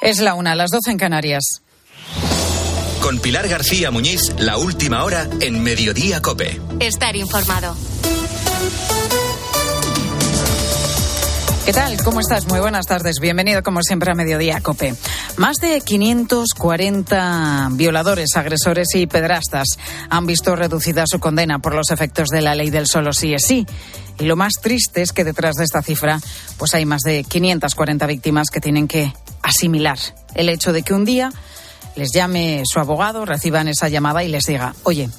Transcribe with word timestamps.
Es 0.00 0.20
la 0.20 0.34
una, 0.34 0.54
las 0.54 0.70
doce 0.70 0.92
en 0.92 0.96
Canarias. 0.96 1.42
Con 3.02 3.18
Pilar 3.18 3.48
García 3.48 3.90
Muñiz, 3.90 4.32
la 4.38 4.56
última 4.56 5.02
hora 5.02 5.28
en 5.40 5.60
Mediodía 5.60 6.22
Cope. 6.22 6.60
Estar 6.78 7.16
informado. 7.16 7.76
¿Qué 11.66 11.72
tal? 11.72 12.00
¿Cómo 12.04 12.20
estás? 12.20 12.46
Muy 12.46 12.60
buenas 12.60 12.86
tardes. 12.86 13.16
Bienvenido, 13.20 13.62
como 13.62 13.82
siempre, 13.82 14.12
a 14.12 14.14
Mediodía 14.14 14.60
Cope. 14.60 14.94
Más 15.36 15.56
de 15.58 15.80
540 15.80 17.68
violadores, 17.72 18.36
agresores 18.36 18.94
y 18.94 19.06
pedrastas 19.06 19.66
han 20.08 20.26
visto 20.26 20.54
reducida 20.54 21.04
su 21.06 21.18
condena 21.18 21.58
por 21.58 21.74
los 21.74 21.90
efectos 21.90 22.28
de 22.28 22.40
la 22.40 22.54
ley 22.54 22.70
del 22.70 22.86
solo 22.86 23.12
sí 23.12 23.34
es 23.34 23.44
sí. 23.44 23.66
Y 24.18 24.24
lo 24.26 24.36
más 24.36 24.54
triste 24.62 25.02
es 25.02 25.12
que 25.12 25.24
detrás 25.24 25.56
de 25.56 25.64
esta 25.64 25.82
cifra, 25.82 26.20
pues 26.56 26.72
hay 26.74 26.86
más 26.86 27.02
de 27.02 27.24
540 27.24 28.06
víctimas 28.06 28.48
que 28.48 28.60
tienen 28.60 28.88
que 28.88 29.12
asimilar 29.42 29.98
el 30.34 30.48
hecho 30.48 30.72
de 30.72 30.82
que 30.82 30.94
un 30.94 31.04
día 31.04 31.30
les 31.96 32.12
llame 32.12 32.62
su 32.64 32.78
abogado, 32.78 33.24
reciban 33.24 33.68
esa 33.68 33.88
llamada 33.88 34.22
y 34.22 34.28
les 34.28 34.44
diga, 34.44 34.74
oye, 34.84 35.10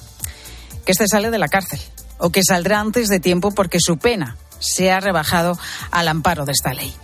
que 0.84 0.92
este 0.92 1.08
sale 1.08 1.30
de 1.30 1.38
la 1.38 1.48
cárcel 1.48 1.80
o 2.18 2.30
que 2.30 2.42
saldrá 2.42 2.80
antes 2.80 3.08
de 3.08 3.20
tiempo 3.20 3.50
porque 3.50 3.78
su 3.80 3.98
pena 3.98 4.36
se 4.60 4.92
ha 4.92 5.00
rebajado 5.00 5.58
al 5.90 6.08
amparo 6.08 6.44
de 6.44 6.52
esta 6.52 6.72
ley. 6.72 6.94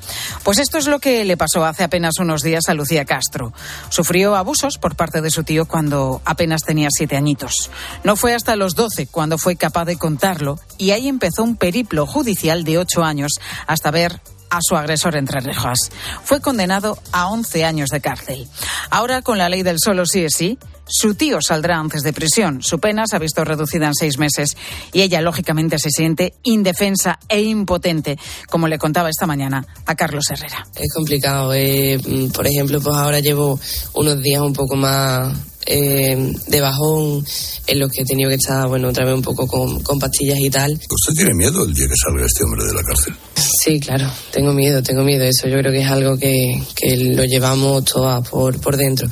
Pues 0.45 0.59
esto 0.59 0.79
es 0.79 0.87
lo 0.87 0.99
que 0.99 1.25
le 1.25 1.37
pasó 1.37 1.65
hace 1.65 1.85
apenas 1.85 2.19
unos 2.19 2.43
días 2.43 2.69
a 2.69 2.75
Lucía 2.75 3.05
Castro. 3.05 3.53
Sufrió 3.89 4.37
abusos 4.37 4.79
por 4.79 4.95
parte 4.95 5.21
de 5.21 5.31
su 5.31 5.43
tío 5.43 5.67
cuando 5.67 6.21
apenas 6.25 6.63
tenía 6.63 6.89
siete 6.91 7.17
añitos. 7.17 7.71
No 8.05 8.15
fue 8.15 8.35
hasta 8.35 8.57
los 8.57 8.75
doce 8.75 9.07
cuando 9.07 9.39
fue 9.39 9.57
capaz 9.57 9.87
de 9.87 9.97
contarlo 9.97 10.59
y 10.79 10.91
ahí 10.91 11.09
empezó 11.09 11.43
un 11.43 11.57
periplo 11.57 12.07
judicial 12.07 12.65
de 12.65 12.79
ocho 12.79 13.03
años 13.03 13.33
hasta 13.67 13.91
ver 13.91 14.21
a 14.51 14.59
su 14.61 14.77
agresor 14.77 15.17
entre 15.17 15.41
rejas. 15.41 15.91
Fue 16.25 16.41
condenado 16.41 16.99
a 17.13 17.29
11 17.29 17.65
años 17.65 17.91
de 17.91 18.01
cárcel. 18.01 18.47
Ahora, 18.91 19.23
con 19.23 19.39
la 19.39 19.49
ley 19.49 19.63
del 19.63 19.79
solo 19.79 20.07
sí 20.07 20.25
es 20.25 20.35
sí, 20.37 20.59
su 20.89 21.15
tío 21.15 21.41
saldrá 21.41 21.79
antes 21.79 22.03
de 22.03 22.13
prisión. 22.13 22.63
Su 22.63 22.79
pena 22.79 23.05
se 23.07 23.17
ha 23.17 23.19
visto 23.19 23.45
reducida 23.45 23.87
en 23.87 23.95
seis 23.95 24.19
meses 24.19 24.57
y 24.93 25.03
ella, 25.03 25.21
lógicamente, 25.21 25.79
se 25.79 25.91
siente 25.91 26.35
indefensa 26.45 27.19
e 27.29 27.43
impotente, 27.43 28.19
como 28.49 28.69
le 28.69 28.79
contaba 28.79 29.09
esta 29.09 29.27
mañana 29.27 29.67
a 29.85 29.95
Carlos 29.97 30.31
Herrera. 30.31 30.67
Es 30.77 30.93
complicado. 30.95 31.53
Eh, 31.55 31.99
por 32.33 32.47
ejemplo, 32.47 32.81
pues 32.81 32.95
ahora 32.95 33.21
llevo 33.21 33.59
unos 33.95 34.23
días 34.23 34.43
un 34.43 34.53
poco 34.53 34.77
más 34.77 35.35
eh, 35.67 36.33
de 36.47 36.61
bajón 36.61 37.25
en 37.67 37.79
los 37.79 37.91
que 37.91 38.03
he 38.03 38.05
tenido 38.05 38.31
que 38.31 38.37
estar, 38.37 38.69
bueno, 38.69 38.89
otra 38.89 39.05
vez 39.05 39.15
un 39.15 39.23
poco 39.23 39.47
con, 39.47 39.83
con, 39.83 39.99
pastillas 39.99 40.39
y 40.39 40.49
tal. 40.49 40.73
¿Usted 40.73 41.15
tiene 41.15 41.35
miedo 41.35 41.65
el 41.65 41.75
día 41.75 41.87
que 41.89 41.95
salga 41.97 42.25
este 42.25 42.45
hombre 42.45 42.65
de 42.65 42.75
la 42.75 42.83
cárcel? 42.83 43.15
Sí, 43.35 43.81
claro, 43.81 44.11
tengo 44.31 44.53
miedo, 44.53 44.83
tengo 44.83 45.03
miedo. 45.03 45.25
Eso 45.25 45.49
yo 45.49 45.59
creo 45.59 45.73
que 45.73 45.81
es 45.81 45.91
algo 45.91 46.17
que, 46.17 46.63
que 46.77 46.97
lo 46.97 47.25
llevamos 47.25 47.85
todas 47.85 48.29
por, 48.29 48.61
por 48.61 48.77
dentro. 48.77 49.09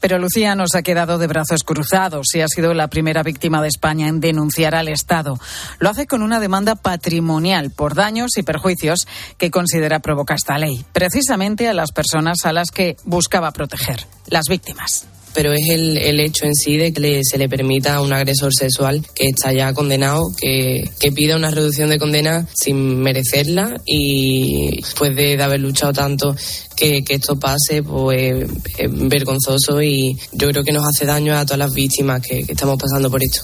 Pero 0.00 0.18
Lucía 0.18 0.54
nos 0.54 0.76
ha 0.76 0.82
quedado 0.82 1.18
de 1.18 1.26
brazos 1.26 1.64
cruzados 1.64 2.28
y 2.34 2.40
ha 2.40 2.46
sido 2.46 2.72
la 2.72 2.86
primera 2.86 3.24
víctima 3.24 3.60
de 3.60 3.66
España 3.68 4.06
en 4.06 4.20
denunciar 4.20 4.76
al 4.76 4.86
Estado. 4.86 5.40
Lo 5.80 5.90
hace 5.90 6.06
con 6.06 6.22
una 6.22 6.38
demanda 6.38 6.76
patrimonial 6.76 7.72
por 7.72 7.96
daños 7.96 8.36
y 8.36 8.44
perjuicios 8.44 9.08
que 9.38 9.50
considera 9.50 9.98
provoca 9.98 10.34
esta 10.34 10.56
ley, 10.56 10.84
precisamente 10.92 11.66
a 11.66 11.74
las 11.74 11.90
personas 11.90 12.44
a 12.44 12.52
las 12.52 12.70
que 12.70 12.96
buscaba 13.04 13.50
proteger, 13.50 14.06
las 14.28 14.44
víctimas 14.48 15.08
pero 15.38 15.52
es 15.52 15.68
el, 15.68 15.96
el, 15.98 16.18
hecho 16.18 16.46
en 16.46 16.54
sí 16.56 16.76
de 16.76 16.92
que 16.92 17.00
le, 17.00 17.20
se 17.22 17.38
le 17.38 17.48
permita 17.48 17.94
a 17.94 18.00
un 18.00 18.12
agresor 18.12 18.52
sexual 18.52 19.06
que 19.14 19.28
está 19.28 19.52
ya 19.52 19.72
condenado 19.72 20.32
que, 20.36 20.90
que 20.98 21.12
pida 21.12 21.36
una 21.36 21.52
reducción 21.52 21.90
de 21.90 21.98
condena 22.00 22.48
sin 22.52 22.98
merecerla 22.98 23.80
y 23.86 24.80
después 24.80 25.14
de, 25.14 25.40
haber 25.40 25.60
luchado 25.60 25.92
tanto 25.92 26.34
que, 26.74 27.04
que, 27.04 27.14
esto 27.14 27.38
pase 27.38 27.84
pues 27.84 28.50
es 28.78 29.08
vergonzoso 29.08 29.80
y 29.80 30.18
yo 30.32 30.48
creo 30.48 30.64
que 30.64 30.72
nos 30.72 30.84
hace 30.84 31.06
daño 31.06 31.36
a 31.36 31.44
todas 31.44 31.60
las 31.60 31.72
víctimas 31.72 32.20
que, 32.20 32.42
que 32.42 32.52
estamos 32.54 32.76
pasando 32.76 33.08
por 33.08 33.22
esto. 33.22 33.42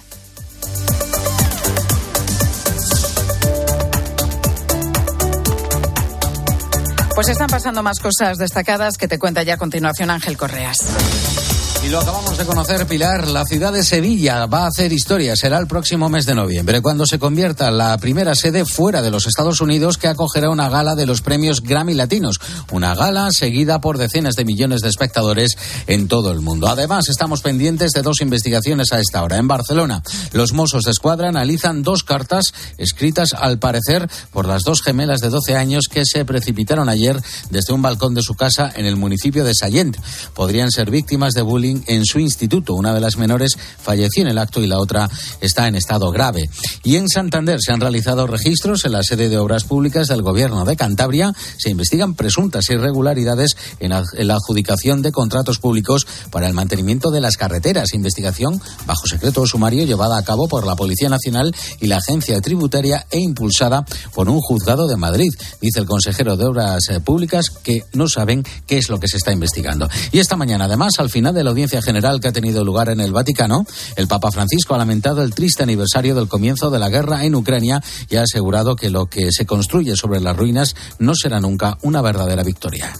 Pues 7.15 7.29
están 7.29 7.49
pasando 7.49 7.83
más 7.83 7.99
cosas 7.99 8.37
destacadas 8.37 8.99
que 8.99 9.09
te 9.09 9.19
cuenta 9.19 9.43
ya 9.43 9.55
a 9.55 9.57
continuación 9.57 10.11
Ángel 10.11 10.37
Correas. 10.37 11.56
Y 11.87 11.89
lo 11.89 12.01
acabamos 12.01 12.37
de 12.37 12.45
conocer, 12.45 12.85
Pilar, 12.89 13.29
la 13.29 13.45
ciudad 13.45 13.73
de 13.73 13.85
Sevilla 13.85 14.47
va 14.47 14.65
a 14.65 14.67
hacer 14.67 14.93
historia. 14.93 15.37
Será 15.37 15.59
el 15.59 15.69
próximo 15.69 16.09
mes 16.09 16.27
de 16.27 16.35
noviembre, 16.35 16.83
cuando 16.83 17.07
se 17.07 17.21
convierta 17.21 17.71
la 17.71 17.97
primera 17.99 18.35
sede 18.35 18.65
fuera 18.65 19.03
de 19.03 19.13
los 19.13 19.29
Estados 19.29 19.61
Unidos 19.61 19.97
que 19.97 20.09
acogerá 20.09 20.51
una 20.51 20.69
gala 20.69 20.97
de 20.97 21.07
los 21.07 21.21
premios 21.21 21.63
Grammy 21.63 21.95
Latinos. 21.95 22.41
Una 22.73 22.97
gala 22.97 23.29
seguida 23.31 23.81
por 23.81 23.99
decenas 23.99 24.35
de 24.35 24.45
millones 24.45 24.81
de 24.81 24.89
espectadores 24.89 25.57
en 25.87 26.09
todo 26.09 26.33
el 26.33 26.41
mundo. 26.41 26.67
Además, 26.67 27.09
estamos 27.09 27.41
pendientes 27.41 27.93
de 27.93 28.03
dos 28.03 28.21
investigaciones 28.21 28.91
a 28.91 28.99
esta 28.99 29.23
hora. 29.23 29.37
En 29.37 29.47
Barcelona, 29.47 30.03
los 30.33 30.53
Mossos 30.53 30.83
de 30.83 30.91
Escuadra 30.91 31.29
analizan 31.29 31.85
dos 31.85 32.03
cartas 32.03 32.53
escritas, 32.79 33.33
al 33.33 33.61
parecer, 33.61 34.11
por 34.33 34.49
las 34.49 34.63
dos 34.63 34.83
gemelas 34.83 35.21
de 35.21 35.29
12 35.29 35.55
años 35.55 35.85
que 35.89 36.03
se 36.05 36.25
precipitaron 36.25 36.89
ayer 36.89 37.23
desde 37.51 37.73
un 37.73 37.83
balcón 37.83 38.15
de 38.15 38.23
su 38.23 38.35
casa 38.35 38.73
en 38.75 38.87
el 38.87 38.97
municipio 38.97 39.45
de 39.45 39.55
Sallent. 39.55 39.97
Podrían 40.35 40.73
ser 40.73 40.91
víctimas 40.91 41.33
de 41.35 41.43
bullying 41.43 41.76
en 41.87 42.05
su 42.05 42.19
instituto. 42.19 42.75
Una 42.75 42.95
de 42.95 43.01
las 43.01 43.17
menores 43.17 43.57
falleció 43.79 44.23
en 44.23 44.29
el 44.29 44.39
acto 44.39 44.63
y 44.63 44.67
la 44.67 44.79
otra 44.79 45.09
está 45.41 45.69
en 45.69 45.77
estado 45.77 46.11
grave. 46.11 46.49
Y 46.83 46.97
en 46.97 47.09
Santander 47.09 47.59
se 47.61 47.73
han 47.73 47.81
realizado 47.81 48.27
registros 48.27 48.85
en 48.85 48.93
la 48.93 49.03
sede 49.03 49.29
de 49.29 49.39
obras 49.39 49.65
públicas 49.65 50.09
del 50.09 50.23
gobierno 50.23 50.65
de 50.65 50.77
Cantabria. 50.77 51.33
Se 51.59 51.71
investigan 51.71 52.15
presuntas 52.15 52.69
irregularidades 52.71 53.57
en 53.81 53.91
la 53.91 54.35
adjudicación 54.35 55.03
de 55.03 55.13
contratos 55.13 55.59
públicos 55.59 56.07
para 56.31 56.47
el 56.47 56.55
mantenimiento 56.55 57.11
de 57.11 57.21
las 57.21 57.37
carreteras. 57.37 57.95
Investigación 57.95 58.61
bajo 58.87 59.07
secreto 59.07 59.47
sumario 59.47 59.85
llevada 59.85 60.19
a 60.19 60.23
cabo 60.23 60.49
por 60.49 60.67
la 60.67 60.77
Policía 60.77 61.09
Nacional 61.09 61.55
y 61.81 61.87
la 61.87 61.97
Agencia 61.97 62.41
Tributaria 62.41 63.07
e 63.11 63.19
impulsada 63.19 63.85
por 64.15 64.29
un 64.29 64.41
juzgado 64.41 64.87
de 64.87 64.97
Madrid. 64.97 65.31
Dice 65.61 65.81
el 65.81 65.87
consejero 65.87 66.37
de 66.37 66.47
Obras 66.47 66.87
Públicas 67.05 67.51
que 67.51 67.85
no 67.93 68.09
saben 68.09 68.45
qué 68.67 68.79
es 68.79 68.89
lo 68.89 69.01
que 69.01 69.09
se 69.09 69.17
está 69.17 69.33
investigando. 69.33 69.89
Y 70.13 70.19
esta 70.19 70.37
mañana, 70.37 70.67
además, 70.67 70.95
al 70.99 71.11
final 71.11 71.35
de 71.35 71.45
la 71.45 71.51
audiencia 71.51 71.66
general 71.69 72.21
que 72.21 72.29
ha 72.29 72.33
tenido 72.33 72.65
lugar 72.65 72.89
en 72.89 73.01
el 73.01 73.13
Vaticano, 73.13 73.67
el 73.97 74.09
Papa 74.09 74.31
Francisco 74.31 74.75
ha 74.75 74.79
lamentado 74.79 75.23
el 75.23 75.35
triste 75.35 75.63
aniversario 75.63 76.15
del 76.15 76.29
comienzo 76.29 76.71
de 76.71 76.79
la 76.79 76.89
guerra 76.89 77.25
en 77.25 77.35
Ucrania 77.35 77.83
y 78.09 78.17
ha 78.17 78.23
asegurado 78.23 78.77
que 78.77 78.91
lo 78.91 79.07
que 79.07 79.33
se 79.33 79.47
construye 79.47 79.97
sobre 79.97 80.21
las 80.21 80.37
ruinas 80.37 80.75
no 80.99 81.15
será 81.15 81.41
nunca 81.41 81.79
una 81.83 82.03
verdadera 82.03 82.43
victoria. 82.43 82.93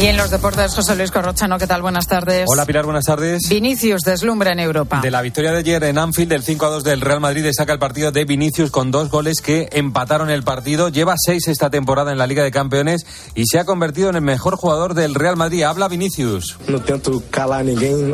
Y 0.00 0.06
en 0.06 0.16
los 0.16 0.30
deportes, 0.30 0.74
José 0.74 0.96
Luis 0.96 1.12
Corrochano, 1.12 1.58
¿qué 1.58 1.68
tal? 1.68 1.80
Buenas 1.80 2.08
tardes. 2.08 2.46
Hola 2.48 2.66
Pilar, 2.66 2.84
buenas 2.84 3.04
tardes. 3.04 3.48
Vinicius 3.48 4.02
deslumbra 4.02 4.50
en 4.50 4.58
Europa. 4.58 5.00
De 5.00 5.12
la 5.12 5.22
victoria 5.22 5.52
de 5.52 5.58
ayer 5.58 5.84
en 5.84 5.96
Anfield 5.96 6.28
del 6.30 6.42
5 6.42 6.66
a 6.66 6.70
2 6.70 6.82
del 6.82 7.00
Real 7.00 7.20
Madrid 7.20 7.48
saca 7.56 7.72
el 7.72 7.78
partido 7.78 8.10
de 8.10 8.24
Vinicius 8.24 8.72
con 8.72 8.90
dos 8.90 9.10
goles 9.10 9.40
que 9.40 9.68
empataron 9.70 10.28
el 10.28 10.42
partido. 10.42 10.88
Lleva 10.88 11.14
seis 11.16 11.46
esta 11.46 11.70
temporada 11.70 12.10
en 12.10 12.18
la 12.18 12.26
Liga 12.26 12.42
de 12.42 12.50
Campeones 12.50 13.06
y 13.36 13.46
se 13.46 13.60
ha 13.60 13.64
convertido 13.64 14.10
en 14.10 14.16
el 14.16 14.22
mejor 14.22 14.56
jugador 14.56 14.94
del 14.94 15.14
Real 15.14 15.36
Madrid. 15.36 15.62
Habla 15.62 15.86
Vinicius. 15.86 16.56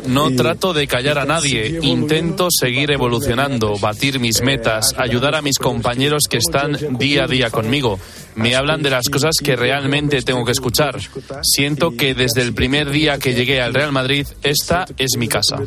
No 0.07 0.31
trato 0.37 0.75
de 0.75 0.87
callar 0.87 1.19
a 1.19 1.25
nadie. 1.25 1.79
Intento 1.81 2.49
seguir 2.51 2.91
evolucionando, 2.91 3.79
batir 3.79 4.21
mis 4.21 4.43
metas, 4.43 4.95
ayudar 4.99 5.37
a 5.37 5.41
mis 5.41 5.59
compañeros 5.59 6.25
que 6.29 6.37
están 6.37 6.77
día 6.99 7.25
a 7.25 7.27
día 7.29 7.51
conmigo. 7.51 7.99
Me 8.35 8.55
hablan 8.55 8.83
de 8.83 8.91
las 8.91 9.09
cosas 9.09 9.37
que 9.43 9.57
realmente 9.57 10.21
tengo 10.23 10.45
que 10.45 10.53
escuchar. 10.53 10.97
Siento 11.43 11.68
que 11.77 12.15
desde 12.15 12.43
el 12.43 12.55
primer 12.55 12.91
día 12.91 13.19
que 13.19 13.35
llegué 13.35 13.61
al 13.61 13.75
Real 13.75 13.93
Madrid, 13.93 14.27
esta 14.43 14.87
es 14.97 15.17
mi 15.19 15.29
casa. 15.29 15.59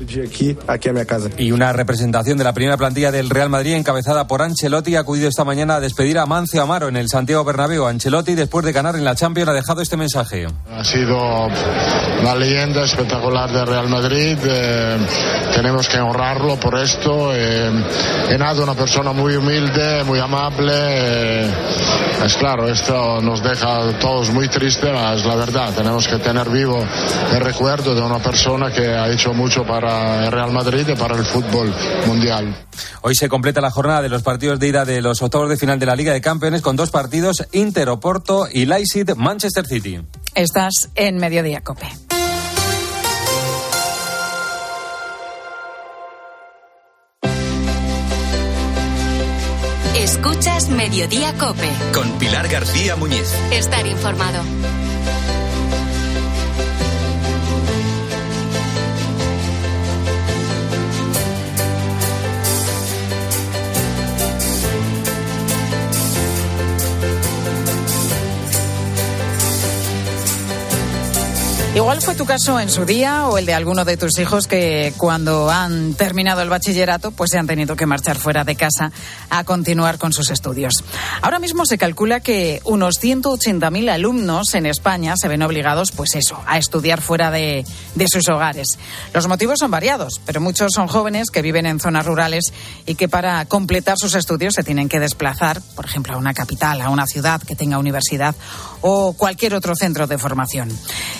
Y 1.37 1.51
una 1.51 1.73
representación 1.73 2.37
de 2.37 2.43
la 2.43 2.53
primera 2.53 2.77
plantilla 2.77 3.11
del 3.11 3.29
Real 3.29 3.49
Madrid 3.49 3.73
encabezada 3.73 4.27
por 4.27 4.41
Ancelotti 4.41 4.95
ha 4.95 5.01
acudido 5.01 5.29
esta 5.29 5.43
mañana 5.43 5.75
a 5.75 5.79
despedir 5.79 6.17
a 6.17 6.25
Mancio 6.25 6.61
Amaro 6.61 6.87
en 6.87 6.97
el 6.97 7.07
Santiago 7.09 7.43
Bernabéu. 7.43 7.85
Ancelotti, 7.85 8.35
después 8.35 8.65
de 8.65 8.71
ganar 8.71 8.95
en 8.95 9.03
la 9.03 9.15
Champions, 9.15 9.49
ha 9.49 9.53
dejado 9.53 9.81
este 9.81 9.97
mensaje. 9.97 10.47
Ha 10.71 10.83
sido 10.83 11.47
una 12.21 12.35
leyenda 12.35 12.83
espectacular 12.83 13.51
del 13.51 13.67
Real 13.67 13.89
Madrid. 13.89 14.37
Eh, 14.43 14.97
tenemos 15.53 15.87
que 15.87 15.99
honrarlo 15.99 16.59
por 16.59 16.79
esto. 16.79 17.31
Eh, 17.35 17.71
nada, 18.39 18.63
una 18.63 18.73
persona 18.73 19.11
muy 19.11 19.35
humilde, 19.35 20.03
muy 20.03 20.19
amable. 20.19 20.73
Eh, 20.73 21.49
es 22.25 22.37
claro, 22.37 22.67
esto 22.67 23.19
nos 23.21 23.41
deja 23.43 23.89
a 23.89 23.99
todos 23.99 24.31
muy 24.31 24.47
tristes, 24.47 24.91
es 25.15 25.25
la 25.25 25.35
verdad. 25.35 25.73
Tenemos 25.75 25.90
que 25.99 26.17
tener 26.19 26.49
vivo 26.49 26.83
el 27.33 27.41
recuerdo 27.41 27.93
de 27.93 28.01
una 28.01 28.19
persona 28.19 28.71
que 28.71 28.87
ha 28.87 29.11
hecho 29.11 29.33
mucho 29.33 29.65
para 29.65 30.25
el 30.25 30.31
Real 30.31 30.51
Madrid 30.51 30.87
y 30.87 30.95
para 30.95 31.17
el 31.17 31.25
fútbol 31.25 31.73
mundial. 32.07 32.55
Hoy 33.01 33.15
se 33.15 33.27
completa 33.27 33.59
la 33.59 33.71
jornada 33.71 34.01
de 34.01 34.09
los 34.09 34.23
partidos 34.23 34.59
de 34.59 34.67
ida 34.67 34.85
de 34.85 35.01
los 35.01 35.21
octavos 35.21 35.49
de 35.49 35.57
final 35.57 35.79
de 35.79 35.85
la 35.85 35.95
Liga 35.95 36.13
de 36.13 36.21
Campeones 36.21 36.61
con 36.61 36.75
dos 36.75 36.91
partidos, 36.91 37.45
Inter 37.51 37.89
Oporto 37.89 38.47
y 38.51 38.65
Leipzig 38.65 39.15
Manchester 39.17 39.65
City. 39.65 40.01
Estás 40.33 40.89
en 40.95 41.17
Mediodía 41.17 41.61
Cope. 41.61 41.87
Escuchas 49.95 50.69
Mediodía 50.69 51.33
Cope. 51.37 51.69
Con 51.93 52.09
Pilar 52.17 52.47
García 52.47 52.95
Muñiz. 52.95 53.33
Estar 53.51 53.85
informado. 53.85 54.41
Igual 71.73 72.01
fue 72.01 72.15
tu 72.15 72.25
caso 72.25 72.59
en 72.59 72.69
su 72.69 72.83
día 72.83 73.27
o 73.27 73.37
el 73.37 73.45
de 73.45 73.53
alguno 73.53 73.85
de 73.85 73.95
tus 73.95 74.19
hijos 74.19 74.45
que 74.45 74.93
cuando 74.97 75.49
han 75.49 75.93
terminado 75.93 76.41
el 76.41 76.49
bachillerato 76.49 77.11
pues 77.11 77.31
se 77.31 77.37
han 77.37 77.47
tenido 77.47 77.77
que 77.77 77.85
marchar 77.85 78.17
fuera 78.17 78.43
de 78.43 78.57
casa 78.57 78.91
a 79.29 79.45
continuar 79.45 79.97
con 79.97 80.11
sus 80.11 80.31
estudios. 80.31 80.83
Ahora 81.21 81.39
mismo 81.39 81.65
se 81.65 81.77
calcula 81.77 82.19
que 82.19 82.59
unos 82.65 83.01
180.000 83.01 83.89
alumnos 83.89 84.53
en 84.53 84.65
España 84.65 85.15
se 85.15 85.29
ven 85.29 85.43
obligados 85.43 85.93
pues 85.93 86.15
eso, 86.15 86.37
a 86.45 86.57
estudiar 86.57 86.99
fuera 86.99 87.31
de, 87.31 87.65
de 87.95 88.07
sus 88.09 88.27
hogares. 88.27 88.77
Los 89.13 89.29
motivos 89.29 89.59
son 89.59 89.71
variados, 89.71 90.19
pero 90.25 90.41
muchos 90.41 90.73
son 90.75 90.89
jóvenes 90.89 91.31
que 91.31 91.41
viven 91.41 91.65
en 91.65 91.79
zonas 91.79 92.05
rurales 92.05 92.51
y 92.85 92.95
que 92.95 93.07
para 93.07 93.45
completar 93.45 93.95
sus 93.97 94.15
estudios 94.15 94.55
se 94.55 94.63
tienen 94.63 94.89
que 94.89 94.99
desplazar, 94.99 95.61
por 95.73 95.85
ejemplo, 95.85 96.15
a 96.15 96.17
una 96.17 96.33
capital, 96.33 96.81
a 96.81 96.89
una 96.89 97.07
ciudad 97.07 97.41
que 97.41 97.55
tenga 97.55 97.79
universidad 97.79 98.35
o 98.81 99.13
cualquier 99.13 99.53
otro 99.55 99.75
centro 99.75 100.07
de 100.07 100.17
formación. 100.17 100.69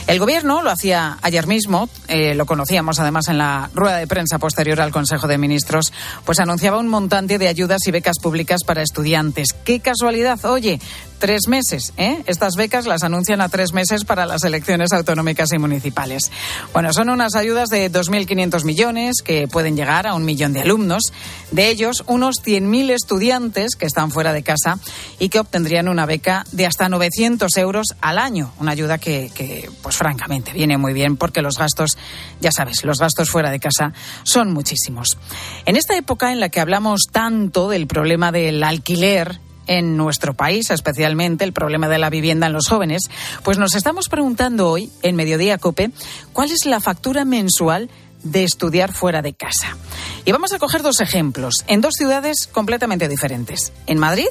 El 0.08 0.20
gobierno 0.20 0.52
no 0.52 0.64
lo 0.64 0.72
hacía 0.72 1.18
ayer 1.22 1.48
mismo, 1.48 1.88
eh, 2.10 2.36
lo 2.36 2.46
conocíamos 2.46 3.00
además 3.00 3.30
en 3.30 3.38
la 3.38 3.70
rueda 3.74 3.98
de 3.98 4.08
prensa 4.08 4.38
posterior 4.38 4.82
al 4.82 4.92
Consejo 4.92 5.28
de 5.28 5.38
Ministros, 5.38 5.94
pues 6.26 6.40
anunciaba 6.40 6.80
un 6.80 6.90
montante 6.90 7.38
de 7.38 7.48
ayudas 7.48 7.88
y 7.88 7.92
becas 7.92 8.18
públicas 8.20 8.66
para 8.66 8.82
estudiantes. 8.82 9.54
¡Qué 9.54 9.80
casualidad! 9.80 10.44
Oye, 10.44 10.82
tres 11.22 11.48
meses. 11.48 11.94
¿eh? 11.98 12.24
Estas 12.26 12.56
becas 12.56 12.88
las 12.88 13.04
anuncian 13.04 13.42
a 13.42 13.48
tres 13.48 13.74
meses 13.74 14.06
para 14.06 14.26
las 14.26 14.44
elecciones 14.44 14.92
autonómicas 14.92 15.54
y 15.54 15.60
municipales. 15.60 16.32
Bueno, 16.74 16.92
son 16.94 17.10
unas 17.10 17.36
ayudas 17.36 17.70
de 17.70 17.92
2.500 17.92 18.66
millones 18.66 19.22
que 19.24 19.48
pueden 19.48 19.76
llegar 19.76 20.08
a 20.08 20.16
un 20.16 20.26
millón 20.26 20.52
de 20.52 20.62
alumnos. 20.62 21.14
De 21.52 21.70
ellos, 21.70 22.04
unos 22.08 22.44
100.000 22.44 22.90
estudiantes 22.90 23.76
que 23.76 23.86
están 23.86 24.10
fuera 24.10 24.34
de 24.34 24.42
casa 24.42 24.80
y 25.20 25.30
que 25.30 25.40
obtendrían 25.40 25.88
una 25.88 26.08
beca 26.08 26.44
de 26.52 26.66
hasta 26.66 26.90
900 26.90 27.56
euros 27.58 27.96
al 28.02 28.18
año. 28.18 28.52
Una 28.58 28.72
ayuda 28.72 28.98
que, 28.98 29.30
que, 29.36 29.70
pues 29.84 29.96
francamente, 29.98 30.54
viene 30.54 30.80
muy 30.80 30.94
bien 30.94 31.18
porque 31.18 31.44
los 31.44 31.60
gastos, 31.60 32.00
ya 32.40 32.52
sabes, 32.52 32.84
los 32.84 32.98
gastos 32.98 33.30
fuera 33.30 33.52
de 33.52 33.60
casa 33.60 33.94
son 34.24 34.52
muchísimos. 34.52 35.20
En 35.68 35.78
esta 35.78 35.96
época 35.96 36.32
en 36.32 36.40
la 36.40 36.50
que 36.50 36.60
hablamos 36.60 37.02
tanto 37.12 37.70
del 37.70 37.86
problema 37.86 38.32
del 38.32 38.64
alquiler 38.64 39.40
en 39.72 39.96
nuestro 39.96 40.34
país, 40.34 40.70
especialmente 40.70 41.46
el 41.46 41.54
problema 41.54 41.88
de 41.88 41.98
la 41.98 42.10
vivienda 42.10 42.48
en 42.48 42.52
los 42.52 42.68
jóvenes, 42.68 43.04
pues 43.42 43.58
nos 43.58 43.74
estamos 43.74 44.10
preguntando 44.10 44.70
hoy, 44.70 44.92
en 45.02 45.16
Mediodía 45.16 45.58
Cope, 45.58 45.92
cuál 46.34 46.52
es 46.52 46.66
la 46.66 46.82
factura 46.82 47.24
mensual 47.24 47.90
de 48.22 48.44
estudiar 48.44 48.92
fuera 48.92 49.22
de 49.22 49.34
casa. 49.34 49.78
Y 50.26 50.34
vamos 50.34 50.52
a 50.52 50.60
coger 50.60 50.82
dos 50.82 51.00
ejemplos, 51.00 51.64
en 51.68 51.80
dos 51.80 51.94
ciudades 51.96 52.50
completamente 52.52 53.08
diferentes, 53.08 53.72
en 53.88 53.98
Madrid 53.98 54.28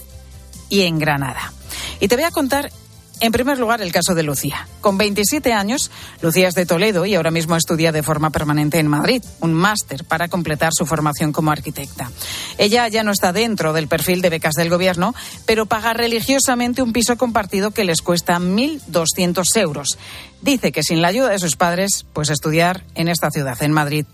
y 0.68 0.82
en 0.82 0.98
Granada. 0.98 1.54
Y 2.00 2.08
te 2.08 2.16
voy 2.16 2.24
a 2.24 2.30
contar 2.30 2.70
en 3.20 3.32
primer 3.32 3.58
lugar, 3.58 3.82
el 3.82 3.92
caso 3.92 4.14
de 4.14 4.22
Lucía. 4.22 4.66
Con 4.80 4.98
27 4.98 5.52
años, 5.52 5.90
Lucía 6.22 6.48
es 6.48 6.54
de 6.54 6.66
Toledo 6.66 7.06
y 7.06 7.14
ahora 7.14 7.30
mismo 7.30 7.56
estudia 7.56 7.92
de 7.92 8.02
forma 8.02 8.30
permanente 8.30 8.78
en 8.78 8.88
Madrid, 8.88 9.22
un 9.40 9.52
máster 9.52 10.04
para 10.04 10.28
completar 10.28 10.72
su 10.72 10.86
formación 10.86 11.32
como 11.32 11.50
arquitecta. 11.50 12.10
Ella 12.58 12.88
ya 12.88 13.02
no 13.02 13.12
está 13.12 13.32
dentro 13.32 13.72
del 13.72 13.88
perfil 13.88 14.22
de 14.22 14.30
becas 14.30 14.54
del 14.54 14.70
gobierno, 14.70 15.14
pero 15.46 15.66
paga 15.66 15.92
religiosamente 15.92 16.82
un 16.82 16.92
piso 16.92 17.16
compartido 17.16 17.70
que 17.70 17.84
les 17.84 18.02
cuesta 18.02 18.38
1.200 18.38 19.44
euros. 19.56 19.98
Dice 20.42 20.72
que 20.72 20.82
sin 20.82 21.02
la 21.02 21.08
ayuda 21.08 21.28
de 21.28 21.38
sus 21.38 21.56
padres, 21.56 22.06
pues 22.12 22.30
estudiar 22.30 22.84
en 22.94 23.08
esta 23.08 23.30
ciudad, 23.30 23.62
en 23.62 23.72
Madrid, 23.72 24.06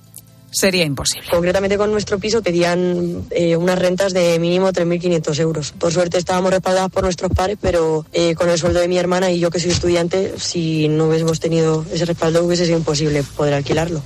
sería 0.57 0.85
imposible. 0.85 1.29
Concretamente 1.31 1.77
con 1.77 1.91
nuestro 1.91 2.19
piso 2.19 2.43
pedían 2.43 3.27
eh, 3.31 3.57
unas 3.57 3.79
rentas 3.79 4.15
de 4.15 4.39
mínimo 4.39 4.73
3.500 4.73 5.39
euros. 5.41 5.73
Por 5.73 5.93
suerte 5.93 6.17
estábamos 6.17 6.51
respaldadas 6.51 6.91
por 6.91 7.03
nuestros 7.03 7.31
padres, 7.31 7.59
pero 7.61 8.07
eh, 8.13 8.35
con 8.35 8.49
el 8.49 8.59
sueldo 8.59 8.81
de 8.81 8.89
mi 8.89 8.97
hermana 8.97 9.31
y 9.31 9.39
yo 9.39 9.51
que 9.51 9.61
soy 9.61 9.71
estudiante, 9.71 10.33
si 10.39 10.89
no 10.89 11.09
hubiésemos 11.09 11.41
tenido 11.41 11.85
ese 11.93 12.07
respaldo 12.07 12.43
hubiese 12.43 12.65
sido 12.65 12.79
imposible 12.79 13.23
poder 13.37 13.53
alquilarlo. 13.53 14.03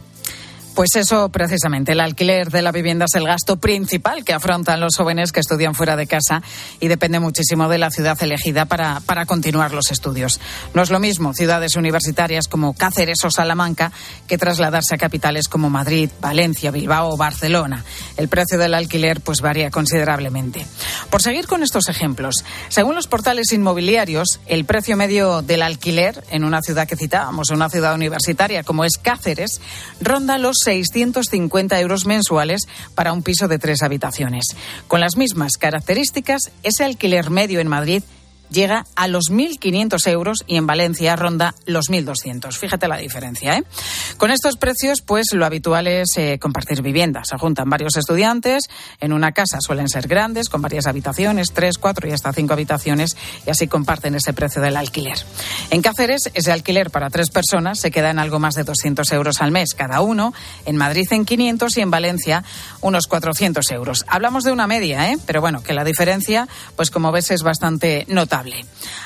Pues 0.81 0.97
eso, 0.97 1.29
precisamente, 1.29 1.93
el 1.93 2.01
alquiler 2.01 2.51
de 2.51 2.63
la 2.63 2.73
vivienda 2.73 3.05
es 3.05 3.15
el 3.15 3.27
gasto 3.27 3.57
principal 3.57 4.25
que 4.25 4.33
afrontan 4.33 4.81
los 4.81 4.97
jóvenes 4.97 5.31
que 5.31 5.41
estudian 5.41 5.75
fuera 5.75 5.95
de 5.95 6.07
casa 6.07 6.43
y 6.81 6.89
depende 6.89 7.21
muchísimo 7.21 7.69
de 7.69 7.77
la 7.77 7.91
ciudad 7.91 8.17
elegida 8.23 8.65
para, 8.65 9.01
para 9.01 9.27
continuar 9.27 9.75
los 9.75 9.91
estudios. 9.91 10.41
No 10.73 10.81
es 10.81 10.89
lo 10.89 10.99
mismo 10.99 11.35
ciudades 11.35 11.77
universitarias 11.77 12.49
como 12.49 12.73
Cáceres 12.73 13.23
o 13.27 13.31
Salamanca 13.31 13.93
que 14.27 14.39
trasladarse 14.39 14.95
a 14.95 14.97
capitales 14.97 15.49
como 15.49 15.69
Madrid, 15.69 16.09
Valencia, 16.19 16.71
Bilbao 16.71 17.11
o 17.11 17.17
Barcelona. 17.19 17.85
El 18.17 18.29
precio 18.29 18.57
del 18.57 18.73
alquiler 18.73 19.21
pues 19.21 19.43
varía 19.43 19.71
considerablemente. 19.71 20.67
Por 21.11 21.21
seguir 21.21 21.47
con 21.47 21.63
estos 21.63 21.91
ejemplos, 21.91 22.37
según 22.71 22.95
los 22.95 23.07
portales 23.07 23.53
inmobiliarios, 23.53 24.41
el 24.47 24.65
precio 24.65 24.97
medio 24.97 25.43
del 25.43 25.61
alquiler 25.61 26.25
en 26.31 26.43
una 26.43 26.63
ciudad 26.63 26.89
que 26.89 26.97
citábamos, 26.97 27.51
una 27.51 27.69
ciudad 27.69 27.95
universitaria 27.95 28.63
como 28.63 28.87
es 28.87 28.97
Cáceres, 28.97 29.61
ronda 30.01 30.39
los 30.39 30.70
650 30.71 31.81
euros 31.81 32.07
mensuales 32.07 32.69
para 32.95 33.13
un 33.13 33.25
piso 33.25 33.49
de 33.49 33.59
tres 33.59 33.83
habitaciones. 33.83 34.45
Con 34.87 35.01
las 35.01 35.17
mismas 35.17 35.55
características, 35.59 36.53
ese 36.63 36.85
alquiler 36.85 37.31
medio 37.31 37.59
en 37.59 37.67
Madrid 37.67 38.05
llega 38.51 38.87
a 38.97 39.09
los 39.09 39.31
1.500 39.31 40.07
euros 40.09 40.45
y 40.47 40.57
en 40.57 40.67
Valencia 40.67 41.17
ronda 41.17 41.55
los 41.67 41.87
1.200. 41.91 42.53
Fíjate 42.57 42.89
la 42.89 42.97
diferencia. 42.97 43.57
¿eh? 43.57 43.65
Con 44.17 44.31
estos 44.31 44.57
precios, 44.57 45.01
pues 45.03 45.33
lo 45.33 45.47
habitual 45.47 45.87
es 45.87 46.11
eh, 46.17 46.39
compartir 46.39 46.83
viviendas. 46.83 47.29
Se 47.29 47.39
juntan 47.39 47.71
varios 47.71 47.97
estudiantes 47.97 48.65
en 49.01 49.13
una 49.13 49.33
casa, 49.33 49.59
suelen 49.61 49.89
ser 49.89 50.09
grandes, 50.09 50.49
con 50.49 50.63
varias 50.63 50.87
habitaciones, 50.87 51.53
tres, 51.53 51.79
cuatro 51.79 52.09
y 52.09 52.13
hasta 52.13 52.33
cinco 52.33 52.53
habitaciones, 52.53 53.17
y 53.47 53.51
así 53.51 53.67
comparten 53.69 54.15
ese 54.15 54.33
precio 54.33 54.61
del 54.61 54.77
alquiler. 54.77 55.19
En 55.71 55.83
Cáceres, 55.83 56.31
ese 56.35 56.53
alquiler 56.53 56.91
para 56.91 57.11
tres 57.11 57.31
personas 57.31 57.79
se 57.79 57.91
queda 57.91 58.11
en 58.11 58.19
algo 58.19 58.39
más 58.39 58.55
de 58.55 58.65
200 58.65 59.11
euros 59.13 59.41
al 59.41 59.51
mes 59.51 59.75
cada 59.75 60.01
uno, 60.01 60.35
en 60.67 60.77
Madrid 60.77 61.07
en 61.11 61.25
500 61.25 61.77
y 61.77 61.81
en 61.81 61.91
Valencia 61.91 62.45
unos 62.81 63.07
400 63.07 63.71
euros. 63.71 64.05
Hablamos 64.09 64.45
de 64.45 64.53
una 64.53 64.67
media, 64.67 65.11
¿eh? 65.11 65.19
pero 65.27 65.41
bueno, 65.41 65.63
que 65.63 65.73
la 65.73 65.85
diferencia, 65.85 66.49
pues 66.77 66.91
como 66.91 67.13
ves, 67.13 67.31
es 67.31 67.43
bastante 67.43 68.05
notable. 68.09 68.40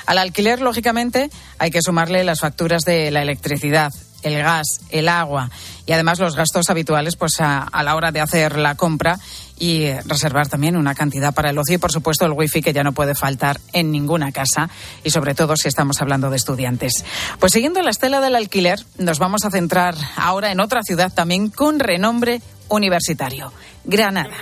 Al 0.05 0.17
alquiler, 0.17 0.61
lógicamente, 0.61 1.29
hay 1.57 1.71
que 1.71 1.81
sumarle 1.81 2.23
las 2.23 2.39
facturas 2.39 2.83
de 2.83 3.11
la 3.11 3.21
electricidad, 3.21 3.91
el 4.25 4.41
gas, 4.41 4.81
el 4.89 5.07
agua 5.07 5.49
y 5.85 5.91
además 5.91 6.19
los 6.19 6.35
gastos 6.35 6.69
habituales 6.69 7.15
pues 7.15 7.39
a, 7.39 7.69
la 7.83 7.95
hora 7.95 8.11
de 8.11 8.21
hacer 8.21 8.57
la 8.57 8.75
compra 8.75 9.19
y 9.57 9.91
reservar 10.05 10.47
también 10.47 10.75
una 10.75 10.95
cantidad 10.95 11.33
para 11.33 11.51
el 11.51 11.57
ocio 11.57 11.75
y 11.75 11.77
por 11.77 11.91
supuesto 11.91 12.25
el 12.25 12.31
wifi 12.31 12.61
que 12.61 12.73
ya 12.73 12.83
no 12.83 12.91
puede 12.91 13.15
faltar 13.15 13.59
en 13.71 13.91
ninguna 13.91 14.31
casa 14.31 14.69
y 15.03 15.11
sobre 15.11 15.35
todo 15.35 15.55
si 15.55 15.67
estamos 15.67 16.01
hablando 16.01 16.29
de 16.29 16.37
estudiantes. 16.37 17.05
Pues 17.39 17.53
siguiendo 17.53 17.81
la 17.81 17.91
estela 17.91 18.19
del 18.19 18.35
alquiler 18.35 18.79
nos 18.97 19.19
vamos 19.19 19.45
a 19.45 19.51
centrar 19.51 19.95
ahora 20.17 20.51
en 20.51 20.59
otra 20.59 20.81
ciudad 20.83 21.13
también 21.13 21.49
con 21.49 21.79
renombre 21.79 22.41
universitario, 22.67 23.53
Granada. 23.83 24.33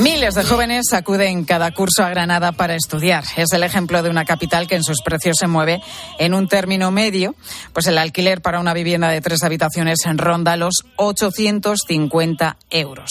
Miles 0.00 0.34
de 0.34 0.44
jóvenes 0.44 0.92
acuden 0.94 1.44
cada 1.44 1.70
curso 1.72 2.02
a 2.02 2.08
Granada 2.08 2.52
para 2.52 2.74
estudiar. 2.74 3.24
Es 3.36 3.52
el 3.52 3.62
ejemplo 3.62 4.02
de 4.02 4.08
una 4.08 4.24
capital 4.24 4.66
que 4.66 4.76
en 4.76 4.82
sus 4.82 5.02
precios 5.04 5.36
se 5.38 5.48
mueve 5.48 5.82
en 6.18 6.32
un 6.32 6.48
término 6.48 6.90
medio, 6.90 7.34
pues 7.74 7.86
el 7.86 7.98
alquiler 7.98 8.40
para 8.40 8.60
una 8.60 8.72
vivienda 8.72 9.10
de 9.10 9.20
tres 9.20 9.42
habitaciones 9.42 9.98
ronda 10.14 10.56
los 10.56 10.84
850 10.96 12.56
euros. 12.70 13.10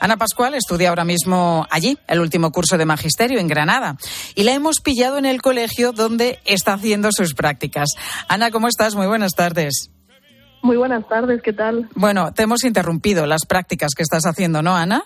Ana 0.00 0.16
Pascual 0.16 0.54
estudia 0.54 0.88
ahora 0.88 1.04
mismo 1.04 1.68
allí, 1.70 1.98
el 2.08 2.18
último 2.18 2.50
curso 2.50 2.76
de 2.78 2.84
magisterio 2.84 3.38
en 3.38 3.46
Granada, 3.46 3.96
y 4.34 4.42
la 4.42 4.54
hemos 4.54 4.80
pillado 4.80 5.18
en 5.18 5.24
el 5.24 5.40
colegio 5.40 5.92
donde 5.92 6.40
está 6.46 6.74
haciendo 6.74 7.12
sus 7.12 7.34
prácticas. 7.34 7.90
Ana, 8.26 8.50
¿cómo 8.50 8.66
estás? 8.66 8.96
Muy 8.96 9.06
buenas 9.06 9.34
tardes. 9.36 9.90
Muy 10.66 10.76
buenas 10.76 11.06
tardes, 11.06 11.42
¿qué 11.42 11.52
tal? 11.52 11.88
Bueno, 11.94 12.34
te 12.34 12.42
hemos 12.42 12.64
interrumpido 12.64 13.24
las 13.24 13.46
prácticas 13.46 13.92
que 13.96 14.02
estás 14.02 14.26
haciendo, 14.26 14.62
¿no, 14.62 14.76
Ana? 14.76 15.04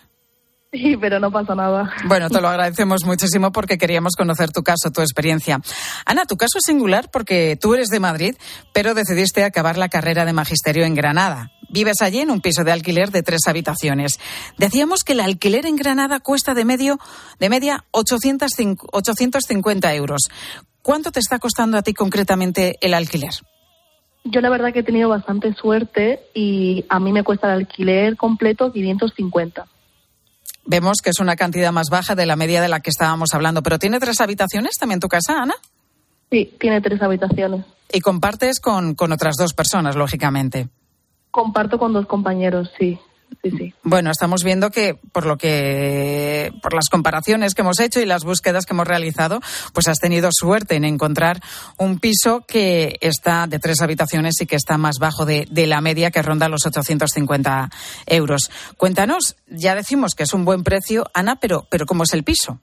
Sí, 0.73 0.97
pero 0.99 1.21
no 1.21 1.31
pasa 1.31 1.55
nada. 1.55 1.93
Bueno, 2.07 2.31
te 2.31 2.41
lo 2.41 2.49
agradecemos 2.49 3.05
muchísimo 3.05 3.53
porque 3.53 3.77
queríamos 3.77 4.17
conocer 4.17 4.53
tu 4.53 4.63
caso, 4.63 4.91
tu 4.91 5.03
experiencia. 5.03 5.61
Ana, 6.07 6.25
tu 6.25 6.39
caso 6.39 6.57
es 6.57 6.63
singular 6.65 7.11
porque 7.11 7.59
tú 7.61 7.75
eres 7.75 7.89
de 7.89 8.01
Madrid, 8.01 8.37
pero 8.73 8.95
decidiste 8.95 9.45
acabar 9.45 9.77
la 9.77 9.91
carrera 9.91 10.25
de 10.25 10.33
magisterio 10.33 10.87
en 10.87 10.95
Granada. 10.95 11.51
Vives 11.69 12.01
allí 12.01 12.21
en 12.21 12.31
un 12.31 12.41
piso 12.41 12.65
de 12.65 12.73
alquiler 12.73 13.11
de 13.11 13.23
tres 13.23 13.43
habitaciones. 13.47 14.19
Decíamos 14.57 15.05
que 15.05 15.13
el 15.13 15.21
alquiler 15.21 15.67
en 15.67 15.77
Granada 15.77 16.21
cuesta 16.21 16.55
de 16.55 16.65
medio, 16.65 16.99
de 17.39 17.51
media 17.51 17.85
850 17.91 19.95
euros. 19.95 20.23
¿Cuánto 20.81 21.13
te 21.13 21.21
está 21.21 21.39
costando 21.39 21.77
a 21.77 21.83
ti 21.83 21.93
concretamente 21.93 22.77
el 22.81 22.95
alquiler? 22.95 23.35
Yo 24.25 24.41
la 24.41 24.51
verdad 24.51 24.73
que 24.73 24.81
he 24.81 24.85
tenido 24.85 25.09
bastante 25.09 25.55
suerte 25.55 26.21
y 26.35 26.85
a 26.89 27.01
mí 27.01 27.13
me 27.13 27.25
cuesta 27.25 27.47
el 27.49 27.61
alquiler 27.61 28.17
completo 28.17 28.73
550 28.73 29.67
vemos 30.71 30.99
que 31.03 31.11
es 31.11 31.19
una 31.19 31.37
cantidad 31.37 31.73
más 31.73 31.89
baja 31.91 32.15
de 32.15 32.27
la 32.27 32.37
media 32.37 32.63
de 32.63 32.69
la 32.69 32.81
que 32.81 32.91
estábamos 32.91 33.35
hablando. 33.35 33.63
¿Pero 33.63 33.79
tiene 33.79 33.99
tres 33.99 34.21
habitaciones 34.21 34.77
también 34.79 35.01
tu 35.01 35.09
casa, 35.09 35.43
Ana? 35.43 35.55
Sí, 36.31 36.55
tiene 36.59 36.81
tres 36.81 37.03
habitaciones. 37.03 37.65
¿Y 37.93 38.01
compartes 38.01 38.61
con, 38.61 38.95
con 38.95 39.13
otras 39.13 39.35
dos 39.37 39.53
personas, 39.53 39.97
lógicamente? 39.97 40.69
Comparto 41.31 41.79
con 41.79 41.93
dos 41.93 42.07
compañeros, 42.07 42.71
sí. 42.79 42.99
Bueno, 43.83 44.11
estamos 44.11 44.45
viendo 44.45 44.71
que 44.71 44.95
por 45.13 45.27
lo 45.27 45.37
que 45.37 46.53
por 46.63 46.75
las 46.75 46.89
comparaciones 46.89 47.55
que 47.55 47.63
hemos 47.63 47.81
hecho 47.81 48.01
y 48.01 48.07
las 48.07 48.25
búsquedas 48.25 48.67
que 48.67 48.75
hemos 48.75 48.87
realizado, 48.87 49.41
pues 49.73 49.89
has 49.89 49.99
tenido 49.99 50.29
suerte 50.33 50.77
en 50.77 50.85
encontrar 50.85 51.41
un 51.79 51.99
piso 51.99 52.45
que 52.47 52.99
está 53.01 53.47
de 53.47 53.59
tres 53.59 53.81
habitaciones 53.81 54.41
y 54.41 54.47
que 54.47 54.57
está 54.57 54.79
más 54.79 54.97
bajo 55.01 55.25
de, 55.25 55.47
la 55.67 55.81
media 55.81 56.11
que 56.11 56.23
ronda 56.23 56.49
los 56.49 56.67
850 56.67 57.71
euros. 58.07 58.51
Cuéntanos, 58.77 59.37
ya 59.47 59.75
decimos 59.75 60.15
que 60.15 60.25
es 60.25 60.35
un 60.35 60.45
buen 60.45 60.65
precio, 60.65 61.05
Ana, 61.15 61.37
pero 61.37 61.67
pero 61.71 61.87
¿cómo 61.87 62.03
es 62.03 62.13
el 62.13 62.25
piso? 62.25 62.61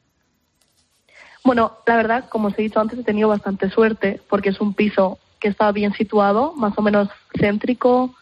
Bueno, 1.44 1.78
la 1.86 1.96
verdad, 1.96 2.26
como 2.30 2.50
os 2.50 2.60
he 2.60 2.64
dicho 2.64 2.80
antes, 2.80 3.00
he 3.00 3.04
tenido 3.04 3.30
bastante 3.30 3.70
suerte 3.70 4.22
porque 4.30 4.50
es 4.50 4.60
un 4.60 4.74
piso 4.74 5.18
que 5.40 5.48
está 5.48 5.72
bien 5.72 5.94
situado, 5.94 6.54
más 6.54 6.78
o 6.78 6.82
menos 6.82 7.10
céntrico, 7.40 8.17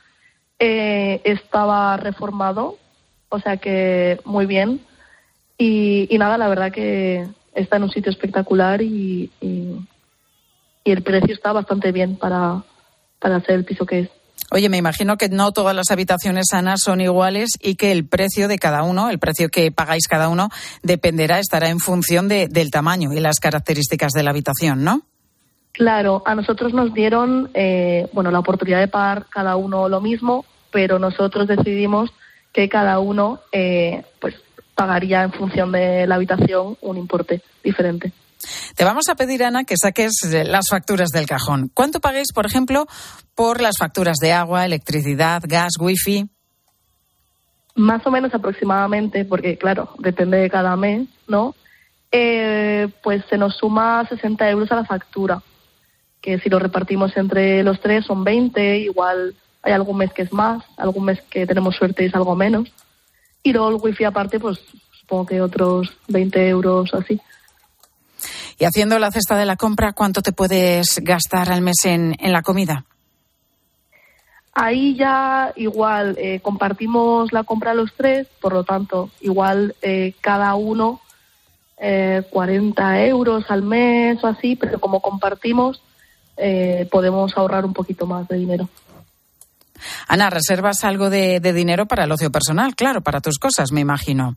eh, 0.59 1.21
estaba 1.23 1.97
reformado, 1.97 2.77
o 3.29 3.39
sea 3.39 3.57
que 3.57 4.19
muy 4.25 4.45
bien. 4.45 4.81
Y, 5.57 6.07
nada, 6.17 6.37
la 6.37 6.47
verdad 6.47 6.71
que 6.71 7.25
está 7.53 7.77
en 7.77 7.83
un 7.83 7.91
sitio 7.91 8.11
espectacular 8.11 8.81
y, 8.81 9.31
el 10.83 11.01
precio 11.01 11.33
está 11.33 11.51
bastante 11.51 11.91
bien 11.91 12.15
para, 12.15 12.63
para 13.19 13.41
ser 13.41 13.55
el 13.55 13.65
piso 13.65 13.87
que 13.87 14.01
es. 14.01 14.09
Oye, 14.51 14.69
me 14.69 14.77
imagino 14.77 15.17
que 15.17 15.29
no 15.29 15.51
todas 15.51 15.75
las 15.75 15.89
habitaciones 15.89 16.45
sanas 16.51 16.81
son 16.83 17.01
iguales 17.01 17.49
y 17.59 17.75
que 17.75 17.91
el 17.91 18.05
precio 18.05 18.47
de 18.47 18.59
cada 18.59 18.83
uno, 18.83 19.09
el 19.09 19.17
precio 19.17 19.49
que 19.49 19.71
pagáis 19.71 20.07
cada 20.07 20.29
uno, 20.29 20.49
dependerá, 20.83 21.39
estará 21.39 21.69
en 21.69 21.79
función 21.79 22.27
de, 22.27 22.47
del 22.47 22.69
tamaño 22.69 23.11
y 23.13 23.19
las 23.19 23.39
características 23.39 24.11
de 24.11 24.21
la 24.21 24.29
habitación, 24.29 24.83
¿no? 24.83 25.01
Claro, 25.75 26.23
a 26.25 26.35
nosotros 26.35 26.73
nos 26.73 26.93
dieron 26.93 27.49
eh, 27.53 28.07
bueno 28.13 28.31
la 28.31 28.39
oportunidad 28.39 28.79
de 28.79 28.87
pagar 28.87 29.25
cada 29.29 29.57
uno 29.57 29.89
lo 29.89 29.99
mismo, 29.99 30.45
pero 30.71 30.99
nosotros 30.99 31.49
decidimos 31.49 32.11
que 32.53 32.69
cada 32.69 32.99
uno 32.99 33.41
eh, 33.51 34.05
pues 34.21 34.35
pagaría 34.73 35.23
en 35.23 35.33
función 35.33 35.73
de 35.73 36.07
la 36.07 36.15
habitación 36.15 36.77
un 36.79 36.97
importe 36.97 37.41
diferente. 37.61 38.13
Te 38.77 38.85
vamos 38.85 39.09
a 39.09 39.15
pedir, 39.15 39.43
Ana, 39.43 39.65
que 39.65 39.75
saques 39.75 40.13
las 40.45 40.67
facturas 40.69 41.09
del 41.09 41.25
cajón. 41.25 41.69
¿Cuánto 41.73 41.99
pagáis, 41.99 42.31
por 42.33 42.45
ejemplo, 42.45 42.85
por 43.33 43.59
las 43.59 43.77
facturas 43.77 44.17
de 44.21 44.31
agua, 44.31 44.65
electricidad, 44.65 45.41
gas, 45.45 45.73
wifi? 45.77 46.29
Más 47.75 48.05
o 48.07 48.11
menos 48.11 48.33
aproximadamente, 48.33 49.25
porque 49.25 49.57
claro, 49.57 49.89
depende 49.99 50.37
de 50.37 50.49
cada 50.49 50.77
mes, 50.77 51.09
¿no? 51.27 51.53
Eh, 52.13 52.87
pues 53.03 53.25
se 53.29 53.37
nos 53.37 53.57
suma 53.57 54.07
60 54.07 54.49
euros 54.49 54.71
a 54.71 54.75
la 54.75 54.85
factura 54.85 55.41
que 56.25 56.39
si 56.39 56.49
lo 56.49 56.57
repartimos 56.57 57.15
entre 57.17 57.61
los 57.61 57.79
tres 57.79 58.03
son 58.03 58.23
20, 58.23 58.79
igual 58.79 59.35
hay 59.61 59.73
algún 59.73 59.97
mes 59.97 60.11
que 60.11 60.23
es 60.23 60.33
más, 60.33 60.63
algún 60.75 61.05
mes 61.05 61.21
que 61.29 61.45
tenemos 61.45 61.75
suerte 61.75 62.01
y 62.01 62.07
es 62.07 62.15
algo 62.15 62.35
menos. 62.35 62.67
Y 63.43 63.53
luego 63.53 63.69
el 63.69 63.75
wifi 63.75 64.05
aparte, 64.05 64.39
pues 64.39 64.59
supongo 64.99 65.27
que 65.27 65.39
otros 65.39 65.95
20 66.07 66.49
euros 66.49 66.91
así. 66.95 67.21
Y 68.57 68.65
haciendo 68.65 68.97
la 68.97 69.11
cesta 69.11 69.37
de 69.37 69.45
la 69.45 69.55
compra, 69.55 69.93
¿cuánto 69.93 70.23
te 70.23 70.31
puedes 70.31 70.99
gastar 71.03 71.51
al 71.51 71.61
mes 71.61 71.85
en, 71.85 72.15
en 72.17 72.33
la 72.33 72.41
comida? 72.41 72.85
Ahí 74.55 74.95
ya 74.95 75.53
igual 75.55 76.15
eh, 76.17 76.39
compartimos 76.39 77.31
la 77.33 77.43
compra 77.43 77.75
los 77.75 77.93
tres, 77.93 78.25
por 78.41 78.53
lo 78.53 78.63
tanto, 78.63 79.11
igual 79.21 79.75
eh, 79.83 80.15
cada 80.21 80.55
uno 80.55 81.01
eh, 81.77 82.23
40 82.31 83.05
euros 83.05 83.45
al 83.49 83.61
mes 83.61 84.23
o 84.23 84.27
así, 84.27 84.55
pero 84.55 84.79
como 84.79 85.01
compartimos, 85.01 85.83
eh, 86.37 86.87
podemos 86.91 87.37
ahorrar 87.37 87.65
un 87.65 87.73
poquito 87.73 88.05
más 88.05 88.27
de 88.27 88.37
dinero. 88.37 88.69
Ana, 90.07 90.29
¿reservas 90.29 90.83
algo 90.83 91.09
de, 91.09 91.39
dinero 91.39 91.85
para 91.85 92.05
el 92.05 92.11
ocio 92.11 92.31
personal? 92.31 92.75
Claro, 92.75 93.01
para 93.01 93.21
tus 93.21 93.37
cosas, 93.37 93.71
me 93.71 93.81
imagino. 93.81 94.35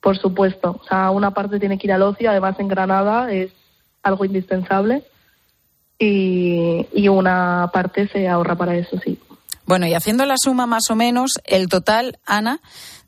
Por 0.00 0.18
supuesto. 0.18 0.80
O 0.82 0.84
sea, 0.86 1.10
una 1.10 1.32
parte 1.32 1.58
tiene 1.58 1.78
que 1.78 1.86
ir 1.86 1.92
al 1.92 2.02
ocio, 2.02 2.30
además 2.30 2.58
en 2.60 2.68
Granada 2.68 3.32
es 3.32 3.50
algo 4.02 4.24
indispensable. 4.24 5.04
Y, 5.98 6.86
y 6.92 7.08
una 7.08 7.70
parte 7.72 8.06
se 8.08 8.28
ahorra 8.28 8.54
para 8.54 8.76
eso, 8.76 8.98
sí. 9.02 9.18
Bueno, 9.66 9.86
y 9.86 9.94
haciendo 9.94 10.24
la 10.26 10.36
suma 10.38 10.66
más 10.66 10.90
o 10.90 10.96
menos, 10.96 11.32
el 11.44 11.68
total, 11.68 12.18
Ana, 12.24 12.60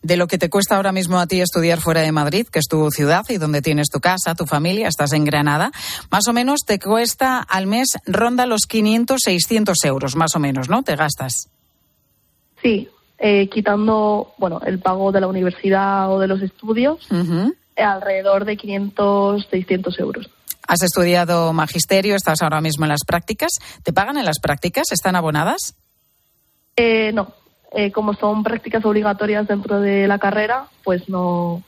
de 0.03 0.17
lo 0.17 0.27
que 0.27 0.39
te 0.39 0.51
cuesta 0.51 0.77
ahora 0.77 0.93
mismo 0.93 1.19
a 1.19 1.27
ti 1.27 1.41
estudiar 1.41 1.81
fuera 1.81 2.01
de 2.01 2.13
Madrid, 2.13 2.47
que 2.47 2.59
es 2.59 2.67
tu 2.67 2.91
ciudad 2.91 3.25
y 3.29 3.39
donde 3.39 3.63
tienes 3.63 3.89
tu 3.91 4.01
casa, 4.01 4.35
tu 4.35 4.47
familia, 4.47 4.89
estás 4.89 5.13
en 5.13 5.25
Granada, 5.25 5.71
más 6.11 6.27
o 6.29 6.33
menos 6.33 6.61
te 6.67 6.79
cuesta 6.79 7.39
al 7.39 7.67
mes, 7.67 7.89
ronda 8.07 8.47
los 8.47 8.63
500, 8.69 9.21
600 9.23 9.85
euros, 9.85 10.17
más 10.17 10.35
o 10.35 10.39
menos, 10.39 10.69
¿no? 10.69 10.83
Te 10.83 10.97
gastas. 10.97 11.49
Sí, 12.63 12.89
eh, 13.19 13.49
quitando, 13.49 14.35
bueno, 14.39 14.61
el 14.67 14.81
pago 14.81 15.13
de 15.13 15.21
la 15.21 15.27
universidad 15.29 16.13
o 16.13 16.19
de 16.19 16.27
los 16.27 16.43
estudios, 16.43 17.07
alrededor 17.77 18.45
de 18.45 18.57
500, 18.57 19.47
600 19.51 20.01
euros. 20.01 20.31
Has 20.67 20.83
estudiado 20.83 21.53
magisterio, 21.53 22.15
estás 22.15 22.43
ahora 22.43 22.61
mismo 22.61 22.85
en 22.85 22.91
las 22.91 23.05
prácticas. 23.07 23.53
¿Te 23.85 23.93
pagan 23.93 24.19
en 24.19 24.27
las 24.27 24.39
prácticas? 24.39 24.93
¿Están 24.93 25.17
abonadas? 25.17 25.75
Eh, 26.81 27.11
no, 27.13 27.35
eh, 27.73 27.91
como 27.91 28.15
son 28.15 28.45
prácticas 28.45 28.85
obligatorias 28.85 29.49
dentro 29.49 29.81
de 29.81 30.07
la 30.07 30.21
carrera, 30.21 30.67
pues 30.85 31.09
no, 31.09 31.65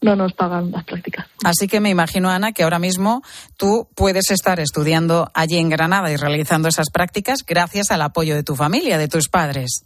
no 0.00 0.16
nos 0.16 0.32
pagan 0.32 0.72
las 0.72 0.82
prácticas. 0.82 1.26
Así 1.44 1.68
que 1.68 1.78
me 1.78 1.88
imagino, 1.88 2.28
Ana, 2.30 2.50
que 2.50 2.64
ahora 2.64 2.80
mismo 2.80 3.22
tú 3.56 3.86
puedes 3.94 4.30
estar 4.32 4.58
estudiando 4.58 5.30
allí 5.34 5.58
en 5.58 5.68
Granada 5.68 6.10
y 6.10 6.16
realizando 6.16 6.68
esas 6.68 6.90
prácticas 6.90 7.44
gracias 7.46 7.92
al 7.92 8.02
apoyo 8.02 8.34
de 8.34 8.42
tu 8.42 8.56
familia, 8.56 8.98
de 8.98 9.06
tus 9.06 9.28
padres. 9.28 9.84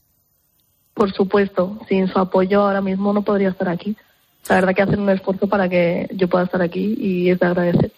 Por 0.95 1.13
supuesto, 1.13 1.79
sin 1.87 2.09
su 2.09 2.19
apoyo 2.19 2.63
ahora 2.63 2.81
mismo 2.81 3.13
no 3.13 3.21
podría 3.21 3.51
estar 3.51 3.69
aquí. 3.69 3.97
La 4.49 4.55
verdad 4.55 4.75
que 4.75 4.83
hacen 4.83 5.01
un 5.01 5.11
esfuerzo 5.11 5.47
para 5.47 5.69
que 5.69 6.09
yo 6.15 6.27
pueda 6.27 6.45
estar 6.45 6.63
aquí 6.63 6.97
y 6.99 7.29
es 7.29 7.39
de 7.39 7.47
agradecer. 7.47 7.93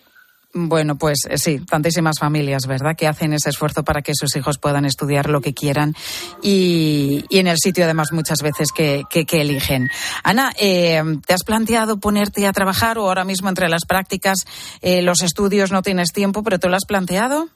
Bueno, 0.53 0.97
pues 0.97 1.27
eh, 1.29 1.39
sí, 1.39 1.61
tantísimas 1.61 2.19
familias, 2.19 2.67
¿verdad?, 2.67 2.97
que 2.97 3.07
hacen 3.07 3.33
ese 3.33 3.51
esfuerzo 3.51 3.85
para 3.85 4.03
que 4.03 4.15
sus 4.15 4.35
hijos 4.35 4.59
puedan 4.59 4.85
estudiar 4.85 5.31
lo 5.31 5.41
que 5.41 5.55
quieran 5.55 5.95
y, 6.43 7.25
en 7.31 7.47
el 7.47 7.57
sitio, 7.57 7.85
además, 7.85 8.13
muchas 8.13 8.43
veces 8.43 8.73
que, 8.73 9.05
eligen. 9.31 9.91
Ana, 10.25 10.53
eh, 10.59 11.01
¿te 11.25 11.35
has 11.35 11.45
planteado 11.45 12.01
ponerte 12.01 12.49
a 12.49 12.53
trabajar 12.53 12.99
o 12.99 13.07
ahora 13.07 13.25
mismo 13.25 13.49
entre 13.49 13.69
las 13.69 13.85
prácticas, 13.87 14.45
eh, 14.81 15.03
los 15.03 15.23
estudios 15.23 15.71
no 15.71 15.83
tienes 15.83 16.13
tiempo, 16.13 16.43
pero 16.43 16.59
tú 16.59 16.69
lo 16.69 16.75
has 16.75 16.85
planteado? 16.85 17.49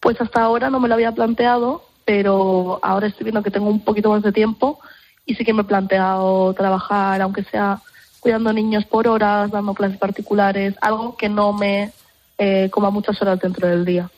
Pues 0.00 0.20
hasta 0.20 0.42
ahora 0.42 0.70
no 0.70 0.80
me 0.80 0.88
lo 0.88 0.94
había 0.94 1.12
planteado, 1.12 1.84
pero 2.04 2.80
ahora 2.82 3.06
estoy 3.06 3.24
viendo 3.24 3.42
que 3.44 3.52
tengo 3.52 3.68
un 3.68 3.84
poquito 3.84 4.10
más 4.10 4.24
de 4.24 4.32
tiempo 4.32 4.80
y 5.24 5.36
sí 5.36 5.44
que 5.44 5.54
me 5.54 5.62
he 5.62 5.64
planteado 5.64 6.52
trabajar, 6.54 7.22
aunque 7.22 7.44
sea 7.44 7.80
cuidando 8.24 8.54
niños 8.54 8.86
por 8.86 9.06
horas, 9.06 9.50
dando 9.50 9.74
clases 9.74 9.98
particulares, 9.98 10.74
algo 10.80 11.14
que 11.14 11.28
no 11.28 11.52
me 11.52 11.92
eh, 12.38 12.70
coma 12.70 12.88
muchas 12.88 13.20
horas 13.20 13.38
dentro 13.38 13.68
del 13.68 13.84
día. 13.84 14.10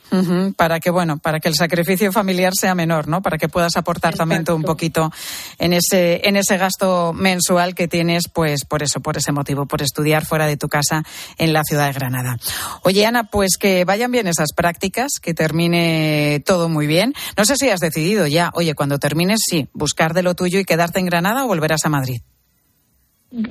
para 0.57 0.79
que 0.79 0.91
bueno, 0.91 1.19
para 1.19 1.41
que 1.41 1.49
el 1.49 1.57
sacrificio 1.57 2.13
familiar 2.13 2.53
sea 2.55 2.77
menor, 2.77 3.09
¿no? 3.09 3.21
Para 3.21 3.37
que 3.37 3.49
puedas 3.49 3.77
aportar 3.77 4.15
también 4.15 4.45
un 4.49 4.63
poquito 4.63 5.11
en 5.59 5.73
ese 5.73 6.21
en 6.29 6.37
ese 6.37 6.57
gasto 6.57 7.13
mensual 7.13 7.75
que 7.75 7.89
tienes, 7.89 8.29
pues 8.33 8.65
por 8.65 8.85
eso, 8.85 9.01
por 9.01 9.17
ese 9.17 9.33
motivo, 9.33 9.67
por 9.67 9.83
estudiar 9.83 10.25
fuera 10.25 10.47
de 10.47 10.57
tu 10.57 10.69
casa 10.69 11.03
en 11.37 11.53
la 11.53 11.65
ciudad 11.65 11.89
de 11.89 11.95
Granada. 11.95 12.37
Oye 12.85 13.05
Ana, 13.07 13.25
pues 13.25 13.57
que 13.59 13.85
vayan 13.85 14.13
bien 14.13 14.29
esas 14.29 14.53
prácticas, 14.55 15.15
que 15.21 15.35
termine 15.35 16.45
todo 16.47 16.69
muy 16.69 16.87
bien. 16.87 17.13
No 17.37 17.45
sé 17.45 17.57
si 17.57 17.71
has 17.71 17.81
decidido 17.81 18.29
ya, 18.29 18.53
oye, 18.55 18.77
cuando 18.77 19.01
termines 19.01 19.41
sí, 19.45 19.69
buscar 19.73 20.15
de 20.15 20.23
lo 20.23 20.35
tuyo 20.35 20.61
y 20.61 20.65
quedarte 20.65 21.01
en 21.01 21.07
Granada 21.07 21.45
o 21.45 21.49
volverás 21.49 21.85
a 21.85 21.89
Madrid. 21.89 22.23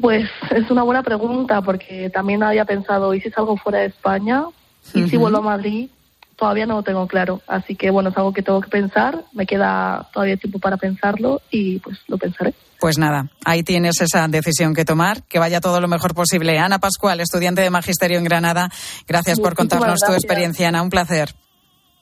Pues 0.02 0.30
es 0.52 0.72
una 0.72 0.84
buena 0.84 1.04
pregunta 1.04 1.62
porque 1.62 2.10
también 2.10 2.44
había 2.44 2.66
pensado, 2.66 3.14
¿y 3.14 3.22
si 3.22 3.30
salgo 3.30 3.58
fuera 3.58 3.80
de 3.80 3.88
España? 3.88 4.46
¿Y 4.94 5.10
si 5.10 5.18
vuelvo 5.18 5.40
a 5.40 5.42
Madrid? 5.42 5.90
Todavía 6.36 6.66
no 6.66 6.76
lo 6.76 6.84
tengo 6.84 7.08
claro. 7.08 7.42
Así 7.48 7.76
que 7.76 7.90
bueno, 7.90 8.10
es 8.10 8.18
algo 8.18 8.34
que 8.34 8.42
tengo 8.42 8.62
que 8.62 8.70
pensar. 8.70 9.24
Me 9.34 9.46
queda 9.46 10.08
todavía 10.14 10.38
tiempo 10.38 10.60
para 10.60 10.78
pensarlo 10.78 11.42
y 11.50 11.80
pues 11.80 11.98
lo 12.08 12.18
pensaré. 12.18 12.54
Pues 12.80 12.98
nada, 12.98 13.30
ahí 13.46 13.64
tienes 13.64 14.00
esa 14.02 14.28
decisión 14.28 14.74
que 14.74 14.86
tomar. 14.86 15.24
Que 15.24 15.40
vaya 15.40 15.62
todo 15.62 15.80
lo 15.80 15.88
mejor 15.88 16.14
posible. 16.14 16.60
Ana 16.60 16.80
Pascual, 16.80 17.20
estudiante 17.20 17.62
de 17.62 17.70
Magisterio 17.70 18.18
en 18.18 18.26
Granada. 18.26 18.70
Gracias 19.08 19.40
por 19.40 19.56
contarnos 19.56 20.00
tu 20.02 20.14
experiencia, 20.14 20.68
Ana. 20.68 20.82
Un 20.82 20.90
placer. 20.90 21.34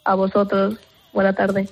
A 0.04 0.16
vosotros. 0.16 0.78
Buena 1.14 1.34
tarde. 1.34 1.70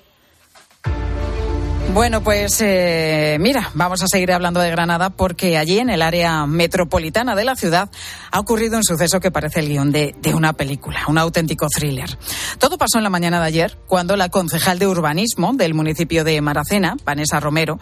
Bueno, 1.93 2.23
pues 2.23 2.61
eh, 2.61 3.35
mira, 3.41 3.69
vamos 3.73 4.01
a 4.01 4.07
seguir 4.07 4.31
hablando 4.31 4.61
de 4.61 4.71
Granada 4.71 5.09
porque 5.09 5.57
allí 5.57 5.77
en 5.77 5.89
el 5.89 6.01
área 6.01 6.45
metropolitana 6.45 7.35
de 7.35 7.43
la 7.43 7.57
ciudad 7.57 7.89
ha 8.31 8.39
ocurrido 8.39 8.77
un 8.77 8.83
suceso 8.85 9.19
que 9.19 9.29
parece 9.29 9.59
el 9.59 9.67
guion 9.67 9.91
de, 9.91 10.15
de, 10.21 10.33
una 10.33 10.53
película, 10.53 11.01
un 11.09 11.17
auténtico 11.17 11.67
thriller. 11.67 12.17
Todo 12.59 12.77
pasó 12.77 12.97
en 12.97 13.03
la 13.03 13.09
mañana 13.09 13.41
de 13.41 13.47
ayer 13.47 13.77
cuando 13.87 14.15
la 14.15 14.29
concejal 14.29 14.79
de 14.79 14.87
urbanismo 14.87 15.51
del 15.53 15.73
municipio 15.73 16.23
de 16.23 16.39
Maracena, 16.39 16.95
Vanessa 17.03 17.41
Romero, 17.41 17.77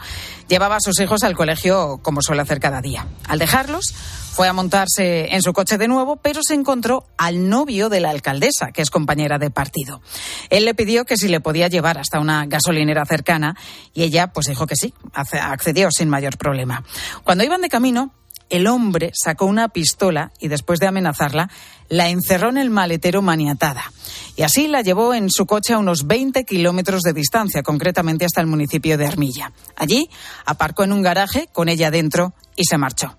llevaba 0.47 0.77
a 0.77 0.81
sus 0.81 0.99
hijos 0.99 1.23
al 1.23 1.35
colegio 1.35 1.99
como 2.01 2.23
suele 2.23 2.41
hacer 2.41 2.59
cada 2.59 2.81
día. 2.81 3.05
Al 3.27 3.37
dejarlos, 3.37 3.93
fue 4.39 4.47
a 4.47 4.53
montarse 4.53 5.35
en 5.35 5.41
su 5.41 5.51
coche 5.51 5.77
de 5.77 5.89
nuevo, 5.89 6.15
pero 6.15 6.41
se 6.41 6.53
encontró 6.53 7.03
al 7.17 7.49
novio 7.49 7.89
de 7.89 7.99
la 7.99 8.09
alcaldesa, 8.09 8.71
que 8.71 8.81
es 8.81 8.89
compañera 8.89 9.37
de 9.37 9.51
partido. 9.51 10.01
Él 10.49 10.63
le 10.63 10.73
pidió 10.73 11.03
que 11.03 11.17
si 11.17 11.27
le 11.27 11.41
podía 11.41 11.67
llevar 11.67 11.97
hasta 11.97 12.21
una 12.21 12.45
gasolinera 12.45 13.05
cercana 13.05 13.57
y 13.93 14.03
ella 14.03 14.27
pues 14.27 14.45
dijo 14.47 14.65
que 14.65 14.77
sí, 14.77 14.93
accedió 15.11 15.91
sin 15.91 16.07
mayor 16.07 16.37
problema. 16.37 16.85
Cuando 17.25 17.43
iban 17.43 17.59
de 17.59 17.67
camino, 17.67 18.13
el 18.49 18.67
hombre 18.67 19.11
sacó 19.13 19.45
una 19.45 19.67
pistola 19.67 20.31
y 20.39 20.47
después 20.47 20.79
de 20.79 20.87
amenazarla, 20.87 21.49
la 21.89 22.07
encerró 22.07 22.47
en 22.47 22.59
el 22.59 22.69
maletero 22.69 23.21
maniatada. 23.21 23.91
Y 24.37 24.43
así 24.43 24.69
la 24.69 24.83
llevó 24.83 25.13
en 25.13 25.29
su 25.29 25.45
coche 25.45 25.73
a 25.73 25.79
unos 25.79 26.07
20 26.07 26.45
kilómetros 26.45 27.01
de 27.01 27.11
distancia, 27.11 27.61
concretamente 27.61 28.23
hasta 28.23 28.39
el 28.39 28.47
municipio 28.47 28.97
de 28.97 29.05
Armilla. 29.05 29.51
Allí 29.75 30.09
aparcó 30.45 30.85
en 30.85 30.93
un 30.93 31.01
garaje 31.01 31.49
con 31.51 31.67
ella 31.67 31.91
dentro 31.91 32.33
y 32.55 32.63
se 32.63 32.77
marchó. 32.77 33.17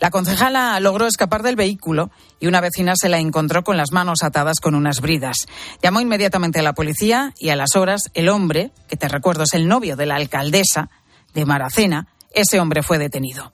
La 0.00 0.10
concejala 0.10 0.78
logró 0.80 1.06
escapar 1.06 1.42
del 1.42 1.56
vehículo 1.56 2.10
y 2.40 2.46
una 2.46 2.60
vecina 2.60 2.94
se 2.96 3.08
la 3.08 3.18
encontró 3.18 3.64
con 3.64 3.76
las 3.76 3.92
manos 3.92 4.22
atadas 4.22 4.60
con 4.60 4.74
unas 4.74 5.00
bridas. 5.00 5.36
Llamó 5.82 6.00
inmediatamente 6.00 6.58
a 6.58 6.62
la 6.62 6.74
policía 6.74 7.32
y 7.38 7.50
a 7.50 7.56
las 7.56 7.76
horas 7.76 8.10
el 8.14 8.28
hombre, 8.28 8.72
que 8.88 8.96
te 8.96 9.08
recuerdo 9.08 9.44
es 9.44 9.54
el 9.54 9.68
novio 9.68 9.96
de 9.96 10.06
la 10.06 10.16
alcaldesa 10.16 10.90
de 11.32 11.44
Maracena, 11.44 12.08
ese 12.30 12.60
hombre 12.60 12.82
fue 12.82 12.98
detenido. 12.98 13.52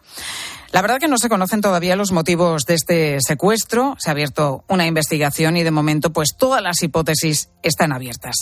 La 0.72 0.82
verdad 0.82 0.98
que 1.00 1.08
no 1.08 1.18
se 1.18 1.28
conocen 1.28 1.60
todavía 1.60 1.96
los 1.96 2.12
motivos 2.12 2.64
de 2.64 2.74
este 2.74 3.18
secuestro. 3.26 3.96
Se 3.98 4.08
ha 4.08 4.12
abierto 4.12 4.62
una 4.68 4.86
investigación 4.86 5.56
y 5.56 5.64
de 5.64 5.72
momento 5.72 6.12
pues 6.12 6.36
todas 6.38 6.62
las 6.62 6.80
hipótesis 6.84 7.48
están 7.64 7.92
abiertas. 7.92 8.36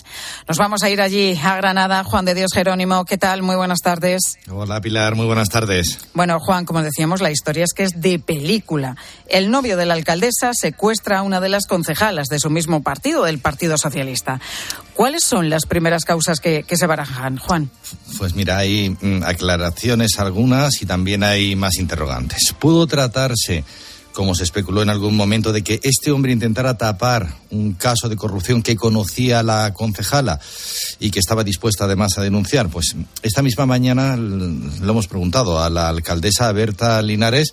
Nos 0.46 0.58
vamos 0.58 0.82
a 0.82 0.90
ir 0.90 1.00
allí 1.00 1.38
a 1.42 1.56
Granada. 1.56 2.04
Juan 2.04 2.26
de 2.26 2.34
Dios 2.34 2.50
Jerónimo, 2.52 3.06
¿qué 3.06 3.16
tal? 3.16 3.40
Muy 3.40 3.56
buenas 3.56 3.78
tardes. 3.78 4.36
Hola 4.50 4.78
Pilar, 4.82 5.14
muy 5.14 5.24
buenas 5.24 5.48
tardes. 5.48 6.00
Bueno, 6.12 6.38
Juan, 6.38 6.66
como 6.66 6.82
decíamos, 6.82 7.22
la 7.22 7.30
historia 7.30 7.64
es 7.64 7.72
que 7.72 7.84
es 7.84 7.98
de 7.98 8.18
película. 8.18 8.96
El 9.28 9.50
novio 9.50 9.78
de 9.78 9.86
la 9.86 9.94
alcaldesa 9.94 10.50
secuestra 10.52 11.20
a 11.20 11.22
una 11.22 11.40
de 11.40 11.48
las 11.48 11.66
concejalas 11.66 12.28
de 12.28 12.38
su 12.40 12.50
mismo 12.50 12.82
partido, 12.82 13.24
del 13.24 13.38
Partido 13.38 13.78
Socialista. 13.78 14.38
¿Cuáles 14.98 15.22
son 15.22 15.48
las 15.48 15.64
primeras 15.64 16.04
causas 16.04 16.40
que, 16.40 16.64
se 16.68 16.86
barajan, 16.88 17.36
Juan? 17.36 17.70
Pues 18.18 18.34
mira, 18.34 18.58
hay 18.58 18.90
mm, 18.90 19.22
aclaraciones 19.22 20.18
algunas 20.18 20.82
y 20.82 20.86
también 20.86 21.22
hay 21.22 21.54
más 21.54 21.76
interrogantes. 21.76 22.52
¿Pudo 22.58 22.84
tratarse, 22.88 23.62
como 24.12 24.34
se 24.34 24.42
especuló 24.42 24.82
en 24.82 24.90
algún 24.90 25.14
momento, 25.14 25.52
de 25.52 25.62
que 25.62 25.78
este 25.84 26.10
hombre 26.10 26.32
intentara 26.32 26.76
tapar 26.76 27.32
un 27.52 27.74
caso 27.74 28.08
de 28.08 28.16
corrupción 28.16 28.60
que 28.60 28.74
conocía 28.74 29.44
la 29.44 29.72
concejala 29.72 30.40
y 30.98 31.12
que 31.12 31.20
estaba 31.20 31.44
dispuesta 31.44 31.84
además 31.84 32.18
a 32.18 32.22
denunciar? 32.22 32.68
Pues 32.68 32.96
esta 33.22 33.40
misma 33.40 33.66
mañana 33.66 34.16
lo 34.16 34.90
hemos 34.90 35.06
preguntado 35.06 35.62
a 35.62 35.70
la 35.70 35.90
alcaldesa 35.90 36.50
Berta 36.50 37.00
Linares 37.02 37.52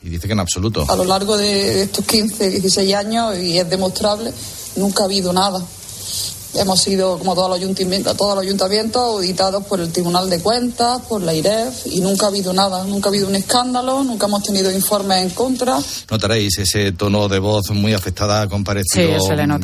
y 0.00 0.10
dice 0.10 0.28
que 0.28 0.34
en 0.34 0.38
absoluto. 0.38 0.86
A 0.88 0.94
lo 0.94 1.02
largo 1.02 1.36
de 1.36 1.82
estos 1.82 2.04
15, 2.04 2.50
16 2.50 2.94
años, 2.94 3.36
y 3.36 3.58
es 3.58 3.68
demostrable, 3.68 4.32
nunca 4.76 5.02
ha 5.02 5.06
habido 5.06 5.32
nada 5.32 5.60
Hemos 6.56 6.80
sido, 6.80 7.18
como 7.18 7.34
todos 7.34 7.50
los 7.50 7.58
ayuntamientos, 7.58 8.16
todos 8.16 8.36
los 8.36 8.44
ayuntamientos, 8.44 9.02
auditados 9.02 9.64
por 9.64 9.80
el 9.80 9.90
Tribunal 9.92 10.30
de 10.30 10.40
Cuentas, 10.40 11.02
por 11.08 11.22
la 11.22 11.34
IREF, 11.34 11.86
y 11.86 12.00
nunca 12.00 12.26
ha 12.26 12.28
habido 12.28 12.52
nada, 12.52 12.84
nunca 12.84 13.08
ha 13.08 13.10
habido 13.10 13.28
un 13.28 13.36
escándalo, 13.36 14.02
nunca 14.04 14.26
hemos 14.26 14.42
tenido 14.42 14.70
informes 14.70 15.22
en 15.22 15.30
contra. 15.30 15.78
Notaréis 16.10 16.58
ese 16.58 16.92
tono 16.92 17.28
de 17.28 17.38
voz 17.38 17.70
muy 17.70 17.92
afectada, 17.92 18.48
comparecido, 18.48 19.18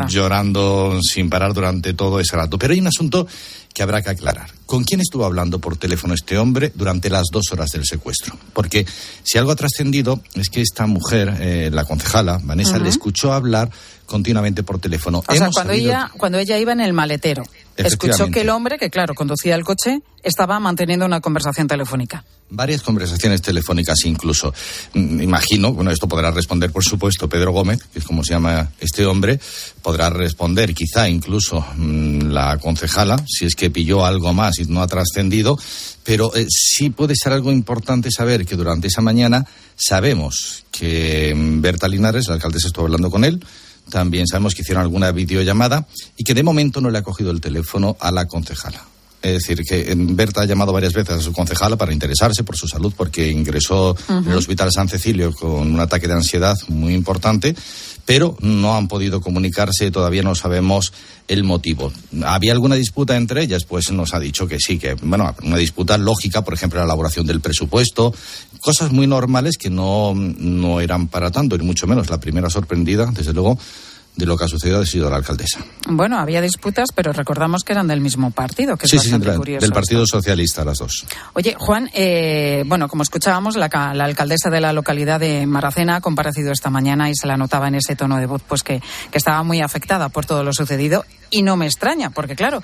llorando 0.08 0.98
sin 1.02 1.30
parar 1.30 1.54
durante 1.54 1.94
todo 1.94 2.20
ese 2.20 2.36
rato. 2.36 2.58
Pero 2.58 2.72
hay 2.72 2.80
un 2.80 2.88
asunto 2.88 3.26
que 3.72 3.82
habrá 3.82 4.02
que 4.02 4.10
aclarar. 4.10 4.50
¿Con 4.66 4.84
quién 4.84 5.00
estuvo 5.00 5.24
hablando 5.24 5.58
por 5.58 5.76
teléfono 5.76 6.14
este 6.14 6.38
hombre 6.38 6.72
durante 6.74 7.10
las 7.10 7.26
dos 7.32 7.52
horas 7.52 7.70
del 7.70 7.84
secuestro? 7.84 8.36
Porque 8.52 8.86
si 9.22 9.38
algo 9.38 9.52
ha 9.52 9.56
trascendido 9.56 10.22
es 10.34 10.48
que 10.48 10.60
esta 10.60 10.86
mujer, 10.86 11.36
eh, 11.40 11.70
la 11.72 11.84
concejala, 11.84 12.40
Vanessa, 12.42 12.78
le 12.78 12.88
escuchó 12.88 13.32
hablar 13.32 13.70
continuamente 14.06 14.62
por 14.62 14.80
teléfono. 14.80 15.22
O 15.26 15.34
sea, 15.34 15.50
cuando, 15.52 15.72
ella, 15.72 16.10
cuando 16.16 16.38
ella 16.38 16.58
iba 16.58 16.72
en 16.72 16.80
el 16.80 16.92
maletero, 16.92 17.44
escuchó 17.86 18.30
que 18.30 18.42
el 18.42 18.50
hombre, 18.50 18.78
que 18.78 18.90
claro, 18.90 19.14
conducía 19.14 19.54
el 19.54 19.64
coche, 19.64 20.00
estaba 20.22 20.60
manteniendo 20.60 21.06
una 21.06 21.20
conversación 21.20 21.66
telefónica. 21.66 22.24
Varias 22.50 22.82
conversaciones 22.82 23.42
telefónicas 23.42 24.04
incluso. 24.04 24.52
Mm, 24.94 25.22
imagino, 25.22 25.72
bueno, 25.72 25.90
esto 25.90 26.08
podrá 26.08 26.30
responder, 26.30 26.72
por 26.72 26.84
supuesto, 26.84 27.28
Pedro 27.28 27.52
Gómez, 27.52 27.82
que 27.92 28.00
es 28.00 28.04
como 28.04 28.24
se 28.24 28.34
llama 28.34 28.70
este 28.80 29.06
hombre, 29.06 29.40
podrá 29.82 30.10
responder 30.10 30.74
quizá 30.74 31.08
incluso 31.08 31.64
mm, 31.76 32.30
la 32.30 32.58
concejala, 32.58 33.22
si 33.26 33.46
es 33.46 33.54
que 33.54 33.70
pilló 33.70 34.04
algo 34.04 34.32
más 34.34 34.58
y 34.58 34.64
no 34.64 34.82
ha 34.82 34.88
trascendido, 34.88 35.58
pero 36.02 36.34
eh, 36.34 36.46
sí 36.48 36.90
puede 36.90 37.14
ser 37.14 37.32
algo 37.32 37.52
importante 37.52 38.10
saber 38.10 38.44
que 38.44 38.56
durante 38.56 38.88
esa 38.88 39.00
mañana 39.00 39.46
sabemos 39.76 40.64
que 40.70 41.32
mm, 41.34 41.60
Berta 41.60 41.88
Linares, 41.88 42.28
la 42.28 42.34
alcaldesa, 42.34 42.66
estuvo 42.66 42.86
hablando 42.86 43.10
con 43.10 43.24
él, 43.24 43.40
también 43.90 44.26
sabemos 44.26 44.54
que 44.54 44.62
hicieron 44.62 44.82
alguna 44.82 45.12
videollamada 45.12 45.86
y 46.16 46.24
que 46.24 46.34
de 46.34 46.42
momento 46.42 46.80
no 46.80 46.90
le 46.90 46.98
ha 46.98 47.02
cogido 47.02 47.30
el 47.30 47.40
teléfono 47.40 47.96
a 48.00 48.10
la 48.10 48.26
concejala. 48.26 48.82
Es 49.22 49.34
decir, 49.34 49.62
que 49.64 49.92
Berta 49.94 50.40
ha 50.40 50.46
llamado 50.46 50.72
varias 50.72 50.94
veces 50.94 51.16
a 51.16 51.20
su 51.20 51.32
concejala 51.32 51.76
para 51.76 51.92
interesarse 51.92 52.42
por 52.42 52.56
su 52.56 52.66
salud 52.66 52.94
porque 52.96 53.28
ingresó 53.28 53.94
en 54.08 54.30
el 54.30 54.38
Hospital 54.38 54.70
San 54.72 54.88
Cecilio 54.88 55.34
con 55.34 55.74
un 55.74 55.78
ataque 55.80 56.08
de 56.08 56.14
ansiedad 56.14 56.56
muy 56.68 56.94
importante, 56.94 57.54
pero 58.04 58.36
no 58.40 58.76
han 58.76 58.88
podido 58.88 59.20
comunicarse, 59.20 59.90
todavía 59.90 60.22
no 60.22 60.34
sabemos 60.34 60.92
el 61.28 61.44
motivo. 61.44 61.92
¿Había 62.24 62.52
alguna 62.52 62.74
disputa 62.74 63.16
entre 63.16 63.42
ellas? 63.42 63.64
Pues 63.64 63.90
nos 63.92 64.14
ha 64.14 64.20
dicho 64.20 64.46
que 64.48 64.58
sí, 64.58 64.78
que, 64.78 64.94
bueno, 64.94 65.34
una 65.42 65.56
disputa 65.56 65.96
lógica, 65.96 66.42
por 66.42 66.54
ejemplo, 66.54 66.78
la 66.78 66.86
elaboración 66.86 67.26
del 67.26 67.40
presupuesto, 67.40 68.12
cosas 68.60 68.90
muy 68.90 69.06
normales 69.06 69.56
que 69.56 69.70
no, 69.70 70.12
no 70.14 70.80
eran 70.80 71.08
para 71.08 71.30
tanto, 71.30 71.56
y 71.56 71.60
mucho 71.60 71.86
menos. 71.86 72.10
La 72.10 72.20
primera 72.20 72.50
sorprendida, 72.50 73.10
desde 73.14 73.32
luego, 73.32 73.58
de 74.16 74.26
lo 74.26 74.36
que 74.36 74.44
ha 74.44 74.48
sucedido 74.48 74.80
ha 74.82 74.86
sido 74.86 75.08
la 75.08 75.16
alcaldesa. 75.16 75.60
Bueno, 75.88 76.18
había 76.18 76.42
disputas, 76.42 76.88
pero 76.94 77.12
recordamos 77.12 77.64
que 77.64 77.72
eran 77.72 77.86
del 77.86 78.00
mismo 78.00 78.30
partido, 78.30 78.76
que 78.76 78.84
es 78.86 78.90
sí, 78.90 78.98
sí, 78.98 79.04
bastante 79.06 79.28
del- 79.30 79.36
curioso. 79.38 79.64
del 79.64 79.72
Partido 79.72 80.04
Socialista, 80.06 80.64
las 80.64 80.78
dos. 80.78 81.06
Oye, 81.32 81.54
Juan, 81.58 81.88
eh, 81.94 82.64
bueno, 82.66 82.88
como 82.88 83.02
escuchábamos, 83.02 83.56
la, 83.56 83.68
la 83.94 84.04
alcaldesa 84.04 84.50
de 84.50 84.60
la 84.60 84.72
localidad 84.74 85.20
de 85.20 85.46
Maracena 85.46 85.96
ha 85.96 86.00
comparecido 86.00 86.52
esta 86.52 86.68
mañana 86.70 87.08
y 87.08 87.14
se 87.14 87.26
la 87.26 87.36
notaba 87.36 87.68
en 87.68 87.76
ese 87.76 87.96
tono 87.96 88.18
de 88.18 88.26
voz, 88.26 88.42
pues 88.46 88.62
que, 88.62 88.82
que 89.10 89.18
estaba 89.18 89.42
muy 89.42 89.62
afectada 89.62 90.08
por 90.10 90.26
todo 90.26 90.44
lo 90.44 90.52
sucedido. 90.52 91.04
Y 91.30 91.42
no 91.42 91.56
me 91.56 91.66
extraña, 91.66 92.10
porque 92.10 92.36
claro, 92.36 92.62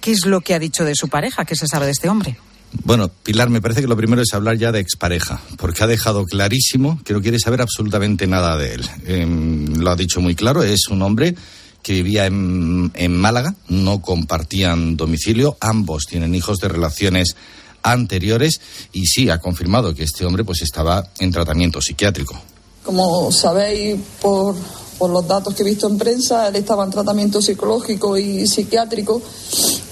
¿qué 0.00 0.12
es 0.12 0.24
lo 0.24 0.40
que 0.40 0.54
ha 0.54 0.58
dicho 0.58 0.84
de 0.84 0.94
su 0.94 1.08
pareja? 1.08 1.44
¿Qué 1.44 1.56
se 1.56 1.66
sabe 1.66 1.86
de 1.86 1.92
este 1.92 2.08
hombre? 2.08 2.36
Bueno, 2.82 3.08
Pilar, 3.08 3.48
me 3.50 3.62
parece 3.62 3.80
que 3.80 3.86
lo 3.86 3.96
primero 3.96 4.20
es 4.22 4.34
hablar 4.34 4.58
ya 4.58 4.72
de 4.72 4.80
expareja, 4.80 5.40
porque 5.56 5.84
ha 5.84 5.86
dejado 5.86 6.24
clarísimo 6.26 7.00
que 7.04 7.12
no 7.12 7.22
quiere 7.22 7.38
saber 7.38 7.60
absolutamente 7.60 8.26
nada 8.26 8.56
de 8.56 8.74
él. 8.74 8.90
Em, 9.06 9.76
lo 9.76 9.90
ha 9.90 9.96
dicho 9.96 10.20
muy 10.20 10.34
claro, 10.34 10.62
es 10.62 10.88
un 10.88 11.02
hombre 11.02 11.34
que 11.82 11.92
vivía 11.92 12.26
en, 12.26 12.90
en 12.94 13.16
Málaga, 13.16 13.54
no 13.68 14.00
compartían 14.00 14.96
domicilio, 14.96 15.56
ambos 15.60 16.06
tienen 16.06 16.34
hijos 16.34 16.58
de 16.58 16.68
relaciones 16.68 17.36
anteriores 17.82 18.60
y 18.92 19.06
sí 19.06 19.30
ha 19.30 19.38
confirmado 19.38 19.94
que 19.94 20.02
este 20.02 20.24
hombre 20.24 20.44
pues 20.44 20.62
estaba 20.62 21.06
en 21.20 21.30
tratamiento 21.30 21.80
psiquiátrico. 21.80 22.40
Como 22.82 23.30
sabéis 23.30 23.96
por, 24.20 24.56
por 24.98 25.10
los 25.10 25.26
datos 25.26 25.54
que 25.54 25.62
he 25.62 25.66
visto 25.66 25.88
en 25.88 25.98
prensa, 25.98 26.48
él 26.48 26.56
estaba 26.56 26.84
en 26.84 26.90
tratamiento 26.90 27.42
psicológico 27.42 28.16
y 28.16 28.46
psiquiátrico 28.46 29.20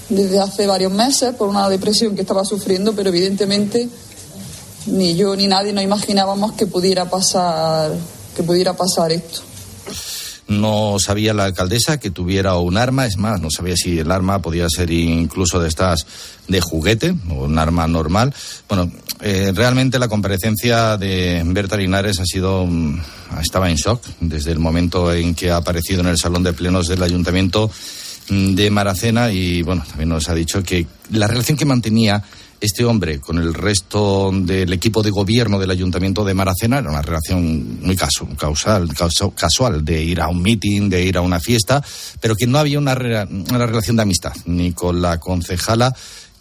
desde 0.08 0.38
hace 0.38 0.66
varios 0.66 0.92
meses 0.92 1.34
por 1.34 1.48
una 1.48 1.68
depresión 1.68 2.14
que 2.14 2.22
estaba 2.22 2.44
sufriendo, 2.44 2.92
pero 2.94 3.08
evidentemente 3.08 3.88
ni 4.86 5.14
yo 5.14 5.36
ni 5.36 5.46
nadie 5.46 5.72
nos 5.72 5.84
imaginábamos 5.84 6.52
que 6.52 6.66
pudiera 6.66 7.08
pasar 7.08 7.92
que 8.36 8.42
pudiera 8.42 8.74
pasar 8.74 9.12
esto. 9.12 9.40
No 10.48 10.96
sabía 10.98 11.34
la 11.34 11.44
alcaldesa 11.44 12.00
que 12.00 12.10
tuviera 12.10 12.56
un 12.56 12.76
arma, 12.76 13.06
es 13.06 13.16
más, 13.16 13.40
no 13.40 13.50
sabía 13.50 13.76
si 13.76 13.98
el 13.98 14.10
arma 14.10 14.42
podía 14.42 14.66
ser 14.68 14.90
incluso 14.90 15.60
de 15.60 15.68
estas 15.68 16.06
de 16.48 16.60
juguete 16.60 17.14
o 17.30 17.44
un 17.44 17.58
arma 17.58 17.86
normal. 17.86 18.34
Bueno, 18.68 18.90
eh, 19.20 19.52
realmente 19.54 19.98
la 19.98 20.08
comparecencia 20.08 20.96
de 20.96 21.42
Berta 21.46 21.76
Linares 21.76 22.18
ha 22.20 22.24
sido. 22.24 22.66
mm, 22.66 23.00
estaba 23.40 23.70
en 23.70 23.76
shock 23.76 24.02
desde 24.20 24.52
el 24.52 24.58
momento 24.58 25.12
en 25.12 25.34
que 25.34 25.50
ha 25.50 25.56
aparecido 25.56 26.00
en 26.00 26.08
el 26.08 26.18
salón 26.18 26.42
de 26.42 26.52
plenos 26.52 26.88
del 26.88 27.02
ayuntamiento 27.02 27.70
mm, 28.28 28.54
de 28.54 28.70
Maracena 28.70 29.30
y, 29.30 29.62
bueno, 29.62 29.84
también 29.88 30.10
nos 30.10 30.28
ha 30.28 30.34
dicho 30.34 30.62
que 30.62 30.86
la 31.10 31.26
relación 31.26 31.56
que 31.56 31.64
mantenía 31.64 32.22
este 32.62 32.84
hombre 32.84 33.18
con 33.18 33.38
el 33.38 33.52
resto 33.54 34.30
del 34.32 34.72
equipo 34.72 35.02
de 35.02 35.10
gobierno 35.10 35.58
del 35.58 35.70
ayuntamiento 35.72 36.24
de 36.24 36.32
Maracena 36.32 36.78
era 36.78 36.90
una 36.90 37.02
relación 37.02 37.80
muy 37.82 37.96
casu- 37.96 38.36
causal, 38.36 38.88
causa- 38.94 39.30
casual, 39.34 39.84
de 39.84 40.02
ir 40.02 40.20
a 40.20 40.28
un 40.28 40.40
meeting, 40.40 40.88
de 40.88 41.04
ir 41.04 41.16
a 41.16 41.22
una 41.22 41.40
fiesta, 41.40 41.82
pero 42.20 42.36
que 42.36 42.46
no 42.46 42.58
había 42.58 42.78
una, 42.78 42.94
una 42.94 43.66
relación 43.66 43.96
de 43.96 44.02
amistad, 44.02 44.32
ni 44.46 44.72
con 44.72 45.02
la 45.02 45.18
concejala 45.18 45.92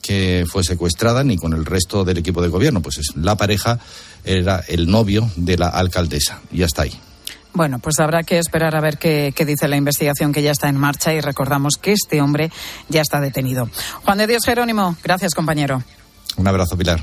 que 0.02 0.46
fue 0.48 0.64
secuestrada, 0.64 1.24
ni 1.24 1.38
con 1.38 1.54
el 1.54 1.66
resto 1.66 2.04
del 2.04 2.20
equipo 2.20 2.42
de 2.42 2.50
gobierno. 2.50 2.82
Pues 2.82 3.00
es, 3.00 3.16
la 3.16 3.36
pareja 3.36 3.80
era 4.24 4.64
el 4.68 4.90
novio 4.90 5.30
de 5.36 5.58
la 5.58 5.70
alcaldesa, 5.70 6.40
y 6.52 6.62
hasta 6.64 6.84
ahí. 6.84 6.94
Bueno, 7.54 7.80
pues 7.80 8.00
habrá 8.00 8.22
que 8.24 8.38
esperar 8.38 8.76
a 8.76 8.80
ver 8.80 8.98
qué 8.98 9.34
dice 9.46 9.68
la 9.68 9.76
investigación 9.76 10.32
que 10.32 10.42
ya 10.44 10.52
está 10.52 10.70
en 10.70 10.78
marcha 10.78 11.14
y 11.14 11.20
recordamos 11.20 11.78
que 11.82 11.92
este 11.92 12.22
hombre 12.22 12.50
ya 12.90 13.02
está 13.02 13.20
detenido. 13.20 13.68
Juan 14.06 14.20
de 14.20 14.28
Dios 14.28 14.44
Jerónimo, 14.46 14.96
gracias 15.04 15.34
compañero. 15.34 15.84
Un 16.38 16.48
abrazo, 16.48 16.78
Pilar. 16.78 17.02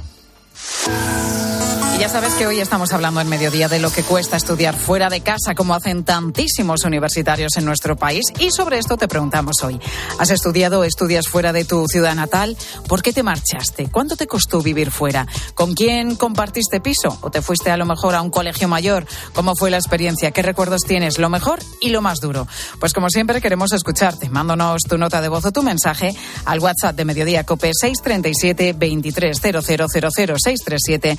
Ya 1.99 2.09
sabes 2.09 2.35
que 2.35 2.47
hoy 2.47 2.61
estamos 2.61 2.93
hablando 2.93 3.21
en 3.21 3.29
mediodía 3.29 3.67
de 3.67 3.81
lo 3.81 3.91
que 3.91 4.05
cuesta 4.05 4.37
estudiar 4.37 4.77
fuera 4.77 5.09
de 5.09 5.21
casa, 5.21 5.57
como 5.57 5.75
hacen 5.75 6.05
tantísimos 6.05 6.85
universitarios 6.85 7.57
en 7.57 7.65
nuestro 7.65 7.97
país. 7.97 8.23
Y 8.39 8.53
sobre 8.53 8.79
esto 8.79 8.97
te 8.97 9.09
preguntamos 9.09 9.65
hoy. 9.65 9.81
¿Has 10.21 10.31
estudiado 10.31 10.79
o 10.79 10.85
estudias 10.85 11.27
fuera 11.27 11.53
de 11.53 11.65
tu 11.65 11.89
ciudad 11.89 12.15
natal? 12.15 12.57
¿Por 12.87 13.03
qué 13.03 13.13
te 13.13 13.25
marchaste? 13.25 13.89
¿Cuánto 13.91 14.15
te 14.15 14.29
costó 14.29 14.63
vivir 14.63 14.93
fuera? 14.93 15.27
¿Con 15.55 15.75
quién 15.75 16.15
compartiste 16.15 16.81
piso? 16.81 17.19
¿O 17.21 17.33
te 17.33 17.43
fuiste 17.43 17.73
a 17.73 17.77
lo 17.77 17.85
mejor 17.85 18.15
a 18.15 18.23
un 18.23 18.31
colegio 18.31 18.69
mayor? 18.69 19.05
¿Cómo 19.35 19.57
fue 19.57 19.69
la 19.69 19.79
experiencia? 19.79 20.31
¿Qué 20.31 20.43
recuerdos 20.43 20.83
tienes? 20.83 21.19
Lo 21.19 21.31
mejor 21.31 21.59
y 21.81 21.89
lo 21.89 22.01
más 22.01 22.21
duro. 22.21 22.47
Pues 22.79 22.93
como 22.93 23.11
siempre 23.11 23.41
queremos 23.41 23.73
escucharte. 23.73 24.29
Mándanos 24.29 24.83
tu 24.83 24.99
nota 24.99 25.21
de 25.21 25.31
voz 25.31 25.47
o 25.47 25.51
tu 25.51 25.65
mensaje 25.65 26.15
al 26.45 26.61
WhatsApp 26.61 26.95
de 26.95 27.05
Mediodía 27.05 27.43
Cope 27.43 27.73
637 27.75 28.75
230000 28.75 30.37
637 30.39 31.19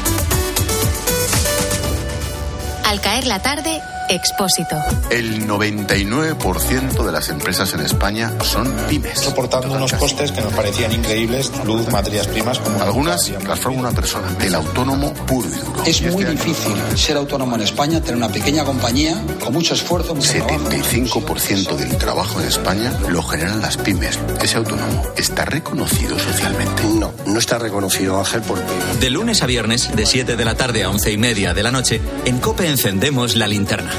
Al 2.85 2.99
caer 3.01 3.27
la 3.27 3.41
tarde, 3.41 3.81
Expósito. 4.11 4.75
El 5.09 5.47
99% 5.47 7.05
de 7.05 7.11
las 7.13 7.29
empresas 7.29 7.73
en 7.73 7.79
España 7.79 8.33
son 8.43 8.69
pymes. 8.89 9.19
soportando 9.19 9.73
unos 9.73 9.93
costes 9.93 10.33
que 10.33 10.41
nos 10.41 10.51
parecían 10.51 10.91
increíbles, 10.91 11.49
luz, 11.65 11.87
materias 11.89 12.27
primas, 12.27 12.59
como 12.59 12.81
Algunas 12.81 13.29
las 13.29 13.57
forma 13.57 13.79
una 13.79 13.91
persona, 13.91 14.27
el 14.41 14.53
autónomo 14.53 15.13
puro 15.13 15.47
y 15.47 15.53
duro. 15.53 15.83
Es 15.85 16.01
muy 16.01 16.25
difícil 16.25 16.73
ser 16.97 17.15
autónomo 17.15 17.55
en 17.55 17.61
España, 17.61 18.01
tener 18.01 18.17
una 18.17 18.27
pequeña 18.27 18.65
compañía 18.65 19.15
con 19.41 19.53
mucho 19.53 19.75
esfuerzo, 19.75 20.13
mucho 20.13 20.33
trabajo. 20.33 20.69
75% 20.69 21.75
del 21.77 21.97
trabajo 21.97 22.41
en 22.41 22.47
España 22.47 22.91
lo 23.07 23.23
generan 23.23 23.61
las 23.61 23.77
pymes. 23.77 24.19
Ese 24.41 24.57
autónomo 24.57 25.03
está 25.15 25.45
reconocido 25.45 26.19
socialmente. 26.19 26.83
No, 27.01 27.11
no 27.25 27.39
está 27.39 27.57
reconocido, 27.57 28.19
Ángel, 28.19 28.43
porque 28.47 28.63
De 28.99 29.09
lunes 29.09 29.41
a 29.41 29.47
viernes, 29.47 29.95
de 29.95 30.05
7 30.05 30.35
de 30.35 30.45
la 30.45 30.53
tarde 30.53 30.83
a 30.83 30.89
11 30.91 31.11
y 31.11 31.17
media 31.17 31.55
de 31.55 31.63
la 31.63 31.71
noche, 31.71 31.99
en 32.25 32.37
Cope 32.37 32.67
encendemos 32.67 33.35
la 33.35 33.47
linterna. 33.47 33.91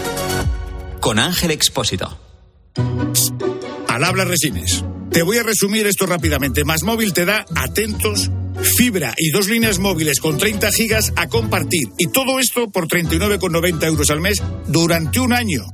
Con 1.01 1.19
Ángel 1.19 1.51
Expósito. 1.51 2.17
Al 3.88 4.05
habla 4.05 4.25
Resines. 4.25 4.85
Te 5.11 5.23
voy 5.25 5.38
a 5.38 5.43
resumir 5.43 5.85
esto 5.88 6.07
rápidamente. 6.07 6.62
Más 6.62 6.85
móvil 6.85 7.12
te 7.12 7.25
da 7.25 7.45
atentos, 7.57 8.31
fibra 8.77 9.15
y 9.19 9.31
dos 9.33 9.49
líneas 9.49 9.81
móviles 9.81 10.21
con 10.21 10.38
30 10.38 10.71
gigas 10.71 11.12
a 11.17 11.27
compartir. 11.27 11.88
Y 11.99 12.07
todo 12.07 12.38
esto 12.38 12.71
por 12.71 12.87
39,90 12.87 13.85
euros 13.85 14.11
al 14.11 14.21
mes 14.21 14.41
durante 14.69 15.19
un 15.19 15.33
año. 15.33 15.65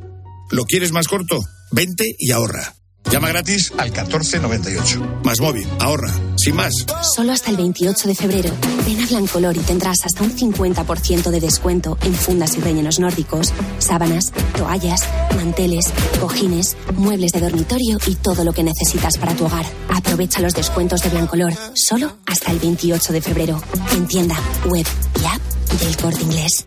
¿Lo 0.50 0.64
quieres 0.64 0.92
más 0.92 1.08
corto? 1.08 1.40
Vente 1.72 2.16
y 2.18 2.30
ahorra. 2.30 2.77
Llama 3.10 3.28
gratis 3.28 3.72
al 3.78 3.90
1498. 3.90 5.20
Más 5.24 5.40
móvil, 5.40 5.66
ahorra. 5.80 6.12
Sin 6.36 6.54
más. 6.54 6.72
Solo 7.14 7.32
hasta 7.32 7.50
el 7.50 7.56
28 7.56 8.06
de 8.06 8.14
febrero. 8.14 8.50
Ven 8.86 9.00
a 9.00 9.06
Blancolor 9.06 9.56
y 9.56 9.60
tendrás 9.60 10.04
hasta 10.04 10.22
un 10.22 10.36
50% 10.36 11.30
de 11.30 11.40
descuento 11.40 11.96
en 12.02 12.14
fundas 12.14 12.56
y 12.56 12.60
rellenos 12.60 12.98
nórdicos, 13.00 13.52
sábanas, 13.78 14.32
toallas, 14.56 15.02
manteles, 15.36 15.86
cojines, 16.20 16.76
muebles 16.96 17.32
de 17.32 17.40
dormitorio 17.40 17.98
y 18.06 18.14
todo 18.14 18.44
lo 18.44 18.52
que 18.52 18.62
necesitas 18.62 19.16
para 19.18 19.34
tu 19.34 19.46
hogar. 19.46 19.66
Aprovecha 19.88 20.40
los 20.40 20.54
descuentos 20.54 21.02
de 21.02 21.08
Blancolor 21.08 21.54
solo 21.74 22.18
hasta 22.26 22.52
el 22.52 22.58
28 22.58 23.12
de 23.12 23.22
febrero. 23.22 23.62
En 23.92 24.06
tienda, 24.06 24.36
web 24.66 24.86
y 25.20 25.24
app 25.24 25.80
del 25.80 25.96
corte 25.96 26.22
inglés. 26.22 26.66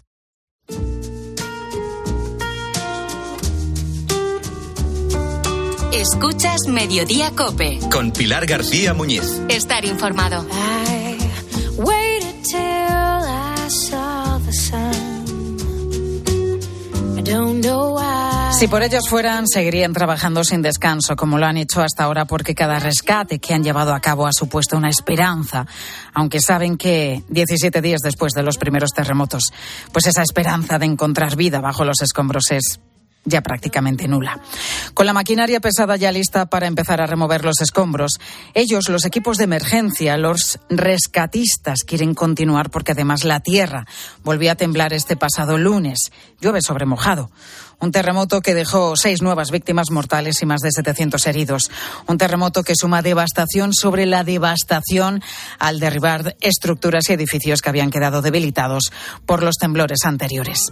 Escuchas 5.93 6.67
Mediodía 6.69 7.31
Cope. 7.31 7.77
Con 7.91 8.11
Pilar 8.11 8.45
García 8.45 8.93
Muñiz. 8.93 9.41
Estar 9.49 9.83
informado. 9.83 10.45
Waited 11.75 12.35
till 12.43 12.55
I 12.57 13.67
saw 13.67 14.39
the 14.39 14.53
sun. 14.53 14.93
I 17.17 17.21
don't 17.21 17.61
know 17.61 17.97
why. 17.97 18.53
Si 18.57 18.69
por 18.69 18.83
ellos 18.83 19.09
fueran, 19.09 19.47
seguirían 19.47 19.91
trabajando 19.91 20.45
sin 20.45 20.61
descanso, 20.61 21.17
como 21.17 21.37
lo 21.37 21.45
han 21.45 21.57
hecho 21.57 21.81
hasta 21.81 22.05
ahora, 22.05 22.23
porque 22.23 22.55
cada 22.55 22.79
rescate 22.79 23.39
que 23.39 23.53
han 23.53 23.63
llevado 23.63 23.93
a 23.93 23.99
cabo 23.99 24.27
ha 24.27 24.33
supuesto 24.33 24.77
una 24.77 24.89
esperanza, 24.89 25.65
aunque 26.13 26.39
saben 26.39 26.77
que 26.77 27.23
17 27.27 27.81
días 27.81 27.99
después 28.01 28.31
de 28.31 28.43
los 28.43 28.57
primeros 28.57 28.91
terremotos, 28.91 29.43
pues 29.91 30.07
esa 30.07 30.21
esperanza 30.21 30.79
de 30.79 30.85
encontrar 30.85 31.35
vida 31.35 31.59
bajo 31.59 31.83
los 31.83 32.01
escombros 32.01 32.51
es 32.51 32.79
ya 33.23 33.41
prácticamente 33.41 34.07
nula. 34.07 34.39
Con 34.93 35.05
la 35.05 35.13
maquinaria 35.13 35.59
pesada 35.59 35.95
ya 35.95 36.11
lista 36.11 36.47
para 36.47 36.67
empezar 36.67 37.01
a 37.01 37.05
remover 37.05 37.45
los 37.45 37.61
escombros, 37.61 38.19
ellos, 38.53 38.89
los 38.89 39.05
equipos 39.05 39.37
de 39.37 39.43
emergencia, 39.43 40.17
los 40.17 40.59
rescatistas, 40.69 41.83
quieren 41.83 42.13
continuar 42.13 42.69
porque 42.69 42.93
además 42.93 43.23
la 43.23 43.39
tierra 43.39 43.85
volvió 44.23 44.51
a 44.51 44.55
temblar 44.55 44.93
este 44.93 45.15
pasado 45.15 45.57
lunes. 45.57 46.11
Llueve 46.39 46.61
sobre 46.61 46.85
mojado. 46.85 47.29
Un 47.81 47.91
terremoto 47.91 48.41
que 48.41 48.53
dejó 48.53 48.95
seis 48.95 49.23
nuevas 49.23 49.49
víctimas 49.49 49.89
mortales 49.89 50.39
y 50.43 50.45
más 50.45 50.61
de 50.61 50.69
700 50.71 51.25
heridos. 51.25 51.71
Un 52.05 52.19
terremoto 52.19 52.63
que 52.63 52.75
suma 52.75 53.01
devastación 53.01 53.73
sobre 53.73 54.05
la 54.05 54.23
devastación 54.23 55.23
al 55.57 55.79
derribar 55.79 56.37
estructuras 56.41 57.09
y 57.09 57.13
edificios 57.13 57.59
que 57.59 57.69
habían 57.69 57.89
quedado 57.89 58.21
debilitados 58.21 58.91
por 59.25 59.41
los 59.41 59.55
temblores 59.55 60.05
anteriores. 60.05 60.71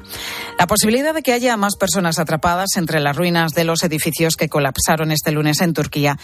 La 0.59 0.67
posibilidad 0.67 1.15
de 1.15 1.23
que 1.23 1.33
haya 1.33 1.57
más 1.57 1.77
personas 1.77 2.19
atrapadas 2.19 2.69
entre 2.75 2.99
las 2.99 3.15
ruinas 3.17 3.53
de 3.53 3.63
los 3.63 3.81
edificios 3.81 4.35
que 4.35 4.47
colapsaron 4.47 5.11
este 5.11 5.31
lunes 5.31 5.61
en 5.61 5.73
Turquía 5.73 6.15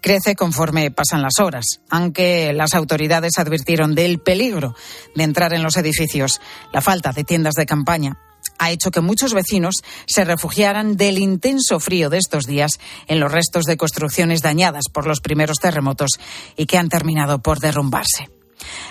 crece 0.00 0.36
conforme 0.36 0.90
pasan 0.90 1.20
las 1.20 1.38
horas, 1.38 1.82
aunque 1.90 2.54
las 2.54 2.74
autoridades 2.74 3.36
advirtieron 3.36 3.94
del 3.94 4.20
peligro 4.20 4.74
de 5.14 5.22
entrar 5.22 5.52
en 5.52 5.62
los 5.62 5.76
edificios, 5.76 6.40
la 6.72 6.80
falta 6.80 7.12
de 7.12 7.24
tiendas 7.24 7.56
de 7.56 7.66
campaña 7.66 8.16
ha 8.60 8.70
hecho 8.70 8.90
que 8.90 9.00
muchos 9.00 9.34
vecinos 9.34 9.76
se 10.06 10.24
refugiaran 10.24 10.96
del 10.96 11.18
intenso 11.18 11.80
frío 11.80 12.10
de 12.10 12.18
estos 12.18 12.44
días 12.44 12.78
en 13.08 13.18
los 13.18 13.32
restos 13.32 13.64
de 13.64 13.78
construcciones 13.78 14.42
dañadas 14.42 14.84
por 14.92 15.06
los 15.06 15.20
primeros 15.20 15.56
terremotos 15.56 16.10
y 16.56 16.66
que 16.66 16.76
han 16.78 16.90
terminado 16.90 17.40
por 17.40 17.58
derrumbarse. 17.58 18.28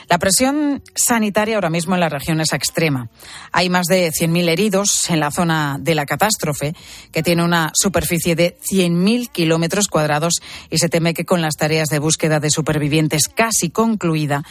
La 0.08 0.18
presión 0.18 0.82
sanitaria 0.96 1.54
ahora 1.54 1.70
mismo 1.70 1.94
en 1.94 2.00
la 2.00 2.10
región 2.10 2.42
es 2.42 2.54
extrema. 2.54 3.10
Hay 3.52 3.70
más 3.70 3.86
de 3.86 4.10
100.000 4.10 4.50
heridos 4.50 5.10
en 5.12 5.20
la 5.20 5.30
zona 5.30 5.78
de 5.80 5.94
la 5.94 6.08
catástrofe, 6.08 6.74
que 7.12 7.22
tiene 7.22 7.44
una 7.44 7.72
superficie 7.76 8.36
de 8.36 8.58
100.000 8.72 9.32
kilómetros 9.32 9.88
cuadrados 9.88 10.42
y 10.72 10.80
se 10.80 10.90
teme 10.90 11.14
que 11.14 11.26
con 11.26 11.44
las 11.44 11.56
tareas 11.56 11.90
de 11.90 12.00
búsqueda 12.00 12.40
de 12.40 12.50
supervivientes 12.50 13.28
casi 13.28 13.70
concluida, 13.70 14.44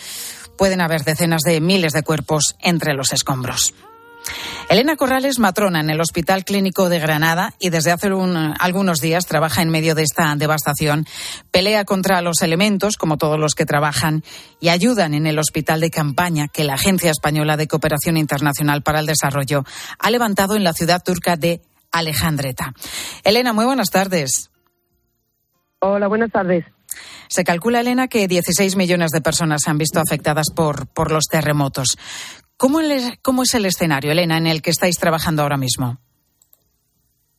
pueden 0.57 0.81
haber 0.81 1.03
decenas 1.03 1.43
de 1.43 1.61
miles 1.61 1.93
de 1.93 2.05
cuerpos 2.05 2.55
entre 2.61 2.95
los 2.95 3.13
escombros. 3.13 3.75
Elena 4.69 4.97
Corrales, 4.97 5.39
matrona 5.39 5.81
en 5.81 5.89
el 5.89 6.01
Hospital 6.01 6.45
Clínico 6.45 6.89
de 6.89 6.99
Granada 6.99 7.55
y 7.59 7.71
desde 7.71 7.91
hace 7.91 8.11
algunos 8.59 9.01
días 9.01 9.27
trabaja 9.27 9.63
en 9.63 9.71
medio 9.71 9.95
de 9.95 10.03
esta 10.03 10.35
devastación. 10.37 11.07
Pelea 11.51 11.85
contra 11.85 12.21
los 12.21 12.43
elementos, 12.43 12.97
como 12.97 13.17
todos 13.17 13.39
los 13.39 13.55
que 13.55 13.65
trabajan, 13.65 14.23
y 14.61 14.69
ayudan 14.69 15.15
en 15.15 15.27
el 15.27 15.39
hospital 15.39 15.81
de 15.81 15.91
campaña 15.91 16.49
que 16.49 16.65
la 16.65 16.75
Agencia 16.75 17.11
Española 17.11 17.57
de 17.57 17.67
Cooperación 17.67 18.17
Internacional 18.19 18.83
para 18.83 19.01
el 19.01 19.07
Desarrollo 19.07 19.65
ha 19.99 20.11
levantado 20.11 20.55
en 20.55 20.65
la 20.65 20.75
ciudad 20.75 21.03
turca 21.03 21.37
de 21.37 21.63
Alejandreta. 21.91 22.75
Elena, 23.25 23.53
muy 23.53 23.65
buenas 23.65 23.89
tardes. 23.91 24.51
Hola, 25.81 26.09
buenas 26.09 26.31
tardes. 26.31 26.67
Se 27.29 27.45
calcula, 27.45 27.81
Elena, 27.81 28.09
que 28.09 28.27
16 28.27 28.77
millones 28.77 29.11
de 29.11 29.21
personas 29.21 29.63
se 29.65 29.71
han 29.71 29.79
visto 29.79 30.01
afectadas 30.01 30.47
por, 30.55 30.89
por 30.89 31.13
los 31.13 31.25
terremotos. 31.25 31.97
¿Cómo, 32.59 32.81
es 32.81 33.55
el 33.55 33.67
escenario, 33.67 34.11
Elena, 34.11 34.37
en 34.37 34.49
el 34.49 34.63
que 34.63 34.71
estáis 34.71 34.99
trabajando 34.99 35.43
ahora 35.43 35.57
mismo? 35.57 35.99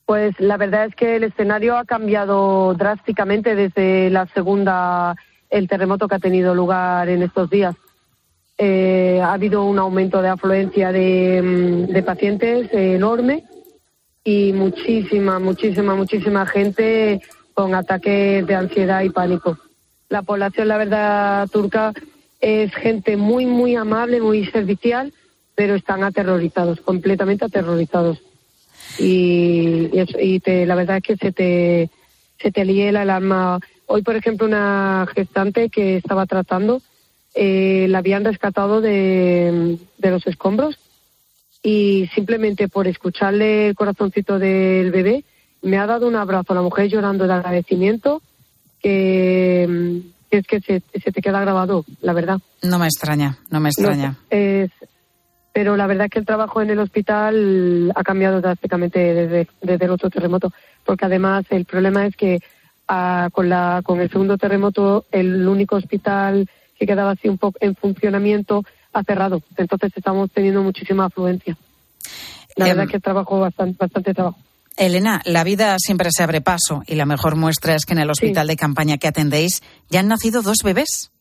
Pues 0.05 0.33
la 0.39 0.55
verdad 0.55 0.85
es 0.85 0.95
que 0.95 1.17
el 1.17 1.25
escenario 1.25 1.77
ha 1.77 1.83
cambiado 1.83 2.73
drásticamente 2.73 3.53
desde 3.53 4.09
la 4.09 4.27
segunda, 4.27 5.13
el 5.49 5.67
terremoto 5.67 6.07
que 6.07 6.15
ha 6.15 6.19
tenido 6.19 6.55
lugar 6.55 7.09
en 7.09 7.21
estos 7.21 7.49
días. 7.49 7.75
Eh, 8.57 9.19
ha 9.21 9.33
habido 9.33 9.65
un 9.65 9.77
aumento 9.77 10.21
de 10.21 10.29
afluencia 10.29 10.93
de, 10.93 11.87
mm, 11.91 12.05
pacientes 12.05 12.69
enorme 12.71 13.43
y 14.23 14.53
muchísima, 14.53 15.37
muchísima, 15.37 15.95
muchísima 15.95 16.45
gente 16.45 17.21
con 17.53 17.75
ataques 17.75 18.47
de 18.47 18.55
ansiedad 18.55 19.01
y 19.01 19.09
pánico. 19.09 19.57
La 20.07 20.21
población, 20.21 20.69
la 20.69 20.77
verdad, 20.77 21.47
turca 21.49 21.93
es 22.39 22.73
gente 22.75 23.17
muy, 23.17 23.45
muy 23.45 23.75
amable, 23.75 24.21
muy 24.21 24.45
servicial, 24.45 25.13
pero 25.55 25.75
están 25.75 26.03
aterrorizados, 26.03 26.79
completamente 26.81 27.45
aterrorizados. 27.45 28.19
Y, 28.97 29.89
y, 30.19 30.41
la 30.65 30.75
verdad 30.75 30.97
es 30.97 31.03
que 31.03 31.17
se 31.17 31.31
te, 31.31 31.89
se 32.41 32.51
te 32.51 32.65
liela 32.65 33.03
el 33.03 33.09
alma. 33.09 33.59
Hoy, 33.85 34.01
por 34.01 34.15
ejemplo, 34.15 34.47
una 34.47 35.07
gestante 35.13 35.69
que 35.69 35.97
estaba 35.97 36.25
tratando, 36.25 36.81
eh, 37.35 37.87
la 37.89 37.99
habían 37.99 38.25
rescatado 38.25 38.81
de, 38.81 39.77
de 39.97 40.11
los 40.11 40.25
escombros 40.27 40.79
y 41.61 42.09
simplemente 42.15 42.69
por 42.69 42.87
escucharle 42.87 43.67
el 43.67 43.75
corazoncito 43.75 44.39
del 44.39 44.91
bebé, 44.91 45.23
me 45.61 45.77
ha 45.77 45.85
dado 45.85 46.07
un 46.07 46.15
abrazo 46.15 46.53
a 46.53 46.55
la 46.55 46.61
mujer 46.61 46.87
llorando 46.87 47.27
de 47.27 47.33
agradecimiento 47.33 48.21
que 48.81 50.01
es 50.31 50.45
que 50.45 50.61
se, 50.61 50.81
te 50.81 51.21
queda 51.21 51.41
grabado, 51.41 51.85
la 52.01 52.13
verdad. 52.13 52.39
No 52.61 52.79
me 52.79 52.85
extraña, 52.85 53.37
no 53.49 53.59
me 53.59 53.69
extraña. 53.69 54.15
pero 55.53 55.75
la 55.75 55.87
verdad 55.87 56.05
es 56.05 56.11
que 56.11 56.19
el 56.19 56.25
trabajo 56.25 56.61
en 56.61 56.69
el 56.69 56.79
hospital 56.79 57.91
ha 57.95 58.03
cambiado 58.03 58.41
drásticamente 58.41 58.99
desde, 58.99 59.47
desde 59.61 59.85
el 59.85 59.91
otro 59.91 60.09
terremoto, 60.09 60.53
porque 60.85 61.05
además 61.05 61.45
el 61.49 61.65
problema 61.65 62.05
es 62.05 62.15
que 62.15 62.39
ah, 62.87 63.29
con, 63.31 63.49
la, 63.49 63.81
con 63.83 63.99
el 63.99 64.09
segundo 64.09 64.37
terremoto 64.37 65.05
el 65.11 65.47
único 65.47 65.75
hospital 65.75 66.47
que 66.77 66.85
quedaba 66.85 67.11
así 67.11 67.27
un 67.27 67.37
poco 67.37 67.57
en 67.61 67.75
funcionamiento 67.75 68.63
ha 68.93 69.03
cerrado, 69.03 69.41
entonces 69.57 69.91
estamos 69.95 70.31
teniendo 70.31 70.63
muchísima 70.63 71.05
afluencia. 71.05 71.57
La 72.55 72.65
verdad 72.65 72.83
em, 72.83 72.89
es 72.89 72.91
que 72.91 72.99
trabajo 72.99 73.39
bastante, 73.39 73.77
bastante 73.79 74.13
trabajo. 74.13 74.39
Elena, 74.77 75.21
la 75.25 75.43
vida 75.43 75.75
siempre 75.77 76.09
se 76.11 76.23
abre 76.23 76.41
paso 76.41 76.83
y 76.87 76.95
la 76.95 77.05
mejor 77.05 77.35
muestra 77.35 77.75
es 77.75 77.85
que 77.85 77.93
en 77.93 77.99
el 77.99 78.09
hospital 78.09 78.47
de 78.47 78.55
campaña 78.55 78.97
que 78.97 79.07
atendéis 79.07 79.61
ya 79.89 79.99
han 79.99 80.07
nacido 80.07 80.41
dos 80.41 80.59
bebés. 80.63 81.11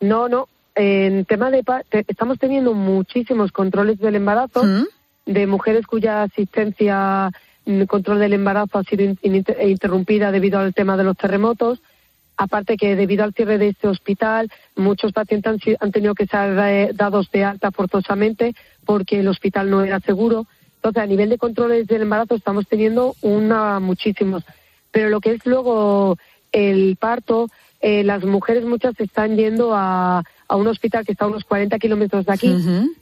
No, 0.00 0.28
no. 0.28 0.48
En 0.74 1.24
tema 1.24 1.50
de 1.50 1.64
estamos 2.06 2.38
teniendo 2.38 2.72
muchísimos 2.72 3.50
controles 3.50 3.98
del 3.98 4.14
embarazo 4.14 4.62
¿Mm? 4.62 4.84
de 5.26 5.46
mujeres 5.46 5.86
cuya 5.86 6.22
asistencia 6.22 7.30
mm, 7.66 7.82
control 7.84 8.20
del 8.20 8.34
embarazo 8.34 8.78
ha 8.78 8.84
sido 8.84 9.14
interrumpida 9.22 10.30
debido 10.30 10.60
al 10.60 10.74
tema 10.74 10.96
de 10.96 11.04
los 11.04 11.16
terremotos. 11.16 11.80
Aparte 12.36 12.76
que 12.76 12.94
debido 12.94 13.24
al 13.24 13.34
cierre 13.34 13.58
de 13.58 13.70
este 13.70 13.88
hospital, 13.88 14.52
muchos 14.76 15.12
pacientes 15.12 15.52
han, 15.52 15.58
han 15.80 15.90
tenido 15.90 16.14
que 16.14 16.26
ser 16.26 16.56
eh, 16.58 16.90
dados 16.94 17.28
de 17.32 17.42
alta 17.42 17.72
forzosamente 17.72 18.54
porque 18.84 19.18
el 19.18 19.28
hospital 19.28 19.70
no 19.70 19.82
era 19.82 19.98
seguro. 19.98 20.46
Entonces, 20.88 21.02
a 21.02 21.06
nivel 21.06 21.28
de 21.28 21.38
controles 21.38 21.86
del 21.86 22.02
embarazo 22.02 22.34
estamos 22.34 22.66
teniendo 22.66 23.14
una 23.22 23.80
muchísimos. 23.80 24.44
Pero 24.90 25.10
lo 25.10 25.20
que 25.20 25.32
es 25.32 25.46
luego 25.46 26.16
el 26.52 26.96
parto, 26.96 27.48
eh, 27.80 28.02
las 28.04 28.24
mujeres 28.24 28.64
muchas 28.64 28.98
están 28.98 29.36
yendo 29.36 29.74
a, 29.74 30.22
a, 30.48 30.56
un 30.56 30.66
hospital 30.66 31.04
que 31.04 31.12
está 31.12 31.26
a 31.26 31.28
unos 31.28 31.44
40 31.44 31.78
kilómetros 31.78 32.26
de 32.26 32.32
aquí, 32.32 32.56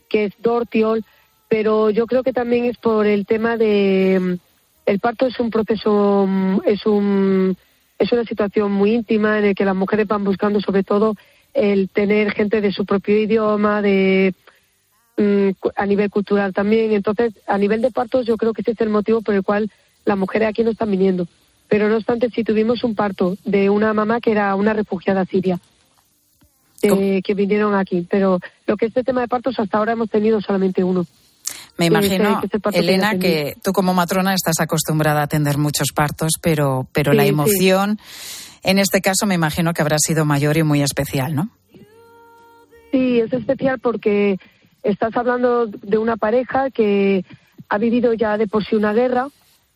que 0.09 0.25
es 0.25 0.33
Dortiol, 0.39 1.03
pero 1.47 1.89
yo 1.89 2.07
creo 2.07 2.23
que 2.23 2.33
también 2.33 2.65
es 2.65 2.77
por 2.77 3.05
el 3.05 3.25
tema 3.25 3.57
de... 3.57 4.37
El 4.85 4.99
parto 4.99 5.27
es 5.27 5.39
un 5.39 5.49
proceso, 5.49 6.27
es 6.65 6.85
un 6.85 7.57
es 7.99 8.11
una 8.11 8.25
situación 8.25 8.71
muy 8.71 8.93
íntima 8.93 9.39
en 9.39 9.45
el 9.45 9.55
que 9.55 9.65
las 9.65 9.75
mujeres 9.75 10.07
van 10.07 10.23
buscando 10.23 10.61
sobre 10.61 10.83
todo 10.83 11.15
el 11.53 11.89
tener 11.89 12.31
gente 12.31 12.61
de 12.61 12.71
su 12.71 12.85
propio 12.85 13.17
idioma, 13.17 13.81
de 13.81 14.33
Mm, 15.17 15.49
a 15.75 15.85
nivel 15.87 16.11
cultural 16.11 16.53
también. 16.53 16.91
Entonces, 16.91 17.33
a 17.47 17.57
nivel 17.57 17.81
de 17.81 17.89
partos, 17.89 18.27
yo 18.27 18.37
creo 18.37 18.53
que 18.53 18.61
ese 18.61 18.71
es 18.71 18.81
el 18.81 18.89
motivo 18.89 19.21
por 19.21 19.33
el 19.33 19.41
cual 19.41 19.71
las 20.05 20.17
mujeres 20.17 20.47
aquí 20.47 20.63
no 20.63 20.69
están 20.69 20.91
viniendo. 20.91 21.27
Pero 21.67 21.89
no 21.89 21.97
obstante, 21.97 22.29
si 22.29 22.43
tuvimos 22.43 22.83
un 22.83 22.93
parto 22.93 23.35
de 23.43 23.71
una 23.71 23.93
mamá 23.95 24.21
que 24.21 24.31
era 24.31 24.53
una 24.53 24.73
refugiada 24.73 25.25
siria, 25.25 25.59
eh, 26.83 27.21
que 27.23 27.33
vinieron 27.33 27.73
aquí. 27.73 28.05
Pero 28.07 28.39
lo 28.67 28.77
que 28.77 28.85
es 28.85 28.91
este 28.91 29.03
tema 29.03 29.21
de 29.21 29.27
partos, 29.27 29.59
hasta 29.59 29.79
ahora 29.79 29.93
hemos 29.93 30.09
tenido 30.09 30.39
solamente 30.39 30.83
uno. 30.83 31.07
Me 31.77 31.87
imagino, 31.87 32.39
Elena, 32.71 33.17
que 33.17 33.55
tú 33.63 33.71
como 33.71 33.95
matrona 33.95 34.35
estás 34.35 34.59
acostumbrada 34.59 35.21
a 35.21 35.23
atender 35.23 35.57
muchos 35.57 35.87
partos, 35.95 36.33
pero, 36.41 36.87
pero 36.91 37.13
la 37.13 37.25
emoción, 37.25 37.99
en 38.63 38.79
este 38.79 39.01
caso, 39.01 39.25
me 39.25 39.35
imagino 39.35 39.73
que 39.73 39.81
habrá 39.81 39.97
sido 39.99 40.25
mayor 40.25 40.57
y 40.57 40.63
muy 40.63 40.81
especial, 40.81 41.33
¿no? 41.35 41.49
Sí, 42.91 43.19
es 43.19 43.31
especial 43.33 43.79
porque 43.79 44.37
Estás 44.83 45.15
hablando 45.15 45.67
de 45.67 45.97
una 45.97 46.17
pareja 46.17 46.69
que 46.69 47.25
ha 47.69 47.77
vivido 47.77 48.13
ya 48.13 48.37
de 48.37 48.47
por 48.47 48.65
sí 48.65 48.75
una 48.75 48.93
guerra, 48.93 49.27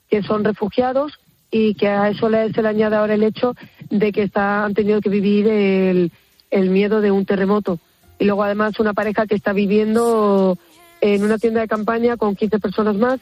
que 0.10 0.24
son 0.24 0.44
refugiados 0.44 1.20
y 1.50 1.74
que 1.76 1.88
a 1.88 2.10
eso 2.10 2.30
se 2.30 2.62
le 2.62 2.68
añade 2.68 2.96
ahora 2.96 3.14
el 3.14 3.24
hecho 3.24 3.56
de 3.90 4.12
que 4.12 4.24
está, 4.24 4.64
han 4.64 4.74
tenido 4.74 5.02
que 5.02 5.10
vivir 5.10 5.48
el, 5.48 6.12
el 6.50 6.70
miedo 6.70 7.02
de 7.02 7.12
un 7.12 7.26
terremoto. 7.26 7.80
Y 8.20 8.26
luego 8.26 8.44
además 8.44 8.80
una 8.80 8.94
pareja 8.94 9.26
que 9.26 9.36
está 9.36 9.52
viviendo 9.52 10.58
en 11.02 11.24
una 11.24 11.38
tienda 11.38 11.62
de 11.62 11.68
campaña 11.68 12.16
con 12.18 12.36
15 12.36 12.60
personas 12.60 12.96
más 12.96 13.20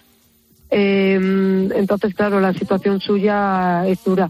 Em, 0.69 1.71
entonces, 1.71 2.13
claro, 2.13 2.39
la 2.39 2.53
situación 2.53 2.99
suya 2.99 3.87
es 3.87 4.03
dura. 4.03 4.29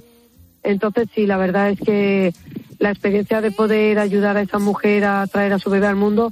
Entonces, 0.64 1.08
sí, 1.14 1.26
la 1.26 1.38
verdad 1.38 1.72
es 1.72 1.80
que 1.80 2.34
la 2.80 2.92
experiencia 2.92 3.42
de 3.42 3.52
poder 3.52 4.00
ayudar 4.00 4.38
a 4.38 4.42
esa 4.42 4.60
mujer 4.60 5.04
a 5.06 5.28
traer 5.28 5.54
a 5.54 5.60
su 5.60 5.70
bebé 5.70 5.88
al 5.88 5.96
mundo 5.96 6.32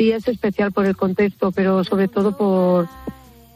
sí 0.00 0.12
es 0.12 0.26
especial 0.28 0.72
por 0.72 0.86
el 0.86 0.96
contexto, 0.96 1.52
pero 1.52 1.84
sobre 1.84 2.08
todo 2.08 2.34
por, 2.34 2.88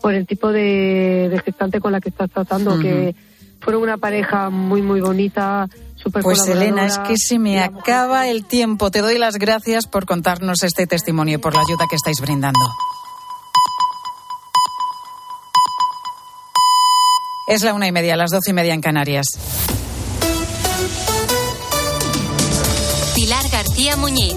por 0.03 0.13
el 0.13 0.27
tipo 0.27 0.53
de, 0.53 1.41
gestante 1.43 1.81
con 1.81 1.91
la 1.91 2.03
que 2.03 2.11
estás 2.11 2.31
tratando, 2.31 2.79
que 2.79 3.15
fueron 3.61 3.83
una 3.83 3.97
pareja 3.97 4.51
muy, 4.51 4.83
muy 4.83 5.01
bonita. 5.01 5.71
Pues 6.21 6.47
Elena, 6.47 6.85
es 6.85 6.99
que 6.99 7.17
se 7.17 7.39
me 7.39 7.63
acaba 7.63 8.29
el 8.29 8.45
tiempo. 8.45 8.91
Te 8.91 9.01
doy 9.01 9.17
las 9.17 9.39
gracias 9.39 9.87
por 9.87 10.05
contarnos 10.05 10.63
este 10.65 10.87
testimonio 10.87 11.37
y 11.37 11.39
por 11.39 11.55
la 11.55 11.63
ayuda 11.63 11.87
que 11.89 11.97
estáis 11.97 12.21
brindando. 12.21 12.61
Es 17.49 17.63
la 17.63 17.73
una 17.73 17.87
y 17.87 17.93
media, 17.93 18.17
las 18.17 18.33
doce 18.33 18.51
y 18.51 18.53
media 18.53 18.75
en 18.75 18.83
Canarias. 18.83 19.29
Pilar 23.15 23.49
García 23.51 23.97
Muñiz. 23.97 24.37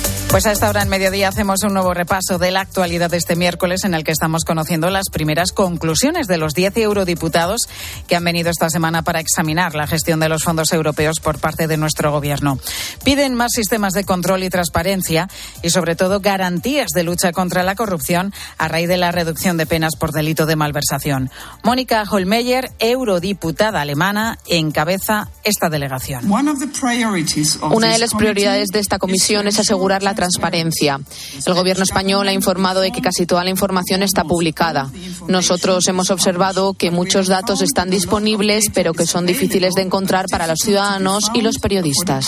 Pues 0.31 0.45
a 0.45 0.53
esta 0.53 0.69
hora 0.69 0.81
en 0.81 0.87
mediodía 0.87 1.27
hacemos 1.27 1.61
un 1.63 1.73
nuevo 1.73 1.93
repaso 1.93 2.37
de 2.37 2.51
la 2.51 2.61
actualidad 2.61 3.11
de 3.11 3.17
este 3.17 3.35
miércoles 3.35 3.83
en 3.83 3.93
el 3.93 4.05
que 4.05 4.13
estamos 4.13 4.45
conociendo 4.45 4.89
las 4.89 5.09
primeras 5.11 5.51
conclusiones 5.51 6.25
de 6.27 6.37
los 6.37 6.53
10 6.53 6.77
eurodiputados 6.77 7.67
que 8.07 8.15
han 8.15 8.23
venido 8.23 8.49
esta 8.49 8.69
semana 8.69 9.01
para 9.01 9.19
examinar 9.19 9.75
la 9.75 9.87
gestión 9.87 10.21
de 10.21 10.29
los 10.29 10.43
fondos 10.43 10.71
europeos 10.71 11.19
por 11.19 11.37
parte 11.37 11.67
de 11.67 11.75
nuestro 11.75 12.13
gobierno. 12.13 12.59
Piden 13.03 13.35
más 13.35 13.51
sistemas 13.53 13.91
de 13.91 14.05
control 14.05 14.43
y 14.43 14.49
transparencia 14.49 15.27
y 15.63 15.69
sobre 15.69 15.97
todo 15.97 16.21
garantías 16.21 16.91
de 16.95 17.03
lucha 17.03 17.33
contra 17.33 17.63
la 17.63 17.75
corrupción 17.75 18.33
a 18.57 18.69
raíz 18.69 18.87
de 18.87 18.95
la 18.95 19.11
reducción 19.11 19.57
de 19.57 19.65
penas 19.65 19.97
por 19.99 20.13
delito 20.13 20.45
de 20.45 20.55
malversación. 20.55 21.29
Mónica 21.61 22.05
Holmeyer, 22.09 22.71
eurodiputada 22.79 23.81
alemana, 23.81 24.39
encabeza 24.47 25.27
esta 25.43 25.69
delegación. 25.69 26.31
Una 26.31 27.91
de 27.91 27.99
las 27.99 28.13
prioridades 28.13 28.69
de 28.69 28.79
esta 28.79 28.97
comisión 28.97 29.47
es 29.49 29.59
asegurar 29.59 30.03
la 30.03 30.20
transparencia. 30.21 30.99
El 31.47 31.53
Gobierno 31.55 31.83
español 31.83 32.27
ha 32.27 32.33
informado 32.33 32.79
de 32.79 32.91
que 32.91 33.01
casi 33.01 33.25
toda 33.25 33.43
la 33.43 33.49
información 33.49 34.03
está 34.03 34.23
publicada. 34.23 34.91
Nosotros 35.27 35.87
hemos 35.87 36.11
observado 36.11 36.73
que 36.73 36.91
muchos 36.91 37.27
datos 37.27 37.63
están 37.63 37.89
disponibles, 37.89 38.65
pero 38.71 38.93
que 38.93 39.07
son 39.07 39.25
difíciles 39.25 39.73
de 39.73 39.81
encontrar 39.81 40.25
para 40.29 40.45
los 40.45 40.59
ciudadanos 40.59 41.31
y 41.33 41.41
los 41.41 41.57
periodistas. 41.57 42.27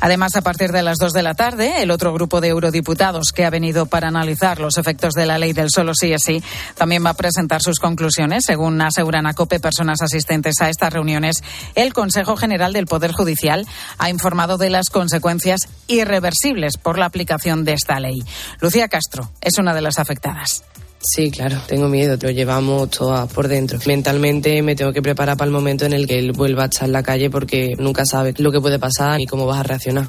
Además, 0.00 0.36
a 0.36 0.42
partir 0.42 0.70
de 0.70 0.82
las 0.82 0.98
dos 0.98 1.12
de 1.12 1.22
la 1.22 1.34
tarde, 1.34 1.82
el 1.82 1.90
otro 1.90 2.12
grupo 2.12 2.40
de 2.40 2.48
eurodiputados 2.48 3.32
que 3.34 3.44
ha 3.44 3.50
venido 3.50 3.86
para 3.86 4.08
analizar 4.08 4.60
los 4.60 4.78
efectos 4.78 5.14
de 5.14 5.26
la 5.26 5.38
ley 5.38 5.52
del 5.52 5.70
solo 5.70 5.92
sí 5.94 6.12
es 6.12 6.22
sí 6.24 6.42
también 6.76 7.04
va 7.04 7.10
a 7.10 7.14
presentar 7.14 7.62
sus 7.62 7.78
conclusiones. 7.78 8.44
Según 8.44 8.80
aseguran 8.80 9.26
a 9.26 9.34
COPE, 9.34 9.60
personas 9.60 10.00
asistentes 10.02 10.60
a 10.60 10.68
estas 10.68 10.92
reuniones, 10.92 11.42
el 11.74 11.92
Consejo 11.92 12.36
General 12.36 12.72
del 12.72 12.86
Poder 12.86 13.12
Judicial 13.12 13.66
ha 13.98 14.10
informado 14.10 14.56
de 14.56 14.70
las 14.70 14.90
consecuencias 14.90 15.68
irreversibles 15.88 16.76
por 16.76 16.98
la 16.98 17.06
aplicación 17.06 17.64
de 17.64 17.72
esta 17.72 17.98
ley. 17.98 18.22
Lucía 18.60 18.88
Castro 18.88 19.30
es 19.40 19.58
una 19.58 19.74
de 19.74 19.82
las 19.82 19.98
afectadas. 19.98 20.62
Sí, 21.00 21.30
claro, 21.30 21.56
tengo 21.66 21.88
miedo, 21.88 22.18
lo 22.20 22.30
llevamos 22.30 22.90
todas 22.90 23.32
por 23.32 23.46
dentro. 23.46 23.78
Mentalmente 23.86 24.62
me 24.62 24.74
tengo 24.74 24.92
que 24.92 25.00
preparar 25.00 25.36
para 25.36 25.46
el 25.46 25.52
momento 25.52 25.84
en 25.84 25.92
el 25.92 26.06
que 26.06 26.18
él 26.18 26.32
vuelva 26.32 26.64
a 26.64 26.66
echar 26.66 26.86
en 26.86 26.92
la 26.92 27.02
calle 27.02 27.30
porque 27.30 27.74
nunca 27.78 28.04
sabe 28.04 28.34
lo 28.38 28.50
que 28.50 28.60
puede 28.60 28.78
pasar 28.78 29.16
ni 29.18 29.26
cómo 29.26 29.46
vas 29.46 29.60
a 29.60 29.62
reaccionar. 29.62 30.08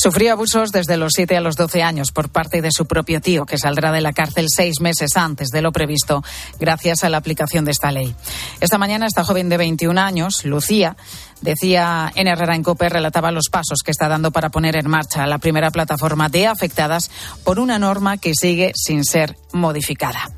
Sufrió 0.00 0.30
abusos 0.30 0.70
desde 0.70 0.96
los 0.96 1.14
7 1.16 1.36
a 1.36 1.40
los 1.40 1.56
12 1.56 1.82
años 1.82 2.12
por 2.12 2.28
parte 2.28 2.62
de 2.62 2.70
su 2.70 2.86
propio 2.86 3.20
tío, 3.20 3.44
que 3.44 3.58
saldrá 3.58 3.90
de 3.90 4.00
la 4.00 4.12
cárcel 4.12 4.46
seis 4.48 4.80
meses 4.80 5.16
antes 5.16 5.48
de 5.48 5.60
lo 5.60 5.72
previsto, 5.72 6.22
gracias 6.60 7.02
a 7.02 7.08
la 7.08 7.16
aplicación 7.16 7.64
de 7.64 7.72
esta 7.72 7.90
ley. 7.90 8.14
Esta 8.60 8.78
mañana, 8.78 9.06
esta 9.06 9.24
joven 9.24 9.48
de 9.48 9.56
21 9.56 10.00
años, 10.00 10.44
Lucía, 10.44 10.96
decía 11.40 12.12
en 12.14 12.28
Herrera 12.28 12.54
en 12.54 12.62
Cope, 12.62 12.88
relataba 12.88 13.32
los 13.32 13.48
pasos 13.50 13.80
que 13.84 13.90
está 13.90 14.06
dando 14.06 14.30
para 14.30 14.50
poner 14.50 14.76
en 14.76 14.88
marcha 14.88 15.26
la 15.26 15.38
primera 15.38 15.72
plataforma 15.72 16.28
de 16.28 16.46
afectadas 16.46 17.10
por 17.42 17.58
una 17.58 17.80
norma 17.80 18.18
que 18.18 18.34
sigue 18.36 18.70
sin 18.76 19.04
ser 19.04 19.36
modificada. 19.52 20.28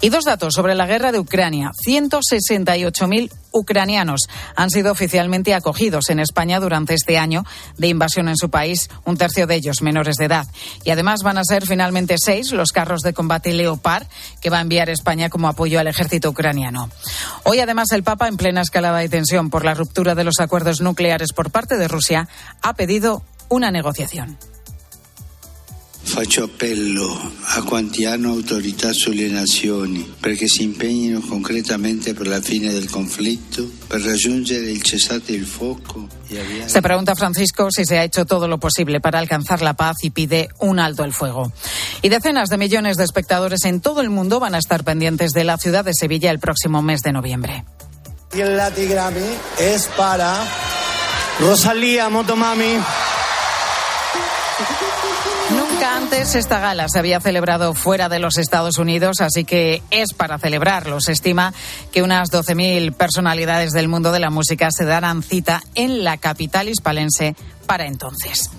Y 0.00 0.08
dos 0.08 0.24
datos 0.24 0.54
sobre 0.54 0.74
la 0.74 0.86
guerra 0.86 1.12
de 1.12 1.18
Ucrania. 1.18 1.70
168.000 1.86 3.30
ucranianos 3.52 4.28
han 4.54 4.70
sido 4.70 4.92
oficialmente 4.92 5.54
acogidos 5.54 6.10
en 6.10 6.20
España 6.20 6.60
durante 6.60 6.94
este 6.94 7.18
año 7.18 7.44
de 7.78 7.88
invasión 7.88 8.28
en 8.28 8.36
su 8.36 8.50
país, 8.50 8.90
un 9.04 9.16
tercio 9.16 9.46
de 9.46 9.54
ellos 9.54 9.82
menores 9.82 10.16
de 10.16 10.26
edad. 10.26 10.46
Y 10.84 10.90
además 10.90 11.22
van 11.22 11.38
a 11.38 11.44
ser 11.44 11.66
finalmente 11.66 12.16
seis 12.18 12.52
los 12.52 12.72
carros 12.72 13.00
de 13.00 13.14
combate 13.14 13.52
Leopard 13.52 14.06
que 14.40 14.50
va 14.50 14.58
a 14.58 14.62
enviar 14.62 14.90
España 14.90 15.30
como 15.30 15.48
apoyo 15.48 15.80
al 15.80 15.88
ejército 15.88 16.30
ucraniano. 16.30 16.90
Hoy 17.44 17.60
además 17.60 17.90
el 17.92 18.02
Papa, 18.02 18.28
en 18.28 18.36
plena 18.36 18.60
escalada 18.60 18.98
de 18.98 19.08
tensión 19.08 19.50
por 19.50 19.64
la 19.64 19.74
ruptura 19.74 20.14
de 20.14 20.24
los 20.24 20.40
acuerdos 20.40 20.80
nucleares 20.80 21.32
por 21.32 21.50
parte 21.50 21.76
de 21.76 21.88
Rusia, 21.88 22.28
ha 22.62 22.74
pedido 22.74 23.22
una 23.48 23.70
negociación. 23.70 24.38
Faccio 26.06 26.44
appello 26.44 27.32
a 27.42 27.62
quanti 27.64 28.06
hanno 28.06 28.30
autorità 28.30 28.92
sulle 28.92 29.26
nazioni 29.28 30.14
perché 30.18 30.46
si 30.46 30.62
impegnino 30.62 31.20
concretamente 31.20 32.14
per 32.14 32.28
la 32.28 32.40
fine 32.40 32.72
del 32.72 32.88
conflitto, 32.88 33.68
per 33.86 34.00
raggiungere 34.00 34.70
il 34.70 34.82
cessate 34.82 35.32
il 35.32 35.44
fuoco. 35.44 36.06
Se 36.66 36.80
pregunta 36.80 37.14
Francisco 37.14 37.70
si 37.70 37.84
se 37.84 37.98
ha 37.98 38.04
hecho 38.04 38.24
todo 38.24 38.46
lo 38.46 38.56
posible 38.56 39.00
para 39.00 39.18
alcanzar 39.18 39.60
la 39.60 39.74
paz 39.74 39.96
y 40.04 40.10
pide 40.10 40.48
un 40.60 40.78
alto 40.78 41.04
el 41.04 41.12
fuego. 41.12 41.52
Y 42.00 42.08
decenas 42.08 42.48
de 42.48 42.56
millones 42.56 42.96
de 42.96 43.04
espectadores 43.04 43.64
en 43.64 43.80
todo 43.80 44.00
el 44.00 44.08
mundo 44.08 44.38
van 44.38 44.54
a 44.54 44.58
estar 44.58 44.84
pendientes 44.84 45.32
de 45.32 45.44
la 45.44 45.58
ciudad 45.58 45.84
de 45.84 45.92
Sevilla 45.92 46.30
el 46.30 46.38
próximo 46.38 46.82
mes 46.82 47.00
de 47.02 47.12
noviembre. 47.12 47.64
Y 48.32 48.40
el 48.40 48.56
Latigrami 48.56 49.26
es 49.58 49.88
para 49.96 50.36
Rosalía 51.40 52.08
Motomami. 52.08 52.78
Antes 55.94 56.34
esta 56.34 56.58
gala 56.58 56.88
se 56.88 56.98
había 56.98 57.20
celebrado 57.20 57.72
fuera 57.72 58.08
de 58.08 58.18
los 58.18 58.38
Estados 58.38 58.78
Unidos, 58.78 59.20
así 59.20 59.44
que 59.44 59.82
es 59.90 60.12
para 60.14 60.38
celebrarlo. 60.38 61.00
Se 61.00 61.12
estima 61.12 61.54
que 61.92 62.02
unas 62.02 62.30
12.000 62.30 62.92
personalidades 62.92 63.72
del 63.72 63.88
mundo 63.88 64.10
de 64.10 64.18
la 64.18 64.30
música 64.30 64.68
se 64.70 64.84
darán 64.84 65.22
cita 65.22 65.62
en 65.74 66.02
la 66.02 66.16
capital 66.18 66.68
hispalense 66.68 67.36
para 67.66 67.86
entonces. 67.86 68.50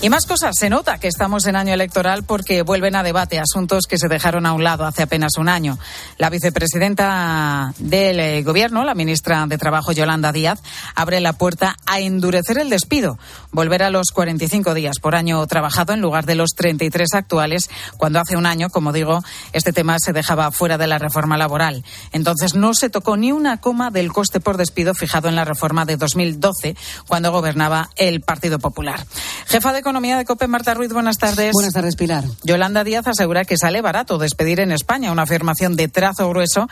Y 0.00 0.10
más 0.10 0.26
cosas, 0.26 0.54
se 0.56 0.70
nota 0.70 0.98
que 0.98 1.08
estamos 1.08 1.44
en 1.46 1.56
año 1.56 1.74
electoral 1.74 2.22
porque 2.22 2.62
vuelven 2.62 2.94
a 2.94 3.02
debate 3.02 3.40
asuntos 3.40 3.86
que 3.88 3.98
se 3.98 4.06
dejaron 4.06 4.46
a 4.46 4.52
un 4.52 4.62
lado 4.62 4.86
hace 4.86 5.02
apenas 5.02 5.32
un 5.38 5.48
año. 5.48 5.76
La 6.18 6.30
vicepresidenta 6.30 7.74
del 7.78 8.20
eh, 8.20 8.42
Gobierno, 8.44 8.84
la 8.84 8.94
ministra 8.94 9.44
de 9.48 9.58
Trabajo 9.58 9.90
Yolanda 9.90 10.30
Díaz, 10.30 10.62
abre 10.94 11.18
la 11.18 11.32
puerta 11.32 11.74
a 11.84 11.98
endurecer 11.98 12.58
el 12.58 12.70
despido, 12.70 13.18
volver 13.50 13.82
a 13.82 13.90
los 13.90 14.12
45 14.12 14.72
días 14.72 15.00
por 15.00 15.16
año 15.16 15.44
trabajado 15.48 15.94
en 15.94 16.00
lugar 16.00 16.26
de 16.26 16.36
los 16.36 16.50
33 16.50 17.14
actuales, 17.14 17.68
cuando 17.96 18.20
hace 18.20 18.36
un 18.36 18.46
año, 18.46 18.70
como 18.70 18.92
digo, 18.92 19.24
este 19.52 19.72
tema 19.72 19.96
se 19.98 20.12
dejaba 20.12 20.52
fuera 20.52 20.78
de 20.78 20.86
la 20.86 20.98
reforma 20.98 21.36
laboral. 21.36 21.84
Entonces 22.12 22.54
no 22.54 22.72
se 22.72 22.88
tocó 22.88 23.16
ni 23.16 23.32
una 23.32 23.56
coma 23.56 23.90
del 23.90 24.12
coste 24.12 24.38
por 24.38 24.58
despido 24.58 24.94
fijado 24.94 25.28
en 25.28 25.34
la 25.34 25.44
reforma 25.44 25.86
de 25.86 25.96
2012, 25.96 26.76
cuando 27.08 27.32
gobernaba 27.32 27.90
el 27.96 28.20
Partido 28.20 28.60
Popular. 28.60 29.04
Jefa 29.48 29.72
de 29.72 29.87
Economía 29.88 30.18
de 30.18 30.26
COPE, 30.26 30.48
Marta 30.48 30.74
Ruiz, 30.74 30.92
buenas 30.92 31.16
tardes. 31.16 31.50
Buenas 31.54 31.72
tardes, 31.72 31.96
Pilar. 31.96 32.22
Yolanda 32.44 32.84
Díaz 32.84 33.06
asegura 33.06 33.46
que 33.46 33.56
sale 33.56 33.80
barato 33.80 34.18
despedir 34.18 34.60
en 34.60 34.70
España, 34.70 35.10
una 35.10 35.22
afirmación 35.22 35.76
de 35.76 35.88
trazo 35.88 36.28
grueso 36.28 36.68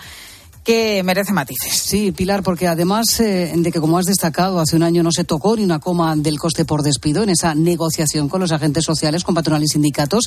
que 0.67 1.01
merece 1.05 1.33
matices. 1.33 1.73
Sí, 1.73 2.11
Pilar, 2.11 2.43
porque 2.43 2.67
además 2.67 3.21
eh, 3.21 3.53
de 3.55 3.71
que, 3.71 3.81
como 3.81 3.99
has 3.99 4.05
destacado, 4.05 4.59
hace 4.59 4.75
un 4.75 4.83
año 4.83 5.05
no 5.05 5.13
se 5.13 5.23
tocó 5.23 5.55
ni 5.55 5.63
una 5.63 5.79
coma 5.79 6.17
del 6.17 6.41
coste 6.41 6.65
por 6.65 6.83
despido 6.83 7.23
en 7.23 7.31
esa 7.31 7.55
negociación 7.55 8.29
con 8.29 8.41
los 8.41 8.51
agentes 8.51 8.85
sociales, 8.85 9.23
con 9.23 9.37
patronales 9.37 9.71
y 9.71 9.73
sindicatos, 9.75 10.25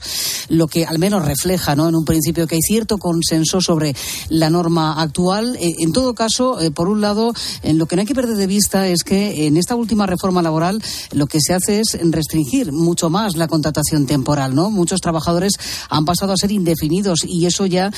lo 0.48 0.68
que 0.68 0.86
al 0.86 0.98
menos 0.98 1.26
refleja, 1.26 1.76
¿no? 1.76 1.90
En 1.90 1.96
un 1.96 2.06
principio 2.06 2.48
que 2.48 2.56
hay 2.56 2.62
cierto 2.62 2.98
consenso 3.00 3.60
sobre 3.60 3.94
la 4.30 4.50
norma 4.50 5.02
actual. 5.02 5.58
Eh, 5.60 5.76
en 5.80 5.92
todo 5.92 6.14
caso, 6.14 6.62
eh, 6.62 6.72
por 6.72 6.88
un 6.88 7.02
lado, 7.02 7.34
en 7.62 7.78
lo 7.78 7.86
que 7.86 7.98
no 7.98 8.02
hay 8.02 8.08
que 8.08 8.16
perder 8.16 8.38
de 8.38 8.48
vista 8.48 8.88
es 8.88 9.04
que 9.04 9.46
en 9.46 9.58
esta 9.58 9.76
última 9.76 10.06
reforma 10.06 10.42
laboral 10.42 10.82
lo 11.12 11.28
que 11.28 11.42
se 11.42 11.54
hace 11.54 11.82
es 11.82 11.98
restringir 12.02 12.72
mucho 12.72 13.10
más 13.10 13.36
la 13.36 13.50
contratación 13.50 14.06
temporal, 14.06 14.56
¿no? 14.56 14.70
Muchos 14.70 15.02
trabajadores 15.02 15.52
han 15.90 16.06
pasado 16.06 16.32
a 16.32 16.38
ser 16.38 16.54
indefinidos 16.54 17.26
y 17.26 17.46
eso 17.46 17.66
ya, 17.66 17.92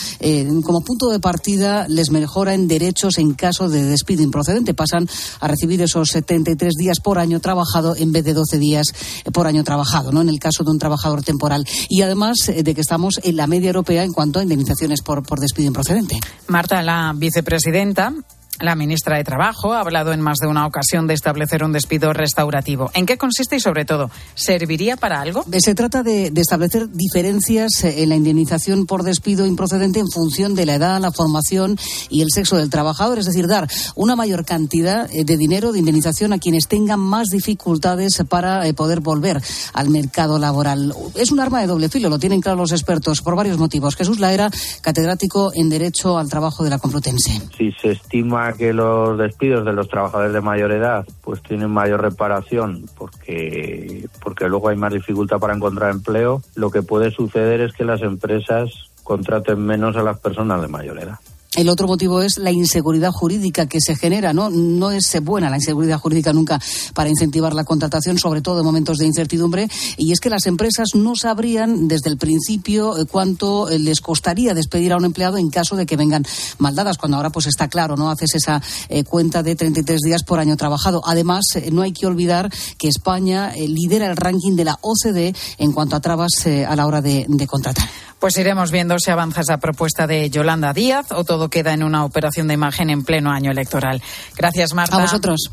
como 0.64 0.82
punto 0.82 1.10
de 1.10 1.20
partida, 1.20 1.88
les 1.88 2.10
mejora 2.10 2.31
mejora 2.32 2.54
en 2.54 2.70
derechos 2.70 3.18
en 3.18 3.34
caso 3.34 3.68
de 3.68 3.84
despido 3.84 4.24
improcedente. 4.24 4.74
Pasan 4.74 5.06
a 5.42 5.48
recibir 5.50 5.82
esos 5.82 6.12
73 6.12 6.76
días 6.78 7.02
por 7.02 7.20
año 7.20 7.42
trabajado 7.42 7.94
en 7.98 8.14
vez 8.14 8.24
de 8.24 8.34
12 8.34 8.58
días 8.58 8.88
por 9.34 9.48
año 9.48 9.66
trabajado, 9.66 10.14
¿no? 10.14 10.22
En 10.22 10.30
el 10.30 10.40
caso 10.40 10.64
de 10.64 10.72
un 10.72 10.80
trabajador 10.80 11.24
temporal. 11.24 11.66
Y 11.90 12.04
además 12.04 12.38
eh, 12.48 12.64
de 12.64 12.74
que 12.74 12.80
estamos 12.80 13.20
en 13.24 13.36
la 13.36 13.48
media 13.48 13.68
europea 13.68 14.06
en 14.06 14.14
cuanto 14.14 14.40
a 14.40 14.44
indemnizaciones 14.44 15.02
por, 15.02 15.24
por 15.24 15.42
despido 15.42 15.68
improcedente. 15.68 16.22
Marta, 16.48 16.82
la 16.82 17.14
vicepresidenta 17.14 18.14
La 18.62 18.76
ministra 18.76 19.18
de 19.18 19.24
Trabajo 19.24 19.74
ha 19.74 19.80
hablado 19.80 20.14
en 20.14 20.22
más 20.22 20.38
de 20.38 20.46
una 20.46 20.68
ocasión 20.68 21.08
de 21.08 21.16
establecer 21.16 21.64
un 21.64 21.72
despido 21.72 22.14
restaurativo. 22.14 22.92
¿En 22.94 23.08
qué 23.08 23.18
consiste 23.18 23.56
y, 23.56 23.60
sobre 23.60 23.86
todo, 23.86 24.12
serviría 24.36 24.98
para 24.98 25.20
algo? 25.20 25.44
Se 25.58 25.74
trata 25.74 26.04
de, 26.04 26.32
establecer 26.36 26.90
diferencias 26.92 27.84
en 27.84 28.10
la 28.10 28.16
indemnización 28.16 28.86
por 28.86 29.02
despido 29.02 29.48
improcedente 29.48 30.00
en 30.00 30.10
función 30.10 30.54
de 30.54 30.68
la 30.68 30.76
edad, 30.76 31.02
la 31.02 31.12
formación 31.12 31.78
y 32.10 32.22
el 32.22 32.28
sexo 32.32 32.58
del 32.58 32.70
trabajador, 32.70 33.18
es 33.18 33.26
decir, 33.26 33.48
dar 33.48 33.68
una 33.96 34.16
mayor 34.16 34.46
cantidad 34.46 35.10
eh, 35.12 35.24
de 35.24 35.38
dinero 35.38 35.72
de 35.72 35.80
indemnización 35.80 36.32
a 36.34 36.38
quienes 36.38 36.68
tengan 36.68 37.00
más 37.00 37.30
dificultades 37.30 38.24
para 38.30 38.68
eh, 38.68 38.74
poder 38.76 39.00
volver 39.00 39.42
al 39.74 39.90
mercado 39.90 40.38
laboral. 40.38 40.94
Es 41.16 41.32
un 41.32 41.40
arma 41.40 41.62
de 41.62 41.68
doble 41.68 41.90
filo, 41.90 42.10
lo 42.10 42.20
tienen 42.20 42.42
claro 42.42 42.60
los 42.60 42.72
expertos 42.72 43.22
por 43.22 43.36
varios 43.36 43.58
motivos. 43.58 43.96
Jesús 43.96 44.20
Laera, 44.20 44.52
catedrático 44.82 45.52
en 45.56 45.70
Derecho 45.70 46.20
al 46.20 46.30
Trabajo 46.30 46.64
de 46.64 46.70
la 46.70 46.78
Complutense. 46.78 47.42
Si 47.58 47.72
se 47.82 47.92
estima 47.92 48.51
que 48.54 48.74
los 48.74 49.18
despidos 49.18 49.66
de 49.66 49.74
los 49.74 49.88
trabajadores 49.88 50.34
de 50.34 50.42
mayor 50.42 50.72
edad 50.72 51.06
pues 51.22 51.42
tienen 51.42 51.70
mayor 51.70 52.02
reparación 52.02 52.86
porque, 52.98 54.08
porque 54.24 54.48
luego 54.48 54.70
hay 54.70 54.78
más 54.78 54.94
dificultad 54.94 55.40
para 55.40 55.56
encontrar 55.56 55.92
empleo, 55.92 56.42
lo 56.56 56.72
que 56.72 56.82
puede 56.82 57.12
suceder 57.12 57.62
es 57.62 57.74
que 57.74 57.86
las 57.86 58.02
empresas 58.02 58.92
contraten 59.04 59.66
menos 59.66 59.96
a 59.96 60.04
las 60.04 60.20
personas 60.20 60.62
de 60.62 60.68
mayor 60.68 61.00
edad. 61.00 61.20
El 61.58 61.68
otro 61.68 61.86
motivo 61.86 62.22
es 62.22 62.38
la 62.38 62.50
inseguridad 62.50 63.12
jurídica 63.12 63.66
que 63.66 63.82
se 63.82 63.98
genera, 63.98 64.32
¿no? 64.32 64.50
No 64.50 64.90
es 64.90 65.18
buena 65.22 65.50
la 65.50 65.58
inseguridad 65.58 66.00
jurídica 66.00 66.32
nunca 66.32 66.62
para 66.94 67.10
incentivar 67.10 67.54
la 67.54 67.66
contratación, 67.66 68.18
sobre 68.18 68.40
todo 68.40 68.60
en 68.60 68.66
momentos 68.66 68.98
de 68.98 69.06
incertidumbre, 69.06 69.68
y 69.98 70.14
es 70.14 70.22
que 70.22 70.30
las 70.30 70.46
empresas 70.46 70.96
no 70.96 71.14
sabrían 71.18 71.90
desde 71.90 72.10
el 72.10 72.18
principio 72.18 72.98
eh, 72.98 73.06
cuánto 73.06 73.70
eh, 73.70 73.80
les 73.80 74.00
costaría 74.00 74.54
despedir 74.54 74.94
a 74.94 74.98
un 74.98 75.04
empleado 75.04 75.38
en 75.38 75.50
caso 75.50 75.76
de 75.76 75.86
que 75.86 75.98
vengan 75.98 76.26
maldadas, 76.58 76.98
cuando 76.98 77.18
ahora 77.18 77.32
pues 77.32 77.48
está 77.48 77.68
claro, 77.68 77.98
¿no? 77.98 78.10
Haces 78.10 78.36
esa 78.36 78.62
eh, 78.88 79.04
cuenta 79.04 79.44
de 79.44 79.58
33 79.58 80.00
días 80.00 80.24
por 80.24 80.40
año 80.40 80.56
trabajado. 80.56 81.02
Además, 81.06 81.44
no 81.70 81.82
hay 81.82 81.92
que 81.92 82.06
olvidar 82.06 82.50
que 82.78 82.88
España 82.88 83.52
lidera 83.56 84.10
el 84.10 84.16
ranking 84.16 84.56
de 84.56 84.64
la 84.64 84.80
OCDE 84.80 85.36
en 85.58 85.74
cuanto 85.74 85.98
a 85.98 86.00
trabas 86.00 86.32
a 86.46 86.76
la 86.78 86.88
hora 86.88 87.02
de, 87.02 87.26
de 87.28 87.48
contratar. 87.48 87.90
Pues 88.22 88.38
iremos 88.38 88.70
viendo 88.70 89.00
si 89.00 89.10
avanza 89.10 89.42
esa 89.42 89.58
propuesta 89.58 90.06
de 90.06 90.30
Yolanda 90.30 90.74
Díaz 90.74 91.12
o 91.12 91.24
todo 91.24 91.50
queda 91.50 91.74
en 91.74 91.82
una 91.82 92.06
operación 92.06 92.48
de 92.48 92.54
imagen 92.54 92.92
en 92.92 93.04
pleno 93.04 93.32
año 93.32 93.50
electoral. 93.50 94.00
Gracias, 94.38 94.76
Marta. 94.76 94.98
A 94.98 95.02
vosotros. 95.02 95.50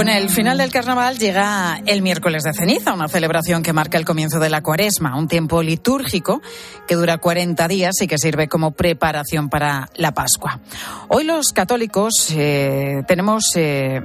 Con 0.00 0.08
el 0.08 0.30
final 0.30 0.56
del 0.56 0.72
carnaval 0.72 1.18
llega 1.18 1.78
el 1.84 2.00
miércoles 2.00 2.42
de 2.42 2.54
ceniza, 2.54 2.94
una 2.94 3.06
celebración 3.06 3.62
que 3.62 3.74
marca 3.74 3.98
el 3.98 4.06
comienzo 4.06 4.40
de 4.40 4.48
la 4.48 4.62
cuaresma, 4.62 5.14
un 5.14 5.28
tiempo 5.28 5.62
litúrgico 5.62 6.40
que 6.88 6.94
dura 6.94 7.18
40 7.18 7.68
días 7.68 8.00
y 8.00 8.06
que 8.06 8.16
sirve 8.16 8.48
como 8.48 8.70
preparación 8.70 9.50
para 9.50 9.90
la 9.96 10.12
Pascua. 10.12 10.58
Hoy 11.08 11.24
los 11.24 11.52
católicos 11.52 12.30
eh, 12.34 13.02
tenemos 13.06 13.44
eh, 13.56 14.00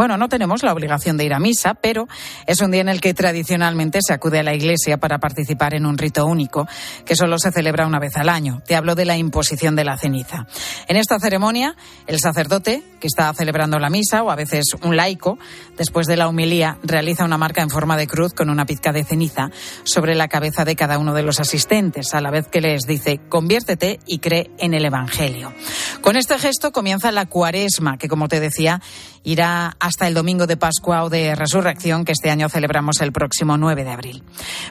bueno, 0.00 0.16
no 0.16 0.30
tenemos 0.30 0.62
la 0.62 0.72
obligación 0.72 1.18
de 1.18 1.26
ir 1.26 1.34
a 1.34 1.38
misa, 1.38 1.74
pero 1.74 2.08
es 2.46 2.62
un 2.62 2.70
día 2.70 2.80
en 2.80 2.88
el 2.88 3.02
que 3.02 3.12
tradicionalmente 3.12 3.98
se 4.00 4.14
acude 4.14 4.38
a 4.38 4.42
la 4.42 4.54
iglesia 4.54 4.96
para 4.96 5.18
participar 5.18 5.74
en 5.74 5.84
un 5.84 5.98
rito 5.98 6.24
único 6.24 6.66
que 7.04 7.14
solo 7.14 7.38
se 7.38 7.52
celebra 7.52 7.86
una 7.86 7.98
vez 7.98 8.16
al 8.16 8.30
año. 8.30 8.62
Te 8.66 8.76
hablo 8.76 8.94
de 8.94 9.04
la 9.04 9.18
imposición 9.18 9.76
de 9.76 9.84
la 9.84 9.98
ceniza. 9.98 10.46
En 10.88 10.96
esta 10.96 11.20
ceremonia, 11.20 11.76
el 12.06 12.18
sacerdote, 12.18 12.82
que 12.98 13.08
está 13.08 13.30
celebrando 13.34 13.78
la 13.78 13.90
misa, 13.90 14.22
o 14.22 14.30
a 14.30 14.36
veces 14.36 14.74
un 14.80 14.96
laico, 14.96 15.38
después 15.76 16.06
de 16.06 16.16
la 16.16 16.28
humilía, 16.28 16.78
realiza 16.82 17.26
una 17.26 17.36
marca 17.36 17.60
en 17.60 17.68
forma 17.68 17.98
de 17.98 18.06
cruz 18.06 18.32
con 18.32 18.48
una 18.48 18.64
pizca 18.64 18.92
de 18.92 19.04
ceniza 19.04 19.50
sobre 19.84 20.14
la 20.14 20.28
cabeza 20.28 20.64
de 20.64 20.76
cada 20.76 20.96
uno 20.96 21.12
de 21.12 21.24
los 21.24 21.40
asistentes, 21.40 22.14
a 22.14 22.22
la 22.22 22.30
vez 22.30 22.48
que 22.48 22.62
les 22.62 22.84
dice, 22.86 23.20
conviértete 23.28 24.00
y 24.06 24.20
cree 24.20 24.50
en 24.60 24.72
el 24.72 24.86
Evangelio. 24.86 25.52
Con 26.00 26.16
este 26.16 26.38
gesto 26.38 26.72
comienza 26.72 27.12
la 27.12 27.26
cuaresma, 27.26 27.98
que 27.98 28.08
como 28.08 28.28
te 28.28 28.40
decía, 28.40 28.80
irá 29.22 29.76
hasta 29.78 30.08
el 30.08 30.14
domingo 30.14 30.46
de 30.46 30.56
Pascua 30.56 31.04
o 31.04 31.10
de 31.10 31.34
Resurrección, 31.34 32.04
que 32.04 32.12
este 32.12 32.30
año 32.30 32.48
celebramos 32.48 33.00
el 33.00 33.12
próximo 33.12 33.56
9 33.56 33.84
de 33.84 33.90
abril. 33.90 34.22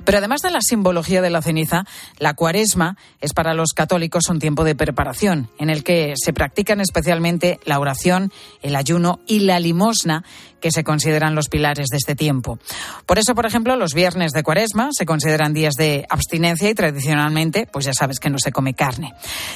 Pero 0.06 0.18
además 0.18 0.42
de 0.42 0.52
la 0.52 0.62
simbología 0.62 1.22
de 1.22 1.30
la 1.30 1.42
ceniza, 1.42 1.86
la 2.18 2.34
cuaresma 2.34 2.98
es 3.22 3.34
para 3.34 3.54
los 3.54 3.74
católicos 3.74 4.30
un 4.30 4.40
tiempo 4.40 4.64
de 4.64 4.76
preparación, 4.76 5.50
en 5.60 5.70
el 5.70 5.84
que 5.84 6.14
se 6.16 6.34
practican 6.34 6.82
especialmente 6.82 7.60
la 7.66 7.80
oración, 7.80 8.32
el 8.62 8.76
ayuno 8.76 9.20
y 9.28 9.42
la 9.42 9.60
limosna, 9.60 10.24
que 10.60 10.72
se 10.72 10.84
consideran 10.84 11.36
los 11.36 11.50
pilares 11.50 11.88
de 11.90 11.98
este 11.98 12.16
tiempo. 12.16 12.60
Por 13.06 13.20
eso, 13.20 13.36
por 13.36 13.46
ejemplo, 13.46 13.76
los 13.76 13.94
viernes 13.94 14.32
de 14.32 14.44
cuaresma 14.44 14.90
se 14.92 15.06
consideran 15.06 15.54
días 15.54 15.74
de 15.76 16.06
abstinencia 16.10 16.70
y 16.70 16.76
tradicionalmente, 16.76 17.68
pues 17.72 17.86
ya 17.86 17.94
sabes 17.94 18.20
que 18.20 18.30
no 18.30 18.38
se 18.40 18.52
come 18.52 18.74
carne. 18.74 19.14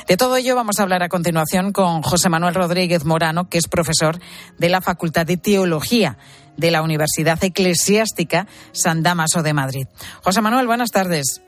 De 0.07 0.17
todo 0.17 0.35
ello 0.37 0.55
vamos 0.55 0.79
a 0.79 0.83
hablar 0.83 1.03
a 1.03 1.09
continuación 1.09 1.71
con 1.71 2.01
José 2.01 2.29
Manuel 2.29 2.55
Rodríguez 2.55 3.05
Morano, 3.05 3.49
que 3.49 3.57
es 3.57 3.67
profesor 3.67 4.19
de 4.57 4.69
la 4.69 4.81
Facultad 4.81 5.25
de 5.25 5.37
Teología 5.37 6.17
de 6.57 6.71
la 6.71 6.81
Universidad 6.81 7.43
Eclesiástica 7.43 8.47
San 8.71 9.03
Damaso 9.03 9.43
de 9.43 9.53
Madrid. 9.53 9.87
José 10.21 10.41
Manuel, 10.41 10.67
buenas 10.67 10.91
tardes. 10.91 11.41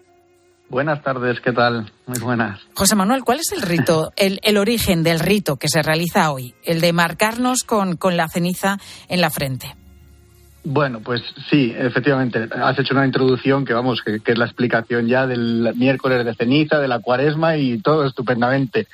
Buenas 0.69 1.03
tardes, 1.03 1.39
¿qué 1.41 1.51
tal? 1.51 1.91
Muy 2.07 2.19
buenas. 2.19 2.59
José 2.73 2.95
Manuel, 2.95 3.23
¿cuál 3.23 3.39
es 3.39 3.51
el 3.51 3.61
rito, 3.61 4.11
el, 4.17 4.39
el 4.43 4.57
origen 4.57 5.03
del 5.03 5.19
rito 5.19 5.57
que 5.57 5.67
se 5.69 5.83
realiza 5.83 6.31
hoy? 6.31 6.55
El 6.63 6.81
de 6.81 6.91
marcarnos 6.91 7.63
con, 7.63 7.97
con 7.97 8.17
la 8.17 8.27
ceniza 8.27 8.77
en 9.07 9.21
la 9.21 9.29
frente. 9.29 9.75
Bueno, 10.63 10.99
pues 11.01 11.21
sí, 11.51 11.71
efectivamente. 11.77 12.49
Has 12.51 12.79
hecho 12.79 12.95
una 12.95 13.05
introducción 13.05 13.65
que, 13.65 13.73
vamos, 13.73 14.01
que, 14.01 14.19
es 14.25 14.37
la 14.37 14.45
explicación 14.45 15.07
ya 15.07 15.27
del 15.27 15.71
miércoles 15.75 16.25
de 16.25 16.33
ceniza, 16.33 16.79
de 16.79 16.87
la 16.87 16.99
cuaresma 16.99 17.55
y 17.57 17.77
todo 17.77 18.03
estupendamente. 18.03 18.87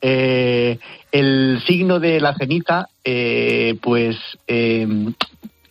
Eh, 0.00 0.78
el 1.10 1.60
signo 1.66 1.98
de 1.98 2.20
la 2.20 2.36
ceniza, 2.36 2.88
eh, 3.02 3.76
pues, 3.82 4.16
eh, 4.46 4.86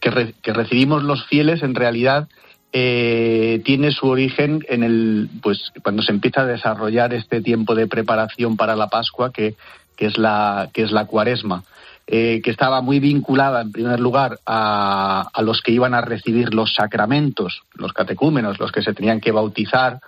que, 0.01 0.33
que 0.41 0.53
recibimos 0.53 1.03
los 1.03 1.25
fieles 1.27 1.63
en 1.63 1.75
realidad 1.75 2.27
eh, 2.73 3.61
tiene 3.63 3.91
su 3.91 4.07
origen 4.07 4.63
en 4.67 4.83
el, 4.83 5.29
pues, 5.41 5.71
cuando 5.83 6.01
se 6.01 6.11
empieza 6.11 6.41
a 6.41 6.45
desarrollar 6.45 7.13
este 7.13 7.41
tiempo 7.41 7.75
de 7.75 7.87
preparación 7.87 8.57
para 8.57 8.75
la 8.75 8.87
Pascua, 8.87 9.31
que, 9.31 9.55
que 9.95 10.07
es 10.07 10.17
la, 10.17 10.69
que 10.73 10.83
es 10.83 10.91
la 10.91 11.05
Cuaresma. 11.05 11.63
Eh, 12.09 12.39
que 12.41 12.51
estaba 12.51 12.81
muy 12.81 13.01
vinculada, 13.01 13.61
en 13.61 13.73
primer 13.73 13.99
lugar, 13.99 14.39
a, 14.45 15.27
a, 15.33 15.41
los 15.41 15.61
que 15.61 15.73
iban 15.73 15.93
a 15.93 15.99
recibir 15.99 16.53
los 16.53 16.73
sacramentos, 16.73 17.63
los 17.73 17.91
catecúmenos, 17.91 18.59
los 18.59 18.71
que 18.71 18.81
se 18.81 18.93
tenían 18.93 19.19
que 19.19 19.33
bautizar, 19.33 19.99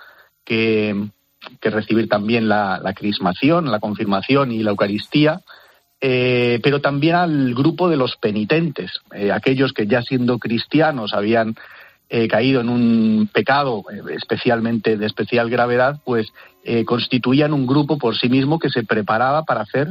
que, 0.46 0.96
que 1.60 1.70
recibir 1.70 2.08
también 2.08 2.48
la, 2.48 2.80
la, 2.82 2.94
crismación, 2.94 3.70
la 3.70 3.82
confirmación 3.82 4.54
y 4.54 4.64
la 4.64 4.72
Eucaristía, 4.72 5.42
eh, 6.00 6.62
pero 6.64 6.80
también 6.80 7.16
al 7.16 7.54
grupo 7.54 7.90
de 7.90 7.98
los 7.98 8.16
penitentes, 8.16 8.92
aquellos 9.34 9.74
que 9.74 9.86
ya 9.86 10.02
siendo 10.02 10.40
cristianos 10.40 11.14
habían 11.14 11.56
eh, 12.12 12.28
caído 12.28 12.62
en 12.62 12.70
un 12.70 13.30
pecado 13.32 13.84
eh, 13.92 14.02
especialmente 14.16 14.98
de 14.98 15.06
especial 15.06 15.48
gravedad, 15.48 16.00
pues 16.04 16.34
eh, 16.64 16.84
constituían 16.84 17.54
un 17.54 17.68
grupo 17.68 18.00
por 18.00 18.18
sí 18.18 18.30
mismo 18.30 18.58
que 18.58 18.72
se 18.72 18.84
preparaba 18.84 19.44
para 19.44 19.62
hacer 19.62 19.90